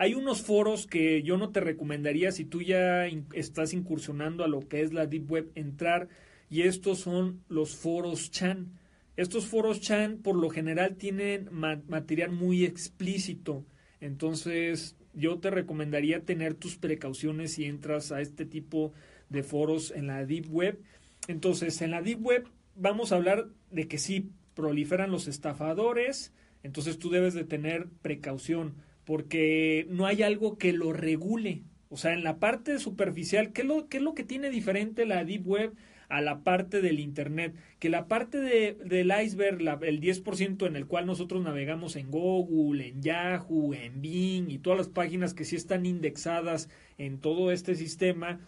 Hay 0.00 0.14
unos 0.14 0.40
foros 0.40 0.86
que 0.86 1.22
yo 1.22 1.36
no 1.36 1.50
te 1.50 1.60
recomendaría 1.60 2.32
si 2.32 2.46
tú 2.46 2.62
ya 2.62 3.06
estás 3.34 3.74
incursionando 3.74 4.44
a 4.44 4.48
lo 4.48 4.66
que 4.66 4.80
es 4.80 4.94
la 4.94 5.04
Deep 5.04 5.30
Web 5.30 5.50
entrar 5.54 6.08
y 6.48 6.62
estos 6.62 7.00
son 7.00 7.44
los 7.50 7.76
foros 7.76 8.30
Chan. 8.30 8.78
Estos 9.18 9.44
foros 9.44 9.82
Chan 9.82 10.20
por 10.22 10.36
lo 10.36 10.48
general 10.48 10.96
tienen 10.96 11.50
material 11.52 12.32
muy 12.32 12.64
explícito. 12.64 13.66
Entonces 14.00 14.96
yo 15.12 15.38
te 15.38 15.50
recomendaría 15.50 16.24
tener 16.24 16.54
tus 16.54 16.78
precauciones 16.78 17.52
si 17.52 17.66
entras 17.66 18.10
a 18.10 18.22
este 18.22 18.46
tipo 18.46 18.94
de 19.28 19.42
foros 19.42 19.90
en 19.90 20.06
la 20.06 20.24
Deep 20.24 20.46
Web. 20.48 20.80
Entonces, 21.28 21.82
en 21.82 21.90
la 21.90 22.00
Deep 22.00 22.24
Web 22.24 22.48
vamos 22.74 23.12
a 23.12 23.16
hablar 23.16 23.48
de 23.70 23.86
que 23.86 23.98
sí 23.98 24.30
proliferan 24.54 25.10
los 25.10 25.28
estafadores, 25.28 26.32
entonces 26.62 26.98
tú 26.98 27.10
debes 27.10 27.34
de 27.34 27.44
tener 27.44 27.88
precaución 28.00 28.76
porque 29.10 29.88
no 29.90 30.06
hay 30.06 30.22
algo 30.22 30.56
que 30.56 30.72
lo 30.72 30.92
regule. 30.92 31.64
O 31.88 31.96
sea, 31.96 32.12
en 32.12 32.22
la 32.22 32.38
parte 32.38 32.78
superficial, 32.78 33.52
¿qué 33.52 33.62
es 33.62 33.66
lo, 33.66 34.14
que 34.14 34.22
tiene 34.22 34.50
diferente 34.50 35.04
la 35.04 35.24
Deep 35.24 35.48
Web 35.48 35.72
a 36.08 36.20
la 36.20 36.44
parte 36.44 36.80
del 36.80 37.00
Internet, 37.00 37.56
que 37.80 37.88
la 37.88 38.06
parte 38.06 38.38
de, 38.38 38.74
del 38.84 39.12
iceberg, 39.20 39.82
el 39.82 40.00
10% 40.00 40.64
en 40.64 40.76
el 40.76 40.86
cual 40.86 41.06
nosotros 41.06 41.42
navegamos 41.42 41.96
en 41.96 42.12
Google, 42.12 42.86
en 42.86 43.02
Yahoo, 43.02 43.74
en 43.74 44.00
Bing 44.00 44.48
y 44.48 44.58
todas 44.58 44.78
las 44.78 44.88
páginas 44.88 45.34
que 45.34 45.44
sí 45.44 45.56
están 45.56 45.86
indexadas 45.86 46.68
en 46.96 47.18
todo 47.18 47.50
este 47.50 47.74
sistema, 47.74 48.38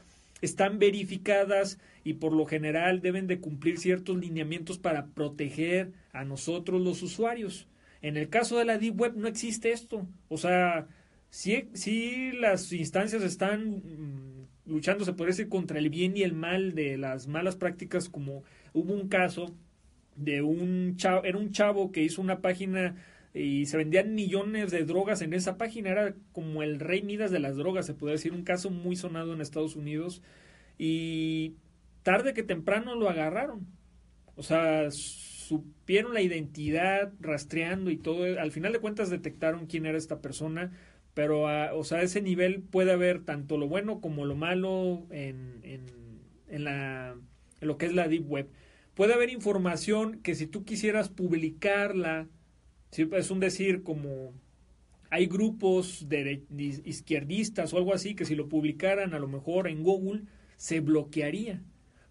están 0.43 0.79
verificadas 0.79 1.81
y 2.05 2.13
por 2.13 2.33
lo 2.33 2.47
general 2.47 3.01
deben 3.01 3.27
de 3.27 3.41
cumplir 3.41 3.81
ciertos 3.81 4.17
lineamientos 4.17 4.79
para 4.79 5.07
proteger 5.07 5.91
a 6.13 6.25
nosotros 6.25 6.81
los 6.81 7.03
usuarios. 7.03 7.67
En 8.03 8.17
el 8.17 8.29
caso 8.29 8.59
de 8.59 8.65
la 8.65 8.79
Deep 8.79 9.01
Web 9.01 9.15
no 9.17 9.29
existe 9.29 9.71
esto. 9.73 10.07
O 10.29 10.37
sea, 10.37 10.89
si, 11.31 11.69
si 11.73 12.33
las 12.33 12.73
instancias 12.73 13.23
están 13.23 13.77
mm, 13.77 14.71
luchando, 14.71 15.05
se 15.05 15.13
podría 15.13 15.33
decir, 15.33 15.49
contra 15.49 15.79
el 15.79 15.89
bien 15.89 16.17
y 16.17 16.23
el 16.23 16.35
mal 16.35 16.75
de 16.75 16.99
las 16.99 17.29
malas 17.29 17.57
prácticas, 17.57 18.09
como 18.09 18.43
hubo 18.75 18.93
un 18.93 19.09
caso 19.09 19.55
de 20.17 20.43
un 20.43 20.97
chavo, 20.97 21.25
era 21.25 21.39
un 21.39 21.53
chavo 21.53 21.93
que 21.93 22.03
hizo 22.03 22.21
una 22.21 22.41
página 22.41 22.97
y 23.35 23.67
se 23.67 23.79
vendían 23.79 24.15
millones 24.15 24.71
de 24.71 24.85
drogas 24.85 25.23
en 25.23 25.33
esa 25.33 25.57
página, 25.57 25.91
era 25.91 26.15
como 26.33 26.63
el 26.63 26.81
rey 26.81 27.03
Midas 27.03 27.31
de 27.31 27.39
las 27.39 27.57
drogas, 27.57 27.87
se 27.87 27.95
puede 27.95 28.15
decir, 28.15 28.33
un 28.33 28.45
caso 28.45 28.71
muy 28.71 28.97
sonado 28.97 29.33
en 29.33 29.41
Estados 29.41 29.75
Unidos 29.75 30.23
y 30.77 31.55
tarde 32.03 32.35
que 32.35 32.43
temprano 32.43 32.95
lo 32.95 33.09
agarraron. 33.09 33.67
O 34.37 34.43
sea, 34.43 34.91
supieron 35.47 36.15
la 36.15 36.23
identidad, 36.23 37.13
rastreando 37.21 37.91
y 37.91 37.97
todo, 37.97 38.25
al 38.41 38.53
final 38.53 38.73
de 38.73 38.81
cuentas 38.81 39.11
detectaron 39.11 39.67
quién 39.67 39.87
era 39.87 39.99
esta 39.99 40.21
persona, 40.21 40.73
pero 41.15 41.49
a, 41.49 41.75
o 41.75 41.85
sea, 41.85 42.03
ese 42.03 42.23
nivel 42.23 42.63
puede 42.63 42.93
haber 42.93 43.25
tanto 43.25 43.59
lo 43.59 43.69
bueno 43.69 44.01
como 44.01 44.25
lo 44.25 44.35
malo 44.35 45.07
en, 45.11 45.61
en, 45.63 45.87
en, 46.49 46.65
la, 46.65 47.17
en 47.61 47.69
lo 47.69 47.77
que 47.79 47.87
es 47.87 47.95
la 47.95 48.09
Deep 48.09 48.29
Web. 48.31 48.49
Puede 48.95 49.15
haber 49.15 49.31
información 49.31 50.21
que 50.23 50.35
si 50.35 50.47
tú 50.47 50.65
quisieras 50.65 51.09
publicarla, 51.09 52.29
si 52.91 53.09
es 53.13 53.31
un 53.31 53.41
decir 53.41 53.83
como 53.83 54.35
hay 55.13 55.27
grupos 55.27 56.09
de, 56.09 56.45
izquierdistas 56.85 57.73
o 57.75 57.77
algo 57.77 57.93
así 57.93 58.15
que 58.15 58.25
si 58.25 58.35
lo 58.35 58.49
publicaran 58.49 59.13
a 59.13 59.19
lo 59.19 59.29
mejor 59.29 59.69
en 59.69 59.83
Google 59.83 60.23
se 60.57 60.81
bloquearía 60.81 61.63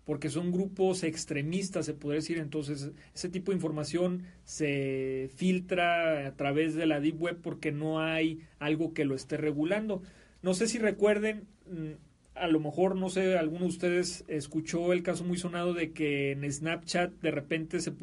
porque 0.05 0.29
son 0.29 0.51
grupos 0.51 1.03
extremistas, 1.03 1.85
se 1.85 1.93
puede 1.93 2.17
decir. 2.17 2.37
Entonces, 2.37 2.91
ese 3.13 3.29
tipo 3.29 3.51
de 3.51 3.57
información 3.57 4.23
se 4.43 5.29
filtra 5.35 6.27
a 6.27 6.35
través 6.35 6.75
de 6.75 6.85
la 6.85 6.99
Deep 6.99 7.21
Web 7.21 7.39
porque 7.41 7.71
no 7.71 8.01
hay 8.01 8.41
algo 8.59 8.93
que 8.93 9.05
lo 9.05 9.15
esté 9.15 9.37
regulando. 9.37 10.01
no 10.41 10.55
sé 10.55 10.67
si 10.67 10.79
recuerden, 10.79 11.43
mm, 11.69 11.91
a 12.35 12.47
lo 12.47 12.59
mejor, 12.59 12.95
no 12.95 13.09
sé, 13.09 13.37
alguno 13.37 13.61
de 13.61 13.67
ustedes 13.67 14.23
escuchó 14.27 14.93
el 14.93 15.03
caso 15.03 15.23
muy 15.23 15.37
sonado 15.37 15.73
de 15.73 15.91
que 15.91 16.31
en 16.31 16.51
Snapchat 16.51 17.11
de 17.21 17.31
repente 17.31 17.79
se, 17.79 17.93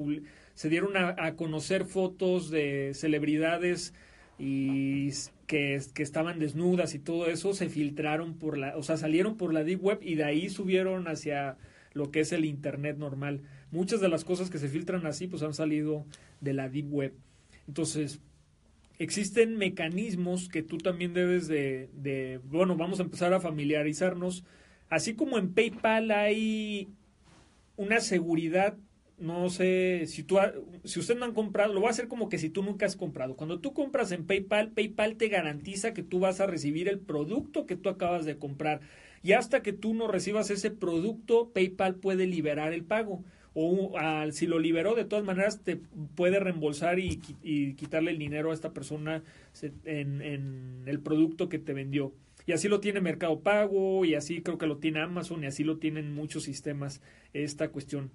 se 0.55 0.68
dieron 0.68 0.96
a, 0.96 1.16
a, 1.18 1.34
conocer 1.34 1.84
fotos 1.84 2.51
de 2.51 2.92
celebridades 2.94 3.94
y 4.38 5.11
que, 5.46 5.80
que, 5.94 6.03
estaban 6.03 6.38
desnudas 6.38 6.94
y 6.94 7.01
todo 7.01 7.26
eso 7.26 7.55
se 7.55 7.68
filtraron 7.68 8.34
por 8.34 8.59
la, 8.59 8.76
o 8.76 8.82
sea, 8.82 8.96
salieron 8.96 9.36
por 9.36 9.53
la 9.53 9.64
deep 9.64 9.82
web 9.82 9.99
y 10.03 10.14
de 10.14 10.24
ahí 10.24 10.49
subieron 10.49 11.09
hacia 11.09 11.57
lo 11.99 12.11
que 12.11 12.20
es 12.20 12.32
el 12.32 12.46
internet 12.46 12.96
normal. 12.96 13.42
Muchas 13.70 14.01
de 14.01 14.09
las 14.09 14.24
cosas 14.24 14.49
que 14.49 14.59
se 14.59 14.68
filtran 14.68 15.05
así 15.05 15.26
pues 15.26 15.42
han 15.42 15.53
salido 15.53 16.07
de 16.40 16.55
la 16.55 16.70
deep 16.70 16.90
web. 16.90 17.14
Entonces, 17.66 18.20
existen 18.99 19.57
mecanismos 19.57 20.49
que 20.49 20.62
tú 20.62 20.78
también 20.78 21.12
debes 21.12 21.49
de, 21.49 22.40
bueno, 22.44 22.76
vamos 22.76 23.01
a 23.01 23.03
empezar 23.03 23.34
a 23.34 23.40
familiarizarnos. 23.40 24.44
Así 24.88 25.14
como 25.14 25.36
en 25.36 25.53
PayPal 25.53 26.11
hay 26.11 26.88
una 27.76 28.01
seguridad, 28.01 28.76
no 29.18 29.51
sé, 29.51 30.05
si 30.07 30.22
tú, 30.22 30.38
si 30.84 31.01
usted 31.01 31.18
no 31.18 31.24
han 31.24 31.34
comprado, 31.34 31.74
lo 31.74 31.80
voy 31.80 31.88
a 31.88 31.90
hacer 31.90 32.09
como 32.09 32.28
que 32.28 32.38
si 32.38 32.49
tú 32.49 32.62
nunca 32.62 32.86
has 32.86 32.96
comprado. 32.96 33.36
Cuando 33.36 33.61
tú 33.61 33.74
compras 33.74 34.12
en 34.12 34.24
PayPal, 34.24 34.70
PayPal 34.70 35.16
te 35.16 35.28
garantiza 35.28 35.92
que 35.92 36.03
tú 36.03 36.20
vas 36.20 36.40
a 36.40 36.46
recibir 36.46 36.88
el 36.88 37.01
producto 37.01 37.66
que 37.66 37.76
tú 37.76 37.88
acabas 37.88 38.24
de 38.24 38.38
comprar. 38.38 38.80
Y 39.23 39.33
hasta 39.33 39.62
que 39.62 39.73
tú 39.73 39.95
no 39.95 40.09
recibas 40.09 40.51
ese 40.51 40.71
producto, 40.71 41.51
PayPal 41.53 41.97
puede 41.97 42.27
liberar 42.27 42.73
el 42.73 42.85
pago 42.85 43.25
o 43.61 43.93
si 44.31 44.47
lo 44.47 44.61
liberó, 44.61 44.95
de 44.95 45.05
todas 45.05 45.25
maneras 45.25 45.64
te 45.64 45.81
puede 46.14 46.39
reembolsar 46.39 47.01
y, 47.01 47.16
quitarle 47.77 48.12
el 48.12 48.19
dinero 48.19 48.53
a 48.53 48.55
esta 48.55 48.73
persona 48.73 49.25
en, 49.85 50.85
el 50.87 51.01
producto 51.01 51.49
que 51.49 51.59
te 51.59 51.73
vendió. 51.73 52.12
Y 52.47 52.53
así 52.53 52.69
lo 52.69 52.79
tiene 52.79 53.01
Mercado 53.01 53.41
Pago 53.41 54.05
y 54.05 54.14
así 54.14 54.43
creo 54.43 54.59
que 54.59 54.69
lo 54.69 54.79
tiene 54.79 55.01
Amazon 55.01 55.43
y 55.43 55.49
así 55.49 55.64
lo 55.64 55.79
tienen 55.79 56.14
muchos 56.14 56.45
sistemas 56.45 57.03
esta 57.33 57.71
cuestión. 57.71 58.12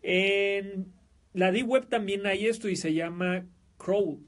En 0.00 0.92
la 1.32 1.50
D-Web 1.50 1.88
también 1.88 2.24
hay 2.26 2.46
esto 2.46 2.68
y 2.68 2.76
se 2.76 2.94
llama 2.94 3.46
Crawl. 3.78 4.20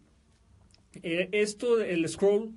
Eh, 1.03 1.29
esto, 1.31 1.81
el 1.81 2.09
scroll, 2.09 2.55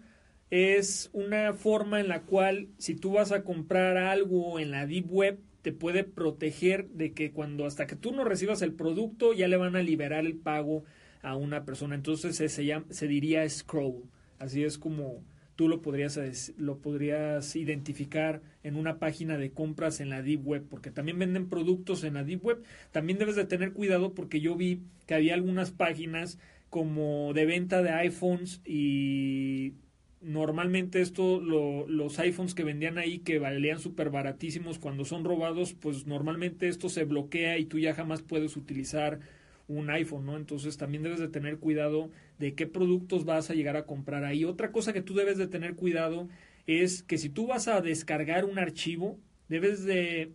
es 0.49 1.09
una 1.13 1.53
forma 1.53 1.99
en 1.99 2.07
la 2.07 2.21
cual 2.23 2.69
si 2.77 2.95
tú 2.95 3.13
vas 3.13 3.31
a 3.31 3.43
comprar 3.43 3.97
algo 3.97 4.59
en 4.59 4.71
la 4.71 4.85
Deep 4.85 5.11
Web, 5.11 5.39
te 5.61 5.71
puede 5.71 6.03
proteger 6.03 6.87
de 6.89 7.13
que 7.13 7.31
cuando 7.31 7.65
hasta 7.65 7.85
que 7.85 7.95
tú 7.95 8.11
no 8.11 8.23
recibas 8.23 8.61
el 8.61 8.73
producto 8.73 9.33
ya 9.33 9.47
le 9.47 9.57
van 9.57 9.75
a 9.75 9.83
liberar 9.83 10.25
el 10.25 10.35
pago 10.35 10.83
a 11.21 11.35
una 11.35 11.65
persona. 11.65 11.95
Entonces 11.95 12.35
se, 12.35 12.49
se 12.49 13.07
diría 13.07 13.47
scroll. 13.49 14.03
Así 14.39 14.63
es 14.63 14.77
como 14.77 15.23
tú 15.55 15.67
lo 15.67 15.81
podrías, 15.81 16.53
lo 16.57 16.77
podrías 16.77 17.57
identificar 17.57 18.41
en 18.63 18.77
una 18.77 18.97
página 18.97 19.37
de 19.37 19.51
compras 19.51 19.99
en 19.99 20.09
la 20.09 20.21
Deep 20.21 20.47
Web, 20.47 20.67
porque 20.69 20.89
también 20.89 21.19
venden 21.19 21.49
productos 21.49 22.05
en 22.05 22.13
la 22.13 22.23
Deep 22.23 22.45
Web. 22.45 22.63
También 22.91 23.19
debes 23.19 23.35
de 23.35 23.43
tener 23.43 23.73
cuidado 23.73 24.13
porque 24.13 24.39
yo 24.39 24.55
vi 24.55 24.83
que 25.05 25.15
había 25.15 25.33
algunas 25.33 25.71
páginas 25.71 26.39
como 26.69 27.33
de 27.33 27.45
venta 27.45 27.81
de 27.81 27.89
iPhones 27.89 28.61
y 28.65 29.73
normalmente 30.21 31.01
esto, 31.01 31.39
los 31.39 32.19
iPhones 32.19 32.53
que 32.53 32.63
vendían 32.63 32.97
ahí 32.97 33.19
que 33.19 33.39
valían 33.39 33.79
súper 33.79 34.09
baratísimos 34.09 34.79
cuando 34.79 35.05
son 35.05 35.23
robados, 35.23 35.73
pues 35.73 36.07
normalmente 36.07 36.67
esto 36.67 36.89
se 36.89 37.05
bloquea 37.05 37.57
y 37.57 37.65
tú 37.65 37.79
ya 37.79 37.93
jamás 37.93 38.21
puedes 38.21 38.57
utilizar 38.57 39.19
un 39.67 39.89
iPhone, 39.89 40.25
¿no? 40.25 40.35
Entonces 40.35 40.77
también 40.77 41.03
debes 41.03 41.19
de 41.19 41.27
tener 41.27 41.57
cuidado 41.57 42.09
de 42.39 42.55
qué 42.55 42.67
productos 42.67 43.23
vas 43.23 43.49
a 43.49 43.53
llegar 43.53 43.77
a 43.77 43.85
comprar 43.85 44.23
ahí. 44.23 44.43
Otra 44.43 44.71
cosa 44.71 44.93
que 44.93 45.01
tú 45.01 45.13
debes 45.13 45.37
de 45.37 45.47
tener 45.47 45.75
cuidado 45.75 46.27
es 46.65 47.03
que 47.03 47.17
si 47.17 47.29
tú 47.29 47.47
vas 47.47 47.67
a 47.67 47.81
descargar 47.81 48.45
un 48.45 48.59
archivo, 48.59 49.19
debes 49.47 49.85
de 49.85 50.31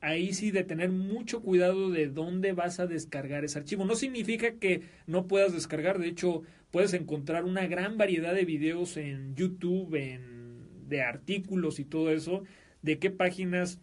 ahí 0.00 0.32
sí 0.32 0.50
de 0.50 0.64
tener 0.64 0.90
mucho 0.90 1.42
cuidado 1.42 1.90
de 1.90 2.08
dónde 2.08 2.52
vas 2.52 2.80
a 2.80 2.86
descargar 2.86 3.44
ese 3.44 3.58
archivo. 3.58 3.84
No 3.84 3.96
significa 3.96 4.52
que 4.52 4.82
no 5.06 5.26
puedas 5.26 5.52
descargar, 5.52 5.98
de 5.98 6.08
hecho 6.08 6.42
puedes 6.70 6.92
encontrar 6.94 7.44
una 7.44 7.66
gran 7.66 7.98
variedad 7.98 8.34
de 8.34 8.44
videos 8.44 8.96
en 8.96 9.34
YouTube, 9.34 9.94
en, 9.94 10.88
de 10.88 11.02
artículos 11.02 11.80
y 11.80 11.84
todo 11.84 12.10
eso, 12.10 12.44
de 12.82 12.98
qué 12.98 13.10
páginas 13.10 13.80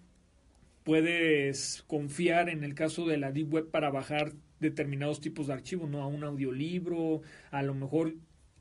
puedes 0.83 1.83
confiar 1.87 2.47
en 2.49 2.63
el 2.63 2.75
caso 2.75 3.05
de 3.07 3.17
la 3.17 3.31
Deep 3.31 3.51
Web 3.51 3.71
para 3.71 3.89
bajar 3.89 4.33
determinados 4.59 5.19
tipos 5.19 5.47
de 5.47 5.53
archivos, 5.53 5.89
¿no? 5.89 6.01
A 6.01 6.07
un 6.07 6.23
audiolibro, 6.23 7.21
a 7.51 7.63
lo 7.63 7.73
mejor 7.73 8.13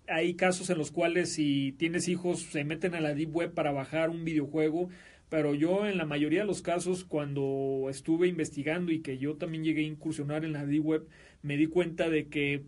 hay 0.08 0.34
casos 0.34 0.68
en 0.70 0.78
los 0.78 0.90
cuales 0.90 1.32
si 1.32 1.72
tienes 1.72 2.08
hijos 2.08 2.42
se 2.42 2.64
meten 2.64 2.94
a 2.94 3.00
la 3.00 3.14
Deep 3.14 3.34
Web 3.34 3.54
para 3.54 3.72
bajar 3.72 4.10
un 4.10 4.24
videojuego, 4.24 4.88
pero 5.34 5.52
yo 5.52 5.84
en 5.84 5.98
la 5.98 6.04
mayoría 6.04 6.42
de 6.42 6.46
los 6.46 6.62
casos 6.62 7.02
cuando 7.02 7.88
estuve 7.90 8.28
investigando 8.28 8.92
y 8.92 9.00
que 9.00 9.18
yo 9.18 9.34
también 9.34 9.64
llegué 9.64 9.80
a 9.80 9.88
incursionar 9.88 10.44
en 10.44 10.52
la 10.52 10.64
Deep 10.64 10.86
Web, 10.86 11.08
me 11.42 11.56
di 11.56 11.66
cuenta 11.66 12.08
de 12.08 12.28
que 12.28 12.62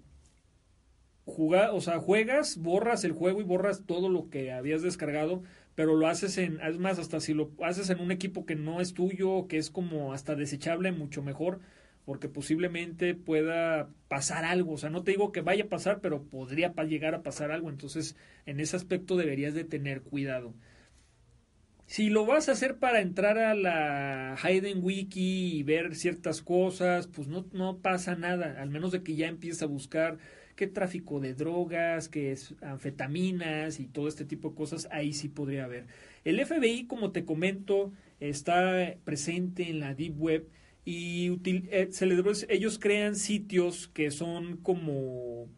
jugar, 1.24 1.70
o 1.72 1.80
sea, 1.80 2.00
juegas, 2.00 2.56
borras 2.56 3.04
el 3.04 3.12
juego 3.12 3.40
y 3.40 3.44
borras 3.44 3.84
todo 3.86 4.08
lo 4.08 4.30
que 4.30 4.50
habías 4.50 4.82
descargado, 4.82 5.44
pero 5.76 5.94
lo 5.94 6.08
haces 6.08 6.38
en, 6.38 6.58
es 6.60 6.76
más, 6.78 6.98
hasta 6.98 7.20
si 7.20 7.34
lo 7.34 7.52
haces 7.62 7.88
en 7.88 8.00
un 8.00 8.10
equipo 8.10 8.46
que 8.46 8.56
no 8.56 8.80
es 8.80 8.94
tuyo, 8.94 9.46
que 9.46 9.58
es 9.58 9.70
como 9.70 10.12
hasta 10.12 10.34
desechable, 10.34 10.90
mucho 10.90 11.22
mejor, 11.22 11.60
porque 12.04 12.28
posiblemente 12.28 13.14
pueda 13.14 13.90
pasar 14.08 14.44
algo, 14.44 14.72
o 14.72 14.78
sea, 14.78 14.90
no 14.90 15.04
te 15.04 15.12
digo 15.12 15.30
que 15.30 15.40
vaya 15.40 15.66
a 15.66 15.68
pasar, 15.68 16.00
pero 16.00 16.24
podría 16.24 16.72
llegar 16.82 17.14
a 17.14 17.22
pasar 17.22 17.52
algo, 17.52 17.70
entonces 17.70 18.16
en 18.44 18.58
ese 18.58 18.74
aspecto 18.74 19.16
deberías 19.16 19.54
de 19.54 19.62
tener 19.62 20.02
cuidado. 20.02 20.52
Si 21.87 22.11
lo 22.11 22.26
vas 22.26 22.49
a 22.49 22.53
hacer 22.53 22.78
para 22.78 23.01
entrar 23.01 23.39
a 23.39 23.55
la 23.55 24.34
Hayden 24.43 24.80
Wiki 24.82 25.57
y 25.57 25.62
ver 25.62 25.95
ciertas 25.95 26.43
cosas, 26.43 27.07
pues 27.07 27.28
no, 27.28 27.47
no 27.53 27.78
pasa 27.78 28.16
nada, 28.16 28.61
al 28.61 28.70
menos 28.70 28.91
de 28.91 29.03
que 29.03 29.14
ya 29.14 29.28
empieces 29.28 29.62
a 29.62 29.66
buscar 29.66 30.18
qué 30.57 30.66
tráfico 30.66 31.20
de 31.20 31.34
drogas, 31.34 32.09
qué 32.09 32.37
anfetaminas 32.62 33.78
y 33.78 33.87
todo 33.87 34.09
este 34.09 34.24
tipo 34.24 34.51
de 34.51 34.57
cosas, 34.57 34.89
ahí 34.91 35.12
sí 35.12 35.28
podría 35.28 35.64
haber. 35.64 35.87
El 36.24 36.45
FBI, 36.45 36.87
como 36.87 37.12
te 37.12 37.24
comento, 37.24 37.93
está 38.18 38.97
presente 39.05 39.70
en 39.70 39.78
la 39.80 39.95
Deep 39.95 40.20
Web 40.20 40.49
y 40.84 41.39
eh, 41.45 41.91
ellos 42.49 42.78
crean 42.78 43.16
sitios 43.16 43.89
que 43.89 44.11
son 44.11 44.57
como 44.57 45.49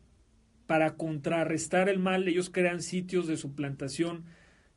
para 0.67 0.97
contrarrestar 0.97 1.89
el 1.89 1.99
mal, 1.99 2.29
ellos 2.29 2.51
crean 2.51 2.83
sitios 2.83 3.27
de 3.27 3.37
suplantación 3.37 4.25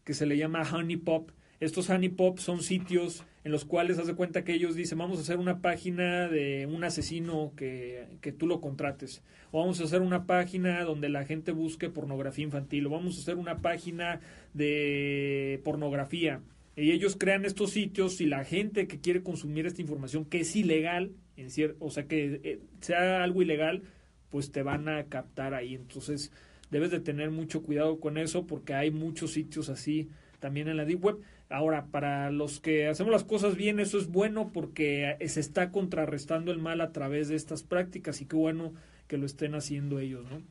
que 0.05 0.13
se 0.13 0.25
le 0.25 0.37
llama 0.37 0.63
Honey 0.63 0.97
Pop. 0.97 1.31
Estos 1.61 1.89
Honey 1.89 2.09
Pop 2.09 2.39
son 2.39 2.61
sitios 2.61 3.23
en 3.45 3.53
los 3.53 3.63
cuales 3.63 3.97
haz 3.97 4.07
de 4.07 4.15
cuenta 4.15 4.43
que 4.43 4.53
ellos 4.53 4.75
dicen 4.75 4.97
vamos 4.97 5.17
a 5.17 5.21
hacer 5.21 5.37
una 5.37 5.61
página 5.61 6.27
de 6.27 6.67
un 6.67 6.83
asesino 6.83 7.53
que, 7.55 8.07
que 8.19 8.33
tú 8.33 8.47
lo 8.47 8.59
contrates 8.59 9.23
o 9.51 9.59
vamos 9.59 9.79
a 9.81 9.83
hacer 9.83 10.01
una 10.01 10.25
página 10.25 10.83
donde 10.83 11.09
la 11.09 11.25
gente 11.25 11.51
busque 11.51 11.89
pornografía 11.89 12.45
infantil, 12.45 12.87
o 12.87 12.89
vamos 12.89 13.17
a 13.17 13.21
hacer 13.21 13.35
una 13.35 13.57
página 13.57 14.21
de 14.53 15.61
pornografía. 15.63 16.41
Y 16.75 16.91
ellos 16.91 17.17
crean 17.19 17.43
estos 17.43 17.71
sitios 17.71 18.21
y 18.21 18.25
la 18.25 18.45
gente 18.45 18.87
que 18.87 18.99
quiere 18.99 19.23
consumir 19.23 19.65
esta 19.65 19.81
información, 19.81 20.23
que 20.23 20.39
es 20.39 20.55
ilegal, 20.55 21.11
en 21.35 21.49
o 21.79 21.89
sea, 21.89 22.07
que 22.07 22.39
eh, 22.43 22.59
sea 22.79 23.23
algo 23.23 23.41
ilegal, 23.41 23.83
pues 24.29 24.51
te 24.51 24.63
van 24.63 24.87
a 24.87 25.03
captar 25.05 25.53
ahí. 25.53 25.75
Entonces, 25.75 26.31
debes 26.69 26.91
de 26.91 27.01
tener 27.01 27.29
mucho 27.29 27.61
cuidado 27.61 27.99
con 27.99 28.17
eso 28.17 28.47
porque 28.47 28.73
hay 28.73 28.89
muchos 28.89 29.31
sitios 29.31 29.67
así 29.67 30.07
también 30.39 30.69
en 30.69 30.77
la 30.77 30.85
Deep 30.85 31.03
Web. 31.03 31.17
Ahora, 31.51 31.87
para 31.87 32.31
los 32.31 32.59
que 32.59 32.87
hacemos 32.87 33.11
las 33.11 33.23
cosas 33.23 33.55
bien, 33.55 33.79
eso 33.79 33.97
es 33.97 34.07
bueno 34.07 34.51
porque 34.53 35.17
se 35.27 35.39
está 35.39 35.71
contrarrestando 35.71 36.51
el 36.51 36.59
mal 36.59 36.81
a 36.81 36.91
través 36.91 37.27
de 37.27 37.35
estas 37.35 37.63
prácticas 37.63 38.21
y 38.21 38.25
qué 38.25 38.35
bueno 38.35 38.73
que 39.07 39.17
lo 39.17 39.25
estén 39.25 39.55
haciendo 39.55 39.99
ellos, 39.99 40.25
¿no? 40.29 40.41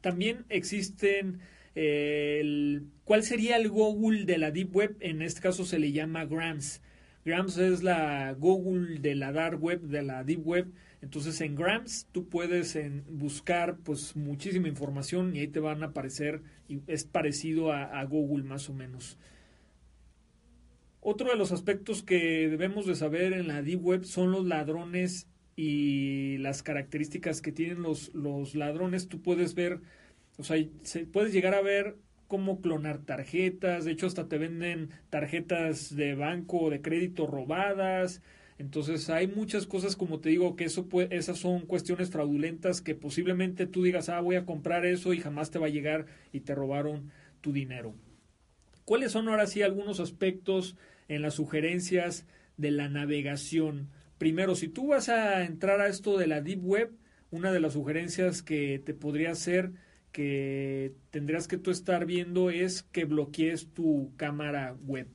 También 0.00 0.44
existen 0.48 1.40
eh, 1.74 2.82
¿cuál 3.04 3.22
sería 3.22 3.56
el 3.56 3.68
Google 3.68 4.24
de 4.24 4.38
la 4.38 4.50
Deep 4.50 4.74
Web? 4.74 4.96
En 5.00 5.22
este 5.22 5.40
caso 5.40 5.64
se 5.64 5.78
le 5.78 5.92
llama 5.92 6.24
Grams. 6.24 6.82
Grams 7.24 7.56
es 7.58 7.82
la 7.82 8.34
Google 8.34 8.98
de 8.98 9.14
la 9.14 9.32
Dark 9.32 9.62
Web, 9.62 9.80
de 9.82 10.02
la 10.02 10.24
Deep 10.24 10.46
Web. 10.46 10.72
Entonces 11.02 11.40
en 11.40 11.54
Grams 11.54 12.06
tú 12.12 12.28
puedes 12.28 12.78
buscar 13.08 13.76
pues 13.78 14.16
muchísima 14.16 14.68
información 14.68 15.34
y 15.34 15.40
ahí 15.40 15.48
te 15.48 15.60
van 15.60 15.82
a 15.82 15.86
aparecer, 15.86 16.42
y 16.68 16.80
es 16.86 17.04
parecido 17.04 17.72
a 17.72 18.02
Google 18.04 18.44
más 18.44 18.70
o 18.70 18.74
menos. 18.74 19.18
Otro 21.06 21.28
de 21.28 21.36
los 21.36 21.52
aspectos 21.52 22.02
que 22.02 22.48
debemos 22.48 22.86
de 22.86 22.94
saber 22.94 23.34
en 23.34 23.46
la 23.46 23.60
Deep 23.60 23.84
Web 23.84 24.04
son 24.04 24.32
los 24.32 24.46
ladrones 24.46 25.28
y 25.54 26.38
las 26.38 26.62
características 26.62 27.42
que 27.42 27.52
tienen 27.52 27.82
los, 27.82 28.14
los 28.14 28.54
ladrones, 28.54 29.06
tú 29.06 29.20
puedes 29.20 29.54
ver, 29.54 29.80
o 30.38 30.44
sea, 30.44 30.56
se, 30.80 31.04
puedes 31.04 31.34
llegar 31.34 31.52
a 31.52 31.60
ver 31.60 31.98
cómo 32.26 32.62
clonar 32.62 33.04
tarjetas, 33.04 33.84
de 33.84 33.92
hecho 33.92 34.06
hasta 34.06 34.30
te 34.30 34.38
venden 34.38 34.92
tarjetas 35.10 35.94
de 35.94 36.14
banco 36.14 36.58
o 36.58 36.70
de 36.70 36.80
crédito 36.80 37.26
robadas, 37.26 38.22
entonces 38.56 39.10
hay 39.10 39.26
muchas 39.26 39.66
cosas 39.66 39.96
como 39.96 40.20
te 40.20 40.30
digo 40.30 40.56
que 40.56 40.64
eso 40.64 40.88
puede, 40.88 41.14
esas 41.14 41.36
son 41.36 41.66
cuestiones 41.66 42.08
fraudulentas 42.08 42.80
que 42.80 42.94
posiblemente 42.94 43.66
tú 43.66 43.82
digas, 43.82 44.08
ah, 44.08 44.20
voy 44.20 44.36
a 44.36 44.46
comprar 44.46 44.86
eso 44.86 45.12
y 45.12 45.20
jamás 45.20 45.50
te 45.50 45.58
va 45.58 45.66
a 45.66 45.68
llegar 45.68 46.06
y 46.32 46.40
te 46.40 46.54
robaron 46.54 47.10
tu 47.42 47.52
dinero. 47.52 47.92
¿Cuáles 48.86 49.12
son 49.12 49.28
ahora 49.28 49.46
sí 49.46 49.60
algunos 49.60 50.00
aspectos 50.00 50.76
en 51.08 51.22
las 51.22 51.34
sugerencias 51.34 52.26
de 52.56 52.70
la 52.70 52.88
navegación? 52.88 53.88
Primero, 54.18 54.54
si 54.54 54.68
tú 54.68 54.88
vas 54.88 55.08
a 55.08 55.44
entrar 55.44 55.80
a 55.80 55.88
esto 55.88 56.18
de 56.18 56.26
la 56.26 56.40
Deep 56.40 56.64
Web, 56.64 56.92
una 57.30 57.52
de 57.52 57.60
las 57.60 57.72
sugerencias 57.72 58.42
que 58.42 58.80
te 58.84 58.94
podría 58.94 59.32
hacer 59.32 59.72
que 60.14 60.92
tendrías 61.10 61.48
que 61.48 61.58
tú 61.58 61.72
estar 61.72 62.06
viendo 62.06 62.48
es 62.48 62.84
que 62.84 63.04
bloquees 63.04 63.66
tu 63.74 64.12
cámara 64.16 64.76
web, 64.84 65.08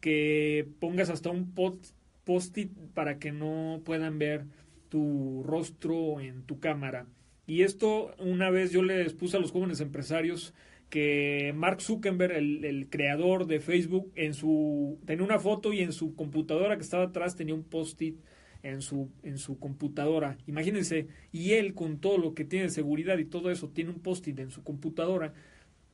que 0.00 0.66
pongas 0.80 1.10
hasta 1.10 1.28
un 1.28 1.52
post-it 1.52 2.72
para 2.94 3.18
que 3.18 3.30
no 3.30 3.82
puedan 3.84 4.18
ver 4.18 4.46
tu 4.88 5.42
rostro 5.46 6.20
en 6.20 6.44
tu 6.44 6.60
cámara. 6.60 7.04
Y 7.46 7.60
esto 7.60 8.14
una 8.18 8.48
vez 8.48 8.72
yo 8.72 8.82
les 8.82 9.12
puse 9.12 9.36
a 9.36 9.40
los 9.40 9.52
jóvenes 9.52 9.82
empresarios 9.82 10.54
que 10.90 11.52
Mark 11.54 11.80
Zuckerberg, 11.82 12.32
el, 12.32 12.86
creador 12.88 13.46
de 13.46 13.60
Facebook, 13.60 14.10
en 14.14 14.34
su 14.34 14.98
tenía 15.04 15.24
una 15.24 15.38
foto 15.38 15.72
y 15.72 15.80
en 15.80 15.92
su 15.92 16.14
computadora 16.14 16.76
que 16.76 16.82
estaba 16.82 17.04
atrás 17.04 17.36
tenía 17.36 17.54
un 17.54 17.64
post-it 17.64 18.16
en 18.62 18.82
su, 18.82 19.10
en 19.22 19.38
su 19.38 19.58
computadora. 19.58 20.38
Imagínense, 20.46 21.08
y 21.30 21.52
él 21.52 21.74
con 21.74 21.98
todo 21.98 22.18
lo 22.18 22.34
que 22.34 22.44
tiene 22.44 22.64
de 22.64 22.70
seguridad 22.70 23.18
y 23.18 23.24
todo 23.24 23.50
eso, 23.50 23.68
tiene 23.68 23.90
un 23.90 24.00
post-it 24.00 24.38
en 24.38 24.50
su 24.50 24.62
computadora. 24.62 25.34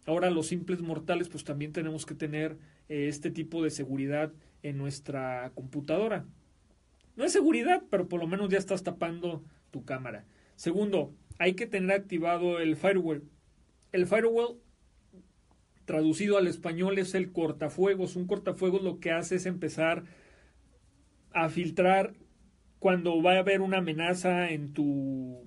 Ahora 0.06 0.30
los 0.30 0.46
simples 0.46 0.80
mortales 0.80 1.28
pues 1.28 1.44
también 1.44 1.72
tenemos 1.72 2.06
que 2.06 2.14
tener 2.14 2.56
eh, 2.88 3.08
este 3.08 3.30
tipo 3.30 3.62
de 3.62 3.70
seguridad 3.70 4.32
en 4.62 4.78
nuestra 4.78 5.50
computadora. 5.54 6.24
No 7.16 7.24
es 7.24 7.32
seguridad, 7.32 7.82
pero 7.90 8.08
por 8.08 8.20
lo 8.20 8.26
menos 8.26 8.48
ya 8.48 8.58
estás 8.58 8.82
tapando 8.82 9.42
tu 9.70 9.84
cámara. 9.84 10.24
Segundo, 10.56 11.12
hay 11.38 11.54
que 11.54 11.66
tener 11.66 11.92
activado 11.92 12.58
el 12.60 12.76
firewall. 12.76 13.24
El 13.92 14.06
firewall, 14.06 14.58
traducido 15.84 16.38
al 16.38 16.46
español, 16.46 16.98
es 16.98 17.14
el 17.14 17.32
cortafuegos. 17.32 18.16
Un 18.16 18.26
cortafuegos 18.26 18.82
lo 18.82 19.00
que 19.00 19.12
hace 19.12 19.36
es 19.36 19.46
empezar 19.46 20.04
a 21.32 21.48
filtrar 21.48 22.14
cuando 22.78 23.22
va 23.22 23.34
a 23.34 23.38
haber 23.38 23.60
una 23.60 23.78
amenaza 23.78 24.50
en 24.50 24.72
tu 24.72 25.42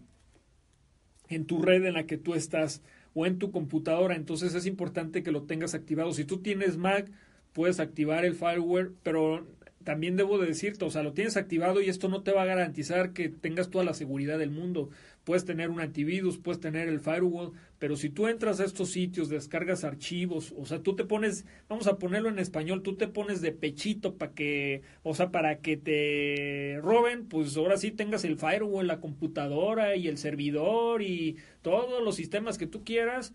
en 1.29 1.45
tu 1.45 1.61
red 1.61 1.83
en 1.85 1.93
la 1.93 2.05
que 2.05 2.17
tú 2.17 2.35
estás 2.35 2.81
o 3.13 3.25
en 3.25 3.39
tu 3.39 3.51
computadora, 3.51 4.15
entonces 4.15 4.53
es 4.53 4.65
importante 4.65 5.23
que 5.23 5.31
lo 5.31 5.43
tengas 5.43 5.73
activado. 5.73 6.13
Si 6.13 6.23
tú 6.23 6.41
tienes 6.41 6.77
Mac, 6.77 7.11
puedes 7.51 7.79
activar 7.79 8.25
el 8.25 8.35
firewall, 8.35 8.95
pero 9.03 9.47
también 9.87 10.17
debo 10.17 10.37
de 10.37 10.47
decirte, 10.47 10.83
o 10.83 10.89
sea, 10.89 11.01
lo 11.01 11.13
tienes 11.13 11.37
activado 11.37 11.79
y 11.79 11.87
esto 11.87 12.09
no 12.09 12.21
te 12.21 12.33
va 12.33 12.41
a 12.41 12.45
garantizar 12.45 13.13
que 13.13 13.29
tengas 13.29 13.69
toda 13.69 13.85
la 13.85 13.93
seguridad 13.93 14.37
del 14.37 14.51
mundo. 14.51 14.89
Puedes 15.23 15.45
tener 15.45 15.69
un 15.69 15.79
antivirus, 15.79 16.37
puedes 16.37 16.59
tener 16.59 16.89
el 16.89 16.99
firewall, 16.99 17.53
pero 17.79 17.95
si 17.95 18.09
tú 18.09 18.27
entras 18.27 18.59
a 18.59 18.65
estos 18.65 18.89
sitios, 18.91 19.29
descargas 19.29 19.85
archivos, 19.85 20.53
o 20.57 20.65
sea, 20.65 20.83
tú 20.83 20.97
te 20.97 21.05
pones, 21.05 21.45
vamos 21.69 21.87
a 21.87 21.99
ponerlo 21.99 22.27
en 22.27 22.37
español, 22.37 22.83
tú 22.83 22.97
te 22.97 23.07
pones 23.07 23.39
de 23.39 23.53
pechito 23.53 24.15
para 24.15 24.33
que, 24.33 24.81
o 25.03 25.15
sea, 25.15 25.31
para 25.31 25.59
que 25.59 25.77
te 25.77 26.81
roben, 26.81 27.25
pues 27.25 27.55
ahora 27.55 27.77
sí 27.77 27.91
tengas 27.91 28.25
el 28.25 28.37
firewall, 28.37 28.87
la 28.87 28.99
computadora 28.99 29.95
y 29.95 30.09
el 30.09 30.17
servidor 30.17 31.01
y 31.01 31.37
todos 31.61 32.03
los 32.03 32.17
sistemas 32.17 32.57
que 32.57 32.67
tú 32.67 32.83
quieras, 32.83 33.33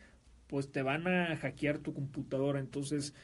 pues 0.49 0.71
te 0.71 0.83
van 0.83 1.09
a 1.09 1.35
hackear 1.35 1.79
tu 1.79 1.95
computadora. 1.95 2.61
Entonces, 2.61 3.15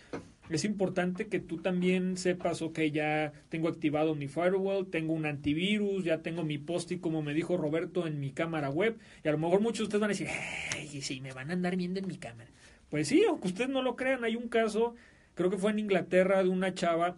es 0.50 0.64
importante 0.64 1.26
que 1.26 1.40
tú 1.40 1.58
también 1.58 2.16
sepas, 2.16 2.62
ok, 2.62 2.80
ya 2.92 3.32
tengo 3.48 3.68
activado 3.68 4.14
mi 4.14 4.28
firewall, 4.28 4.86
tengo 4.88 5.12
un 5.12 5.26
antivirus, 5.26 6.04
ya 6.04 6.22
tengo 6.22 6.44
mi 6.44 6.58
post 6.58 6.92
como 7.00 7.22
me 7.22 7.34
dijo 7.34 7.56
Roberto, 7.56 8.06
en 8.06 8.20
mi 8.20 8.30
cámara 8.30 8.70
web. 8.70 8.98
Y 9.24 9.28
a 9.28 9.32
lo 9.32 9.38
mejor 9.38 9.60
muchos 9.60 9.78
de 9.78 9.84
ustedes 9.84 10.00
van 10.00 10.10
a 10.10 10.14
decir, 10.14 10.28
hey, 10.30 11.00
sí, 11.02 11.20
me 11.20 11.32
van 11.32 11.50
a 11.50 11.52
andar 11.52 11.76
viendo 11.76 12.00
en 12.00 12.06
mi 12.06 12.16
cámara. 12.16 12.50
Pues 12.88 13.08
sí, 13.08 13.24
aunque 13.28 13.48
ustedes 13.48 13.70
no 13.70 13.82
lo 13.82 13.96
crean, 13.96 14.24
hay 14.24 14.36
un 14.36 14.48
caso, 14.48 14.94
creo 15.34 15.50
que 15.50 15.58
fue 15.58 15.70
en 15.70 15.80
Inglaterra, 15.80 16.42
de 16.42 16.48
una 16.48 16.72
chava, 16.72 17.16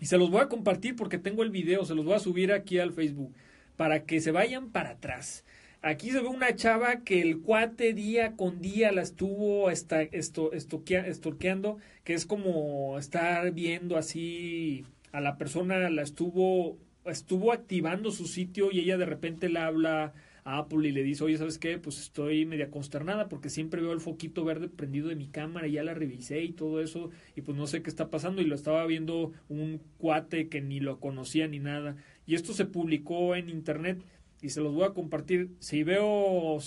y 0.00 0.06
se 0.06 0.18
los 0.18 0.30
voy 0.30 0.40
a 0.40 0.48
compartir 0.48 0.96
porque 0.96 1.18
tengo 1.18 1.42
el 1.42 1.50
video, 1.50 1.84
se 1.84 1.94
los 1.94 2.04
voy 2.04 2.14
a 2.14 2.18
subir 2.18 2.52
aquí 2.52 2.78
al 2.78 2.92
Facebook, 2.92 3.34
para 3.76 4.04
que 4.04 4.20
se 4.20 4.30
vayan 4.30 4.70
para 4.70 4.90
atrás. 4.90 5.44
Aquí 5.82 6.10
se 6.10 6.20
ve 6.20 6.26
una 6.26 6.54
chava 6.56 7.04
que 7.04 7.22
el 7.22 7.40
cuate 7.40 7.92
día 7.94 8.32
con 8.34 8.60
día 8.60 8.90
la 8.90 9.02
estuvo 9.02 9.70
esta, 9.70 10.02
esto, 10.02 10.52
estorqueando, 10.52 11.78
que 12.02 12.14
es 12.14 12.26
como 12.26 12.98
estar 12.98 13.52
viendo 13.52 13.96
así 13.96 14.84
a 15.12 15.20
la 15.20 15.38
persona, 15.38 15.88
la 15.90 16.02
estuvo, 16.02 16.76
estuvo 17.04 17.52
activando 17.52 18.10
su 18.10 18.26
sitio 18.26 18.70
y 18.72 18.80
ella 18.80 18.98
de 18.98 19.06
repente 19.06 19.48
le 19.48 19.60
habla 19.60 20.12
a 20.44 20.58
Apple 20.58 20.88
y 20.88 20.92
le 20.92 21.02
dice, 21.02 21.24
oye, 21.24 21.38
¿sabes 21.38 21.58
qué? 21.58 21.78
Pues 21.78 22.00
estoy 22.00 22.46
media 22.46 22.70
consternada 22.70 23.28
porque 23.28 23.50
siempre 23.50 23.82
veo 23.82 23.92
el 23.92 24.00
foquito 24.00 24.44
verde 24.44 24.68
prendido 24.68 25.08
de 25.08 25.16
mi 25.16 25.26
cámara 25.26 25.66
y 25.66 25.72
ya 25.72 25.82
la 25.82 25.94
revisé 25.94 26.42
y 26.42 26.52
todo 26.52 26.80
eso 26.80 27.10
y 27.34 27.42
pues 27.42 27.56
no 27.56 27.66
sé 27.66 27.82
qué 27.82 27.90
está 27.90 28.10
pasando 28.10 28.42
y 28.42 28.44
lo 28.44 28.54
estaba 28.54 28.86
viendo 28.86 29.32
un 29.48 29.80
cuate 29.98 30.48
que 30.48 30.60
ni 30.60 30.80
lo 30.80 31.00
conocía 31.00 31.48
ni 31.48 31.58
nada. 31.58 31.96
Y 32.26 32.34
esto 32.34 32.52
se 32.52 32.64
publicó 32.64 33.34
en 33.34 33.48
internet 33.48 34.02
y 34.42 34.50
se 34.50 34.60
los 34.60 34.74
voy 34.74 34.84
a 34.84 34.90
compartir. 34.90 35.50
Si 35.58 35.82
veo 35.82 36.58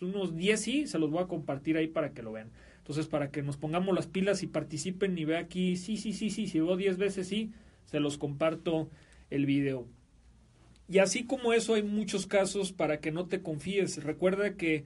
unos 0.00 0.36
10 0.36 0.60
sí, 0.60 0.86
se 0.86 0.98
los 0.98 1.10
voy 1.10 1.22
a 1.22 1.26
compartir 1.26 1.76
ahí 1.76 1.88
para 1.88 2.12
que 2.12 2.22
lo 2.22 2.32
vean. 2.32 2.50
Entonces, 2.78 3.06
para 3.06 3.30
que 3.30 3.42
nos 3.42 3.56
pongamos 3.56 3.94
las 3.94 4.06
pilas 4.06 4.42
y 4.42 4.46
participen 4.46 5.16
y 5.16 5.24
vea 5.24 5.38
aquí, 5.38 5.76
sí, 5.76 5.96
sí, 5.96 6.12
sí, 6.12 6.30
sí, 6.30 6.46
si 6.46 6.60
veo 6.60 6.76
10 6.76 6.98
veces 6.98 7.28
sí, 7.28 7.52
se 7.84 8.00
los 8.00 8.18
comparto 8.18 8.88
el 9.30 9.46
video. 9.46 9.86
Y 10.88 10.98
así 10.98 11.24
como 11.24 11.52
eso 11.52 11.74
hay 11.74 11.84
muchos 11.84 12.26
casos 12.26 12.72
para 12.72 12.98
que 12.98 13.12
no 13.12 13.26
te 13.26 13.42
confíes. 13.42 14.02
Recuerda 14.02 14.56
que 14.56 14.84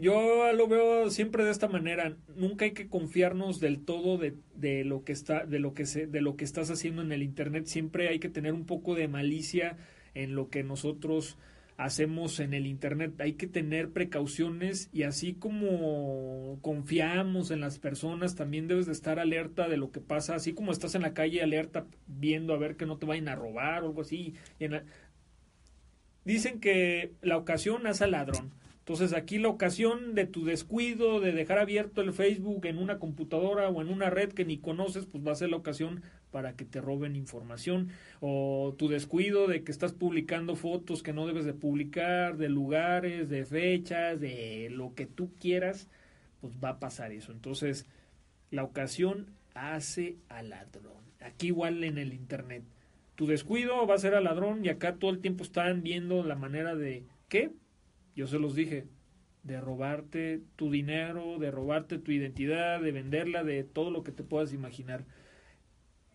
yo 0.00 0.52
lo 0.54 0.66
veo 0.68 1.10
siempre 1.10 1.44
de 1.44 1.50
esta 1.50 1.68
manera. 1.68 2.16
Nunca 2.36 2.64
hay 2.64 2.70
que 2.72 2.88
confiarnos 2.88 3.60
del 3.60 3.84
todo 3.84 4.16
de, 4.16 4.34
de, 4.54 4.84
lo 4.84 5.04
que 5.04 5.12
está, 5.12 5.44
de 5.44 5.58
lo 5.58 5.74
que 5.74 5.84
se, 5.84 6.06
de 6.06 6.22
lo 6.22 6.36
que 6.36 6.44
estás 6.44 6.70
haciendo 6.70 7.02
en 7.02 7.12
el 7.12 7.22
internet. 7.22 7.66
Siempre 7.66 8.08
hay 8.08 8.18
que 8.18 8.30
tener 8.30 8.54
un 8.54 8.64
poco 8.64 8.94
de 8.94 9.08
malicia 9.08 9.76
en 10.14 10.34
lo 10.34 10.48
que 10.48 10.62
nosotros 10.62 11.36
hacemos 11.78 12.40
en 12.40 12.54
el 12.54 12.66
Internet. 12.66 13.20
Hay 13.20 13.34
que 13.34 13.46
tener 13.46 13.90
precauciones 13.90 14.90
y 14.92 15.04
así 15.04 15.34
como 15.34 16.58
confiamos 16.60 17.52
en 17.52 17.60
las 17.60 17.78
personas, 17.78 18.34
también 18.34 18.66
debes 18.66 18.86
de 18.86 18.92
estar 18.92 19.20
alerta 19.20 19.68
de 19.68 19.76
lo 19.76 19.92
que 19.92 20.00
pasa, 20.00 20.34
así 20.34 20.52
como 20.52 20.72
estás 20.72 20.96
en 20.96 21.02
la 21.02 21.14
calle 21.14 21.40
alerta 21.40 21.86
viendo 22.08 22.52
a 22.52 22.58
ver 22.58 22.76
que 22.76 22.84
no 22.84 22.98
te 22.98 23.06
vayan 23.06 23.28
a 23.28 23.36
robar 23.36 23.84
o 23.84 23.86
algo 23.86 24.00
así. 24.02 24.34
Dicen 26.24 26.60
que 26.60 27.12
la 27.22 27.36
ocasión 27.36 27.86
hace 27.86 28.04
al 28.04 28.10
ladrón. 28.10 28.52
Entonces 28.80 29.12
aquí 29.12 29.38
la 29.38 29.48
ocasión 29.48 30.14
de 30.14 30.26
tu 30.26 30.44
descuido, 30.46 31.20
de 31.20 31.32
dejar 31.32 31.58
abierto 31.58 32.00
el 32.00 32.12
Facebook 32.12 32.66
en 32.66 32.78
una 32.78 32.98
computadora 32.98 33.68
o 33.68 33.82
en 33.82 33.88
una 33.88 34.10
red 34.10 34.32
que 34.32 34.46
ni 34.46 34.58
conoces, 34.58 35.06
pues 35.06 35.24
va 35.24 35.32
a 35.32 35.36
ser 35.36 35.50
la 35.50 35.58
ocasión 35.58 36.02
para 36.30 36.54
que 36.54 36.64
te 36.64 36.80
roben 36.80 37.16
información. 37.16 37.88
O 38.20 38.74
tu 38.78 38.88
descuido 38.88 39.46
de 39.46 39.64
que 39.64 39.72
estás 39.72 39.92
publicando 39.92 40.56
fotos 40.56 41.02
que 41.02 41.12
no 41.12 41.26
debes 41.26 41.44
de 41.44 41.54
publicar, 41.54 42.36
de 42.36 42.48
lugares, 42.48 43.28
de 43.28 43.44
fechas, 43.44 44.20
de 44.20 44.68
lo 44.70 44.94
que 44.94 45.06
tú 45.06 45.30
quieras, 45.40 45.88
pues 46.40 46.52
va 46.62 46.70
a 46.70 46.78
pasar 46.78 47.12
eso. 47.12 47.32
Entonces 47.32 47.86
la 48.50 48.64
ocasión 48.64 49.26
hace 49.54 50.16
al 50.28 50.50
ladrón. 50.50 51.02
Aquí 51.20 51.48
igual 51.48 51.82
en 51.84 51.98
el 51.98 52.12
Internet. 52.12 52.62
Tu 53.14 53.26
descuido 53.26 53.86
va 53.86 53.96
a 53.96 53.98
ser 53.98 54.14
al 54.14 54.24
ladrón 54.24 54.64
y 54.64 54.68
acá 54.68 54.94
todo 54.94 55.10
el 55.10 55.20
tiempo 55.20 55.42
están 55.42 55.82
viendo 55.82 56.22
la 56.22 56.36
manera 56.36 56.76
de... 56.76 57.04
¿Qué? 57.28 57.50
Yo 58.14 58.26
se 58.26 58.38
los 58.38 58.54
dije, 58.54 58.86
de 59.42 59.60
robarte 59.60 60.40
tu 60.56 60.70
dinero, 60.70 61.38
de 61.38 61.50
robarte 61.50 61.98
tu 61.98 62.12
identidad, 62.12 62.80
de 62.80 62.92
venderla, 62.92 63.44
de 63.44 63.64
todo 63.64 63.90
lo 63.90 64.04
que 64.04 64.12
te 64.12 64.22
puedas 64.22 64.52
imaginar. 64.52 65.04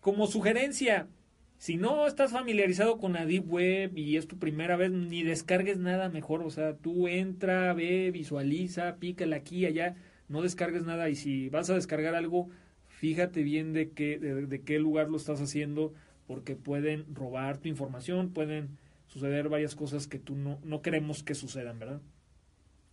Como 0.04 0.26
sugerencia, 0.26 1.08
si 1.56 1.78
no 1.78 2.06
estás 2.06 2.32
familiarizado 2.32 2.98
con 2.98 3.14
la 3.14 3.24
Deep 3.24 3.50
Web 3.50 3.96
y 3.96 4.18
es 4.18 4.28
tu 4.28 4.38
primera 4.38 4.76
vez, 4.76 4.90
ni 4.90 5.22
descargues 5.22 5.78
nada 5.78 6.10
mejor. 6.10 6.42
O 6.42 6.50
sea, 6.50 6.76
tú 6.76 7.08
entra, 7.08 7.72
ve, 7.72 8.10
visualiza, 8.10 8.96
pícala 8.96 9.36
aquí 9.36 9.64
allá, 9.64 9.96
no 10.28 10.42
descargues 10.42 10.82
nada. 10.82 11.08
Y 11.08 11.14
si 11.16 11.48
vas 11.48 11.70
a 11.70 11.74
descargar 11.74 12.14
algo, 12.14 12.50
fíjate 12.86 13.42
bien 13.42 13.72
de 13.72 13.92
qué, 13.92 14.18
de 14.18 14.60
qué 14.60 14.78
lugar 14.78 15.08
lo 15.08 15.16
estás 15.16 15.40
haciendo, 15.40 15.94
porque 16.26 16.54
pueden 16.54 17.06
robar 17.14 17.56
tu 17.56 17.70
información, 17.70 18.34
pueden 18.34 18.76
suceder 19.06 19.48
varias 19.48 19.74
cosas 19.74 20.06
que 20.06 20.18
tú 20.18 20.36
no, 20.36 20.60
no 20.64 20.82
queremos 20.82 21.22
que 21.22 21.34
sucedan, 21.34 21.78
¿verdad? 21.78 22.02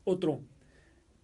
Otro 0.06 0.40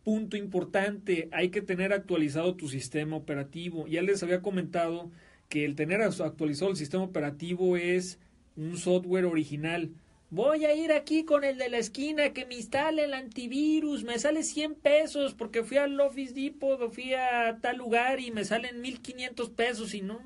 punto 0.03 0.35
importante, 0.35 1.29
hay 1.31 1.47
que 1.47 1.61
tener 1.61 1.93
actualizado 1.93 2.55
tu 2.55 2.67
sistema 2.67 3.15
operativo. 3.15 3.88
Ya 3.88 4.01
les 4.01 4.21
había 4.21 4.41
comentado 4.41 5.11
que 5.49 5.65
el 5.65 5.75
tener 5.75 6.01
actualizado 6.01 6.71
el 6.71 6.77
sistema 6.77 7.03
operativo 7.03 7.77
es 7.77 8.19
un 8.55 8.77
software 8.77 9.25
original. 9.25 9.91
Voy 10.29 10.65
a 10.65 10.75
ir 10.75 10.91
aquí 10.91 11.23
con 11.23 11.45
el 11.45 11.57
de 11.57 11.69
la 11.69 11.77
esquina 11.77 12.33
que 12.33 12.45
me 12.45 12.55
instale 12.55 13.05
el 13.05 13.13
antivirus, 13.13 14.03
me 14.03 14.19
sale 14.19 14.43
100 14.43 14.75
pesos 14.75 15.33
porque 15.33 15.63
fui 15.63 15.77
al 15.77 15.97
Office 15.99 16.33
Depot 16.33 16.91
fui 16.91 17.13
a 17.13 17.59
tal 17.61 17.77
lugar 17.77 18.19
y 18.19 18.31
me 18.31 18.43
salen 18.43 18.81
1500 18.81 19.49
pesos 19.51 19.93
y 19.93 20.01
no, 20.01 20.19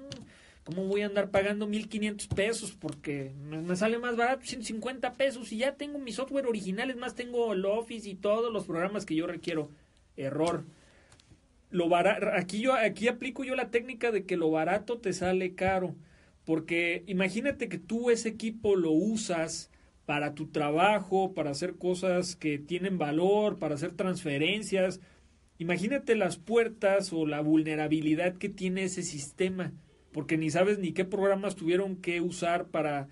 ¿Cómo 0.63 0.85
voy 0.85 1.01
a 1.01 1.07
andar 1.07 1.31
pagando 1.31 1.65
1500 1.65 2.27
pesos? 2.27 2.71
Porque 2.79 3.31
me, 3.49 3.75
sale 3.75 3.97
más 3.97 4.15
barato 4.15 4.45
150 4.45 5.13
pesos 5.13 5.51
y 5.51 5.57
ya 5.57 5.75
tengo 5.75 5.97
mi 5.97 6.11
software 6.11 6.45
original, 6.45 6.91
es 6.91 6.97
más, 6.97 7.15
tengo 7.15 7.51
el 7.53 7.65
Office 7.65 8.07
y 8.07 8.15
todos 8.15 8.53
los 8.53 8.65
programas 8.65 9.05
que 9.05 9.15
yo 9.15 9.25
requiero. 9.25 9.69
Error. 10.17 10.63
Lo 11.71 11.95
aquí 11.95 12.61
yo 12.61 12.73
aquí 12.73 13.07
aplico 13.07 13.43
yo 13.43 13.55
la 13.55 13.71
técnica 13.71 14.11
de 14.11 14.25
que 14.25 14.37
lo 14.37 14.51
barato 14.51 14.99
te 14.99 15.13
sale 15.13 15.55
caro, 15.55 15.95
porque 16.45 17.03
imagínate 17.07 17.69
que 17.69 17.79
tú 17.79 18.09
ese 18.09 18.29
equipo 18.29 18.75
lo 18.75 18.91
usas 18.91 19.71
para 20.05 20.35
tu 20.35 20.47
trabajo, 20.47 21.33
para 21.33 21.51
hacer 21.51 21.75
cosas 21.77 22.35
que 22.35 22.59
tienen 22.59 22.97
valor, 22.97 23.59
para 23.59 23.75
hacer 23.75 23.93
transferencias. 23.93 24.99
Imagínate 25.57 26.15
las 26.15 26.37
puertas 26.37 27.13
o 27.13 27.25
la 27.25 27.41
vulnerabilidad 27.41 28.35
que 28.37 28.49
tiene 28.49 28.83
ese 28.83 29.03
sistema, 29.03 29.71
porque 30.11 30.37
ni 30.37 30.49
sabes 30.49 30.79
ni 30.79 30.91
qué 30.91 31.05
programas 31.05 31.55
tuvieron 31.55 31.95
que 31.95 32.19
usar 32.19 32.67
para 32.67 33.07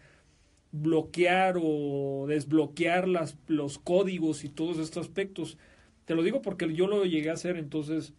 bloquear 0.71 1.57
o 1.61 2.25
desbloquear 2.27 3.07
las, 3.07 3.37
los 3.47 3.79
códigos 3.79 4.43
y 4.43 4.49
todos 4.49 4.77
estos 4.79 5.05
aspectos. 5.05 5.57
Te 6.05 6.15
lo 6.15 6.23
digo 6.23 6.41
porque 6.41 6.73
yo 6.73 6.87
lo 6.87 7.05
llegué 7.05 7.29
a 7.29 7.33
hacer, 7.33 7.55
entonces 7.55 8.13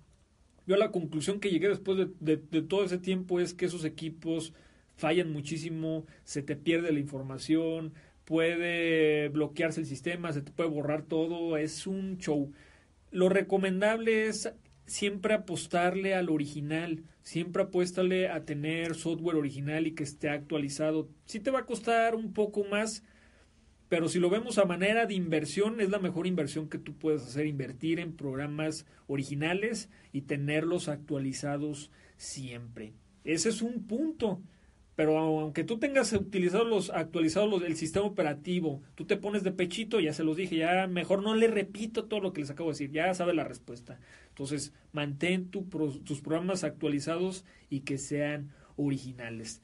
yo 0.66 0.76
la 0.76 0.90
conclusión 0.90 1.40
que 1.40 1.50
llegué 1.50 1.68
después 1.68 2.08
de, 2.20 2.36
todo 2.62 2.84
ese 2.84 2.98
tiempo 2.98 3.40
es 3.40 3.54
que 3.54 3.66
esos 3.66 3.84
equipos 3.84 4.52
fallan 4.96 5.32
muchísimo, 5.32 6.06
se 6.24 6.42
te 6.42 6.56
pierde 6.56 6.92
la 6.92 7.00
información, 7.00 7.94
puede 8.24 9.28
bloquearse 9.28 9.80
el 9.80 9.86
sistema, 9.86 10.32
se 10.32 10.42
te 10.42 10.52
puede 10.52 10.70
borrar 10.70 11.02
todo, 11.02 11.56
es 11.56 11.86
un 11.86 12.18
show. 12.18 12.52
Lo 13.10 13.28
recomendable 13.28 14.26
es 14.26 14.52
siempre 14.86 15.34
apostarle 15.34 16.14
al 16.14 16.28
original, 16.28 17.02
siempre 17.22 17.62
apuéstale 17.62 18.28
a 18.28 18.44
tener 18.44 18.94
software 18.94 19.36
original 19.36 19.86
y 19.86 19.94
que 19.94 20.04
esté 20.04 20.28
actualizado. 20.28 21.08
Sí 21.26 21.40
te 21.40 21.50
va 21.50 21.60
a 21.60 21.66
costar 21.66 22.14
un 22.14 22.32
poco 22.32 22.64
más, 22.64 23.02
pero 23.90 24.08
si 24.08 24.20
lo 24.20 24.30
vemos 24.30 24.56
a 24.58 24.66
manera 24.66 25.04
de 25.04 25.14
inversión, 25.14 25.80
es 25.80 25.90
la 25.90 25.98
mejor 25.98 26.28
inversión 26.28 26.68
que 26.68 26.78
tú 26.78 26.94
puedes 26.94 27.22
hacer, 27.22 27.46
invertir 27.46 27.98
en 27.98 28.14
programas 28.14 28.86
originales 29.08 29.90
y 30.12 30.22
tenerlos 30.22 30.88
actualizados 30.88 31.90
siempre. 32.16 32.94
Ese 33.24 33.48
es 33.48 33.62
un 33.62 33.88
punto. 33.88 34.40
Pero 34.94 35.18
aunque 35.18 35.64
tú 35.64 35.78
tengas 35.78 36.12
utilizado 36.12 36.64
los, 36.64 36.90
actualizados 36.90 37.50
los, 37.50 37.62
el 37.62 37.74
sistema 37.74 38.06
operativo, 38.06 38.80
tú 38.94 39.06
te 39.06 39.16
pones 39.16 39.42
de 39.42 39.50
pechito, 39.50 39.98
ya 39.98 40.12
se 40.12 40.22
los 40.22 40.36
dije, 40.36 40.58
ya 40.58 40.86
mejor 40.86 41.24
no 41.24 41.34
le 41.34 41.48
repito 41.48 42.04
todo 42.04 42.20
lo 42.20 42.32
que 42.32 42.42
les 42.42 42.50
acabo 42.50 42.68
de 42.68 42.74
decir, 42.74 42.92
ya 42.92 43.12
sabe 43.14 43.34
la 43.34 43.42
respuesta. 43.42 43.98
Entonces, 44.28 44.72
mantén 44.92 45.50
tus 45.50 46.20
programas 46.20 46.62
actualizados 46.62 47.44
y 47.68 47.80
que 47.80 47.98
sean 47.98 48.52
originales. 48.76 49.62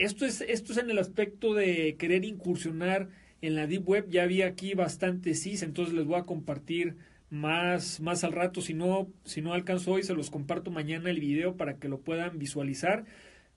Esto 0.00 0.24
es, 0.24 0.40
esto 0.40 0.72
es 0.72 0.78
en 0.78 0.88
el 0.88 0.98
aspecto 0.98 1.52
de 1.52 1.96
querer 1.98 2.24
incursionar 2.24 3.10
en 3.42 3.54
la 3.54 3.66
Deep 3.66 3.86
Web. 3.86 4.06
Ya 4.08 4.22
había 4.22 4.46
aquí 4.46 4.72
bastante 4.72 5.34
CIS, 5.34 5.62
entonces 5.62 5.94
les 5.94 6.06
voy 6.06 6.18
a 6.18 6.24
compartir 6.24 6.96
más, 7.28 8.00
más 8.00 8.24
al 8.24 8.32
rato. 8.32 8.62
Si 8.62 8.72
no, 8.72 9.12
si 9.24 9.42
no 9.42 9.52
alcanzo 9.52 9.92
hoy, 9.92 10.02
se 10.02 10.14
los 10.14 10.30
comparto 10.30 10.70
mañana 10.70 11.10
el 11.10 11.20
video 11.20 11.54
para 11.58 11.74
que 11.74 11.90
lo 11.90 12.00
puedan 12.00 12.38
visualizar. 12.38 13.04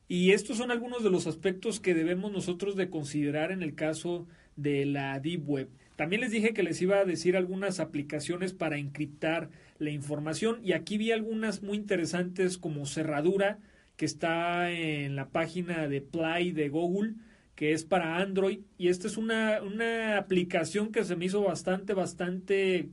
Y 0.09 0.31
estos 0.31 0.57
son 0.57 0.69
algunos 0.69 1.01
de 1.01 1.09
los 1.09 1.27
aspectos 1.27 1.79
que 1.79 1.93
debemos 1.93 2.29
nosotros 2.33 2.75
de 2.75 2.89
considerar 2.89 3.53
en 3.53 3.63
el 3.63 3.73
caso 3.73 4.27
de 4.57 4.85
la 4.85 5.21
Deep 5.21 5.47
Web. 5.47 5.69
También 5.95 6.19
les 6.19 6.31
dije 6.31 6.53
que 6.53 6.63
les 6.63 6.81
iba 6.81 6.97
a 6.97 7.05
decir 7.05 7.37
algunas 7.37 7.79
aplicaciones 7.79 8.51
para 8.51 8.77
encriptar 8.77 9.49
la 9.79 9.91
información 9.91 10.59
y 10.61 10.73
aquí 10.73 10.97
vi 10.97 11.13
algunas 11.13 11.63
muy 11.63 11.77
interesantes 11.77 12.57
como 12.57 12.85
cerradura 12.85 13.59
que 13.95 14.05
está 14.05 14.71
en 14.71 15.15
la 15.15 15.29
página 15.29 15.87
de 15.87 16.01
Play 16.01 16.51
de 16.51 16.69
Google 16.69 17.15
que 17.55 17.73
es 17.73 17.85
para 17.85 18.17
Android 18.17 18.61
y 18.77 18.87
esta 18.87 19.07
es 19.07 19.17
una, 19.17 19.61
una 19.61 20.17
aplicación 20.17 20.91
que 20.91 21.03
se 21.03 21.15
me 21.15 21.25
hizo 21.25 21.43
bastante 21.43 21.93
bastante 21.93 22.89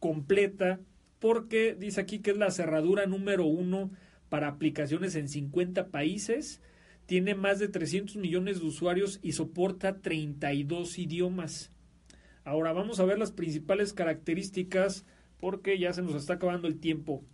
completa 0.00 0.80
porque 1.20 1.76
dice 1.78 2.00
aquí 2.00 2.18
que 2.18 2.32
es 2.32 2.36
la 2.36 2.50
cerradura 2.50 3.06
número 3.06 3.44
uno 3.44 3.90
para 4.30 4.48
aplicaciones 4.48 5.16
en 5.16 5.28
50 5.28 5.88
países, 5.88 6.62
tiene 7.04 7.34
más 7.34 7.58
de 7.58 7.68
300 7.68 8.16
millones 8.16 8.60
de 8.60 8.66
usuarios 8.66 9.18
y 9.22 9.32
soporta 9.32 10.00
32 10.00 10.98
idiomas. 10.98 11.70
Ahora 12.44 12.72
vamos 12.72 13.00
a 13.00 13.04
ver 13.04 13.18
las 13.18 13.32
principales 13.32 13.92
características 13.92 15.04
porque 15.38 15.78
ya 15.78 15.92
se 15.92 16.02
nos 16.02 16.14
está 16.14 16.34
acabando 16.34 16.68
el 16.68 16.78
tiempo. 16.78 17.24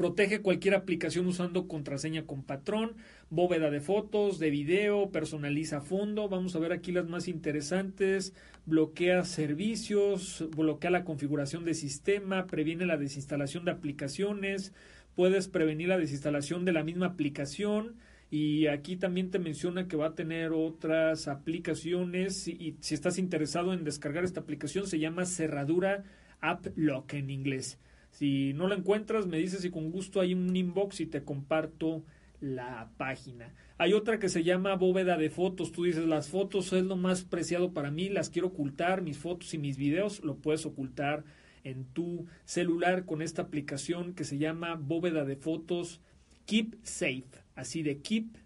Protege 0.00 0.40
cualquier 0.40 0.72
aplicación 0.72 1.26
usando 1.26 1.68
contraseña 1.68 2.24
con 2.24 2.42
patrón, 2.42 2.94
bóveda 3.28 3.70
de 3.70 3.82
fotos, 3.82 4.38
de 4.38 4.48
video, 4.48 5.10
personaliza 5.10 5.82
fondo. 5.82 6.26
Vamos 6.26 6.56
a 6.56 6.58
ver 6.58 6.72
aquí 6.72 6.90
las 6.90 7.06
más 7.06 7.28
interesantes. 7.28 8.32
Bloquea 8.64 9.24
servicios, 9.24 10.48
bloquea 10.56 10.90
la 10.90 11.04
configuración 11.04 11.66
de 11.66 11.74
sistema, 11.74 12.46
previene 12.46 12.86
la 12.86 12.96
desinstalación 12.96 13.66
de 13.66 13.72
aplicaciones, 13.72 14.72
puedes 15.16 15.48
prevenir 15.48 15.88
la 15.88 15.98
desinstalación 15.98 16.64
de 16.64 16.72
la 16.72 16.82
misma 16.82 17.04
aplicación 17.04 17.96
y 18.30 18.68
aquí 18.68 18.96
también 18.96 19.30
te 19.30 19.38
menciona 19.38 19.86
que 19.86 19.98
va 19.98 20.06
a 20.06 20.14
tener 20.14 20.52
otras 20.52 21.28
aplicaciones 21.28 22.48
y 22.48 22.74
si 22.80 22.94
estás 22.94 23.18
interesado 23.18 23.74
en 23.74 23.84
descargar 23.84 24.24
esta 24.24 24.40
aplicación 24.40 24.86
se 24.86 24.98
llama 24.98 25.26
cerradura 25.26 26.04
App 26.40 26.68
Lock 26.74 27.12
en 27.12 27.28
inglés. 27.28 27.78
Si 28.10 28.52
no 28.54 28.68
la 28.68 28.74
encuentras 28.74 29.26
me 29.26 29.38
dices 29.38 29.64
y 29.64 29.70
con 29.70 29.90
gusto 29.90 30.20
hay 30.20 30.34
un 30.34 30.54
inbox 30.54 31.00
y 31.00 31.06
te 31.06 31.24
comparto 31.24 32.04
la 32.40 32.90
página. 32.96 33.54
Hay 33.78 33.92
otra 33.92 34.18
que 34.18 34.28
se 34.28 34.44
llama 34.44 34.74
bóveda 34.76 35.16
de 35.16 35.30
fotos. 35.30 35.72
Tú 35.72 35.84
dices, 35.84 36.06
las 36.06 36.28
fotos 36.28 36.72
es 36.72 36.84
lo 36.84 36.96
más 36.96 37.24
preciado 37.24 37.72
para 37.72 37.90
mí, 37.90 38.08
las 38.08 38.30
quiero 38.30 38.48
ocultar, 38.48 39.02
mis 39.02 39.18
fotos 39.18 39.54
y 39.54 39.58
mis 39.58 39.76
videos, 39.76 40.22
lo 40.24 40.36
puedes 40.36 40.66
ocultar 40.66 41.24
en 41.64 41.84
tu 41.84 42.26
celular 42.44 43.04
con 43.04 43.20
esta 43.20 43.42
aplicación 43.42 44.14
que 44.14 44.24
se 44.24 44.38
llama 44.38 44.74
bóveda 44.74 45.24
de 45.24 45.36
fotos 45.36 46.00
Keep 46.46 46.76
Safe. 46.82 47.28
Así 47.54 47.82
de 47.82 48.00
Keep 48.00 48.38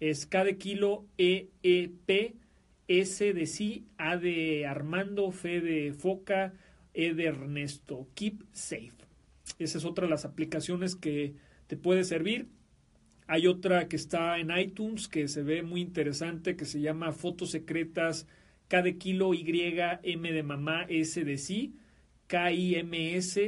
es 0.00 0.26
K 0.26 0.44
de 0.44 0.58
kilo 0.58 1.06
E 1.16 1.48
E 1.62 1.90
P 2.06 2.36
S 2.86 3.32
de 3.32 3.46
sí, 3.46 3.86
A 3.96 4.16
de 4.16 4.66
Armando, 4.66 5.28
F 5.30 5.60
de 5.60 5.92
foca, 5.92 6.54
E 6.94 7.14
de 7.14 7.24
Ernesto. 7.24 8.08
Keep 8.14 8.44
Safe. 8.52 8.97
Esa 9.58 9.78
es 9.78 9.84
otra 9.84 10.04
de 10.04 10.10
las 10.10 10.24
aplicaciones 10.24 10.96
que 10.96 11.34
te 11.66 11.76
puede 11.76 12.04
servir. 12.04 12.48
Hay 13.26 13.46
otra 13.46 13.88
que 13.88 13.96
está 13.96 14.38
en 14.38 14.56
iTunes 14.56 15.08
que 15.08 15.28
se 15.28 15.42
ve 15.42 15.62
muy 15.62 15.80
interesante 15.80 16.56
que 16.56 16.64
se 16.64 16.80
llama 16.80 17.12
Fotos 17.12 17.50
Secretas 17.50 18.26
K 18.68 18.82
de 18.82 18.96
kilo 18.96 19.34
Y 19.34 19.44
M 20.02 20.32
de 20.32 20.42
mamá 20.42 20.84
S 20.88 21.22
de 21.24 21.38
sí 21.38 21.74
KIMS. 22.26 23.40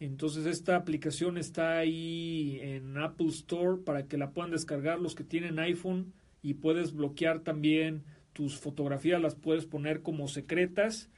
Entonces 0.00 0.46
esta 0.46 0.76
aplicación 0.76 1.38
está 1.38 1.78
ahí 1.78 2.58
en 2.60 2.98
Apple 2.98 3.28
Store 3.28 3.80
para 3.84 4.06
que 4.08 4.18
la 4.18 4.32
puedan 4.32 4.50
descargar 4.50 4.98
los 4.98 5.14
que 5.14 5.24
tienen 5.24 5.58
iPhone 5.60 6.12
y 6.42 6.54
puedes 6.54 6.92
bloquear 6.92 7.40
también 7.40 8.02
tus 8.32 8.58
fotografías, 8.58 9.20
las 9.20 9.36
puedes 9.36 9.64
poner 9.66 10.02
como 10.02 10.26
secretas. 10.26 11.08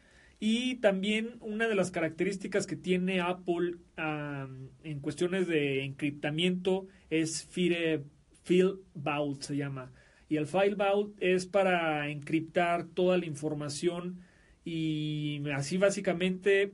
Y 0.40 0.76
también 0.76 1.36
una 1.40 1.68
de 1.68 1.74
las 1.74 1.90
características 1.90 2.66
que 2.66 2.76
tiene 2.76 3.20
Apple 3.20 3.76
en 3.96 5.00
cuestiones 5.00 5.46
de 5.46 5.84
encriptamiento 5.84 6.86
es 7.10 7.44
File, 7.44 8.04
File 8.42 8.74
Vault, 8.94 9.42
se 9.42 9.56
llama. 9.56 9.92
Y 10.28 10.36
el 10.36 10.46
File 10.46 10.74
Vault 10.74 11.16
es 11.20 11.46
para 11.46 12.08
encriptar 12.10 12.86
toda 12.86 13.16
la 13.18 13.26
información 13.26 14.20
y 14.64 15.42
así 15.50 15.76
básicamente 15.76 16.72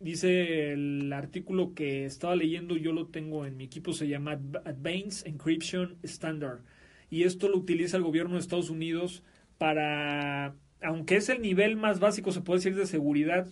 Dice 0.00 0.72
el 0.72 1.12
artículo 1.12 1.74
que 1.74 2.04
estaba 2.04 2.36
leyendo, 2.36 2.76
yo 2.76 2.92
lo 2.92 3.08
tengo 3.08 3.44
en 3.46 3.56
mi 3.56 3.64
equipo, 3.64 3.92
se 3.92 4.06
llama 4.06 4.32
Advanced 4.64 5.26
Encryption 5.26 5.98
Standard. 6.04 6.60
Y 7.10 7.24
esto 7.24 7.48
lo 7.48 7.56
utiliza 7.56 7.96
el 7.96 8.04
gobierno 8.04 8.34
de 8.34 8.40
Estados 8.40 8.70
Unidos 8.70 9.24
para, 9.58 10.54
aunque 10.82 11.16
es 11.16 11.28
el 11.28 11.42
nivel 11.42 11.76
más 11.76 12.00
básico, 12.00 12.32
se 12.32 12.40
puede 12.40 12.58
decir, 12.58 12.76
de 12.76 12.86
seguridad, 12.86 13.48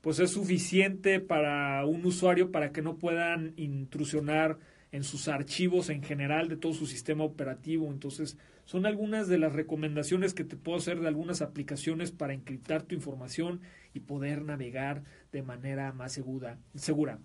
pues 0.00 0.18
es 0.18 0.30
suficiente 0.30 1.20
para 1.20 1.84
un 1.86 2.04
usuario 2.04 2.52
para 2.52 2.72
que 2.72 2.82
no 2.82 2.96
puedan 2.98 3.54
intrusionar 3.56 4.58
en 4.92 5.02
sus 5.02 5.28
archivos 5.28 5.90
en 5.90 6.02
general 6.02 6.48
de 6.48 6.56
todo 6.56 6.72
su 6.72 6.86
sistema 6.86 7.24
operativo. 7.24 7.90
Entonces, 7.90 8.36
son 8.64 8.86
algunas 8.86 9.28
de 9.28 9.38
las 9.38 9.52
recomendaciones 9.52 10.34
que 10.34 10.44
te 10.44 10.56
puedo 10.56 10.78
hacer 10.78 11.00
de 11.00 11.08
algunas 11.08 11.42
aplicaciones 11.42 12.12
para 12.12 12.32
encriptar 12.32 12.82
tu 12.82 12.94
información 12.94 13.60
y 13.92 14.00
poder 14.00 14.42
navegar 14.42 15.02
de 15.32 15.42
manera 15.42 15.92
más 15.92 16.12
segura. 16.12 16.58
segura. 16.74 17.18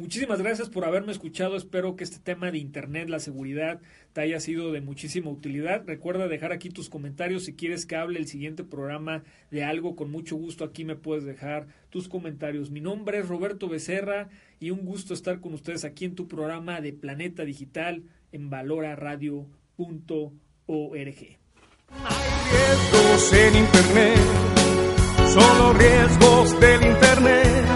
Muchísimas 0.00 0.40
gracias 0.40 0.70
por 0.70 0.86
haberme 0.86 1.12
escuchado. 1.12 1.56
Espero 1.56 1.94
que 1.94 2.04
este 2.04 2.18
tema 2.18 2.50
de 2.50 2.56
Internet, 2.56 3.10
la 3.10 3.20
seguridad, 3.20 3.82
te 4.14 4.22
haya 4.22 4.40
sido 4.40 4.72
de 4.72 4.80
muchísima 4.80 5.28
utilidad. 5.28 5.82
Recuerda 5.86 6.26
dejar 6.26 6.52
aquí 6.52 6.70
tus 6.70 6.88
comentarios 6.88 7.44
si 7.44 7.52
quieres 7.52 7.84
que 7.84 7.96
hable 7.96 8.18
el 8.18 8.26
siguiente 8.26 8.64
programa 8.64 9.24
de 9.50 9.62
algo. 9.62 9.96
Con 9.96 10.10
mucho 10.10 10.36
gusto 10.36 10.64
aquí 10.64 10.86
me 10.86 10.96
puedes 10.96 11.24
dejar 11.24 11.66
tus 11.90 12.08
comentarios. 12.08 12.70
Mi 12.70 12.80
nombre 12.80 13.18
es 13.18 13.28
Roberto 13.28 13.68
Becerra 13.68 14.30
y 14.58 14.70
un 14.70 14.86
gusto 14.86 15.12
estar 15.12 15.38
con 15.38 15.52
ustedes 15.52 15.84
aquí 15.84 16.06
en 16.06 16.14
tu 16.14 16.26
programa 16.26 16.80
de 16.80 16.94
Planeta 16.94 17.44
Digital 17.44 18.04
en 18.32 18.48
valoraradio.org. 18.48 19.48
Hay 22.06 23.38
en 23.38 23.54
Internet 23.54 24.18
solo 25.28 25.74
riesgos 25.74 26.58
del 26.58 26.86
Internet, 26.86 27.66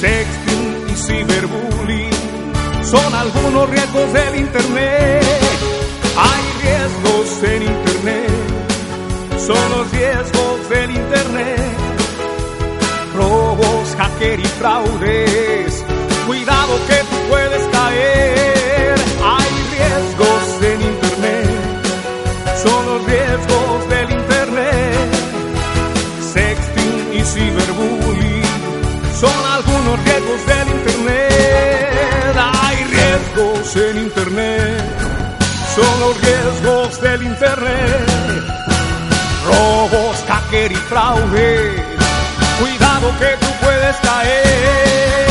sexting 0.00 0.47
y 0.47 0.47
ciberbullying 1.08 2.10
son 2.82 3.14
algunos 3.14 3.70
riesgos 3.70 4.12
del 4.12 4.34
Internet. 4.36 5.22
Hay 6.28 6.44
riesgos 6.64 7.28
en 7.54 7.62
Internet, 7.62 8.30
son 9.46 9.64
los 9.74 9.90
riesgos 9.90 10.68
del 10.68 10.90
Internet. 10.90 11.76
Robos, 13.16 13.96
hacker 13.98 14.40
y 14.40 14.48
fraudes, 14.60 15.84
cuidado 16.26 16.72
que 16.88 16.98
tú 17.10 17.16
puedes 17.30 17.62
caer. 17.78 18.94
Hay 19.34 19.52
riesgos 19.76 20.44
en 20.72 20.78
Internet, 20.92 21.50
son 22.64 22.80
los 22.86 23.00
riesgos 23.12 23.88
del 23.88 24.10
Internet. 24.10 25.10
Sexting 26.34 26.98
y 27.18 27.22
ciberbullying 27.32 28.38
son 29.20 29.40
algunos 29.56 30.04
riesgos 30.04 30.46
del 30.46 30.57
son 35.82 36.00
los 36.00 36.20
riesgos 36.20 37.00
del 37.00 37.22
Internet. 37.22 38.08
Robos, 39.46 40.16
hacker 40.26 40.72
y 40.72 40.76
fraude, 40.76 41.84
cuidado 42.58 43.12
que 43.18 43.36
tú 43.40 43.46
puedes 43.62 43.96
caer. 43.96 45.27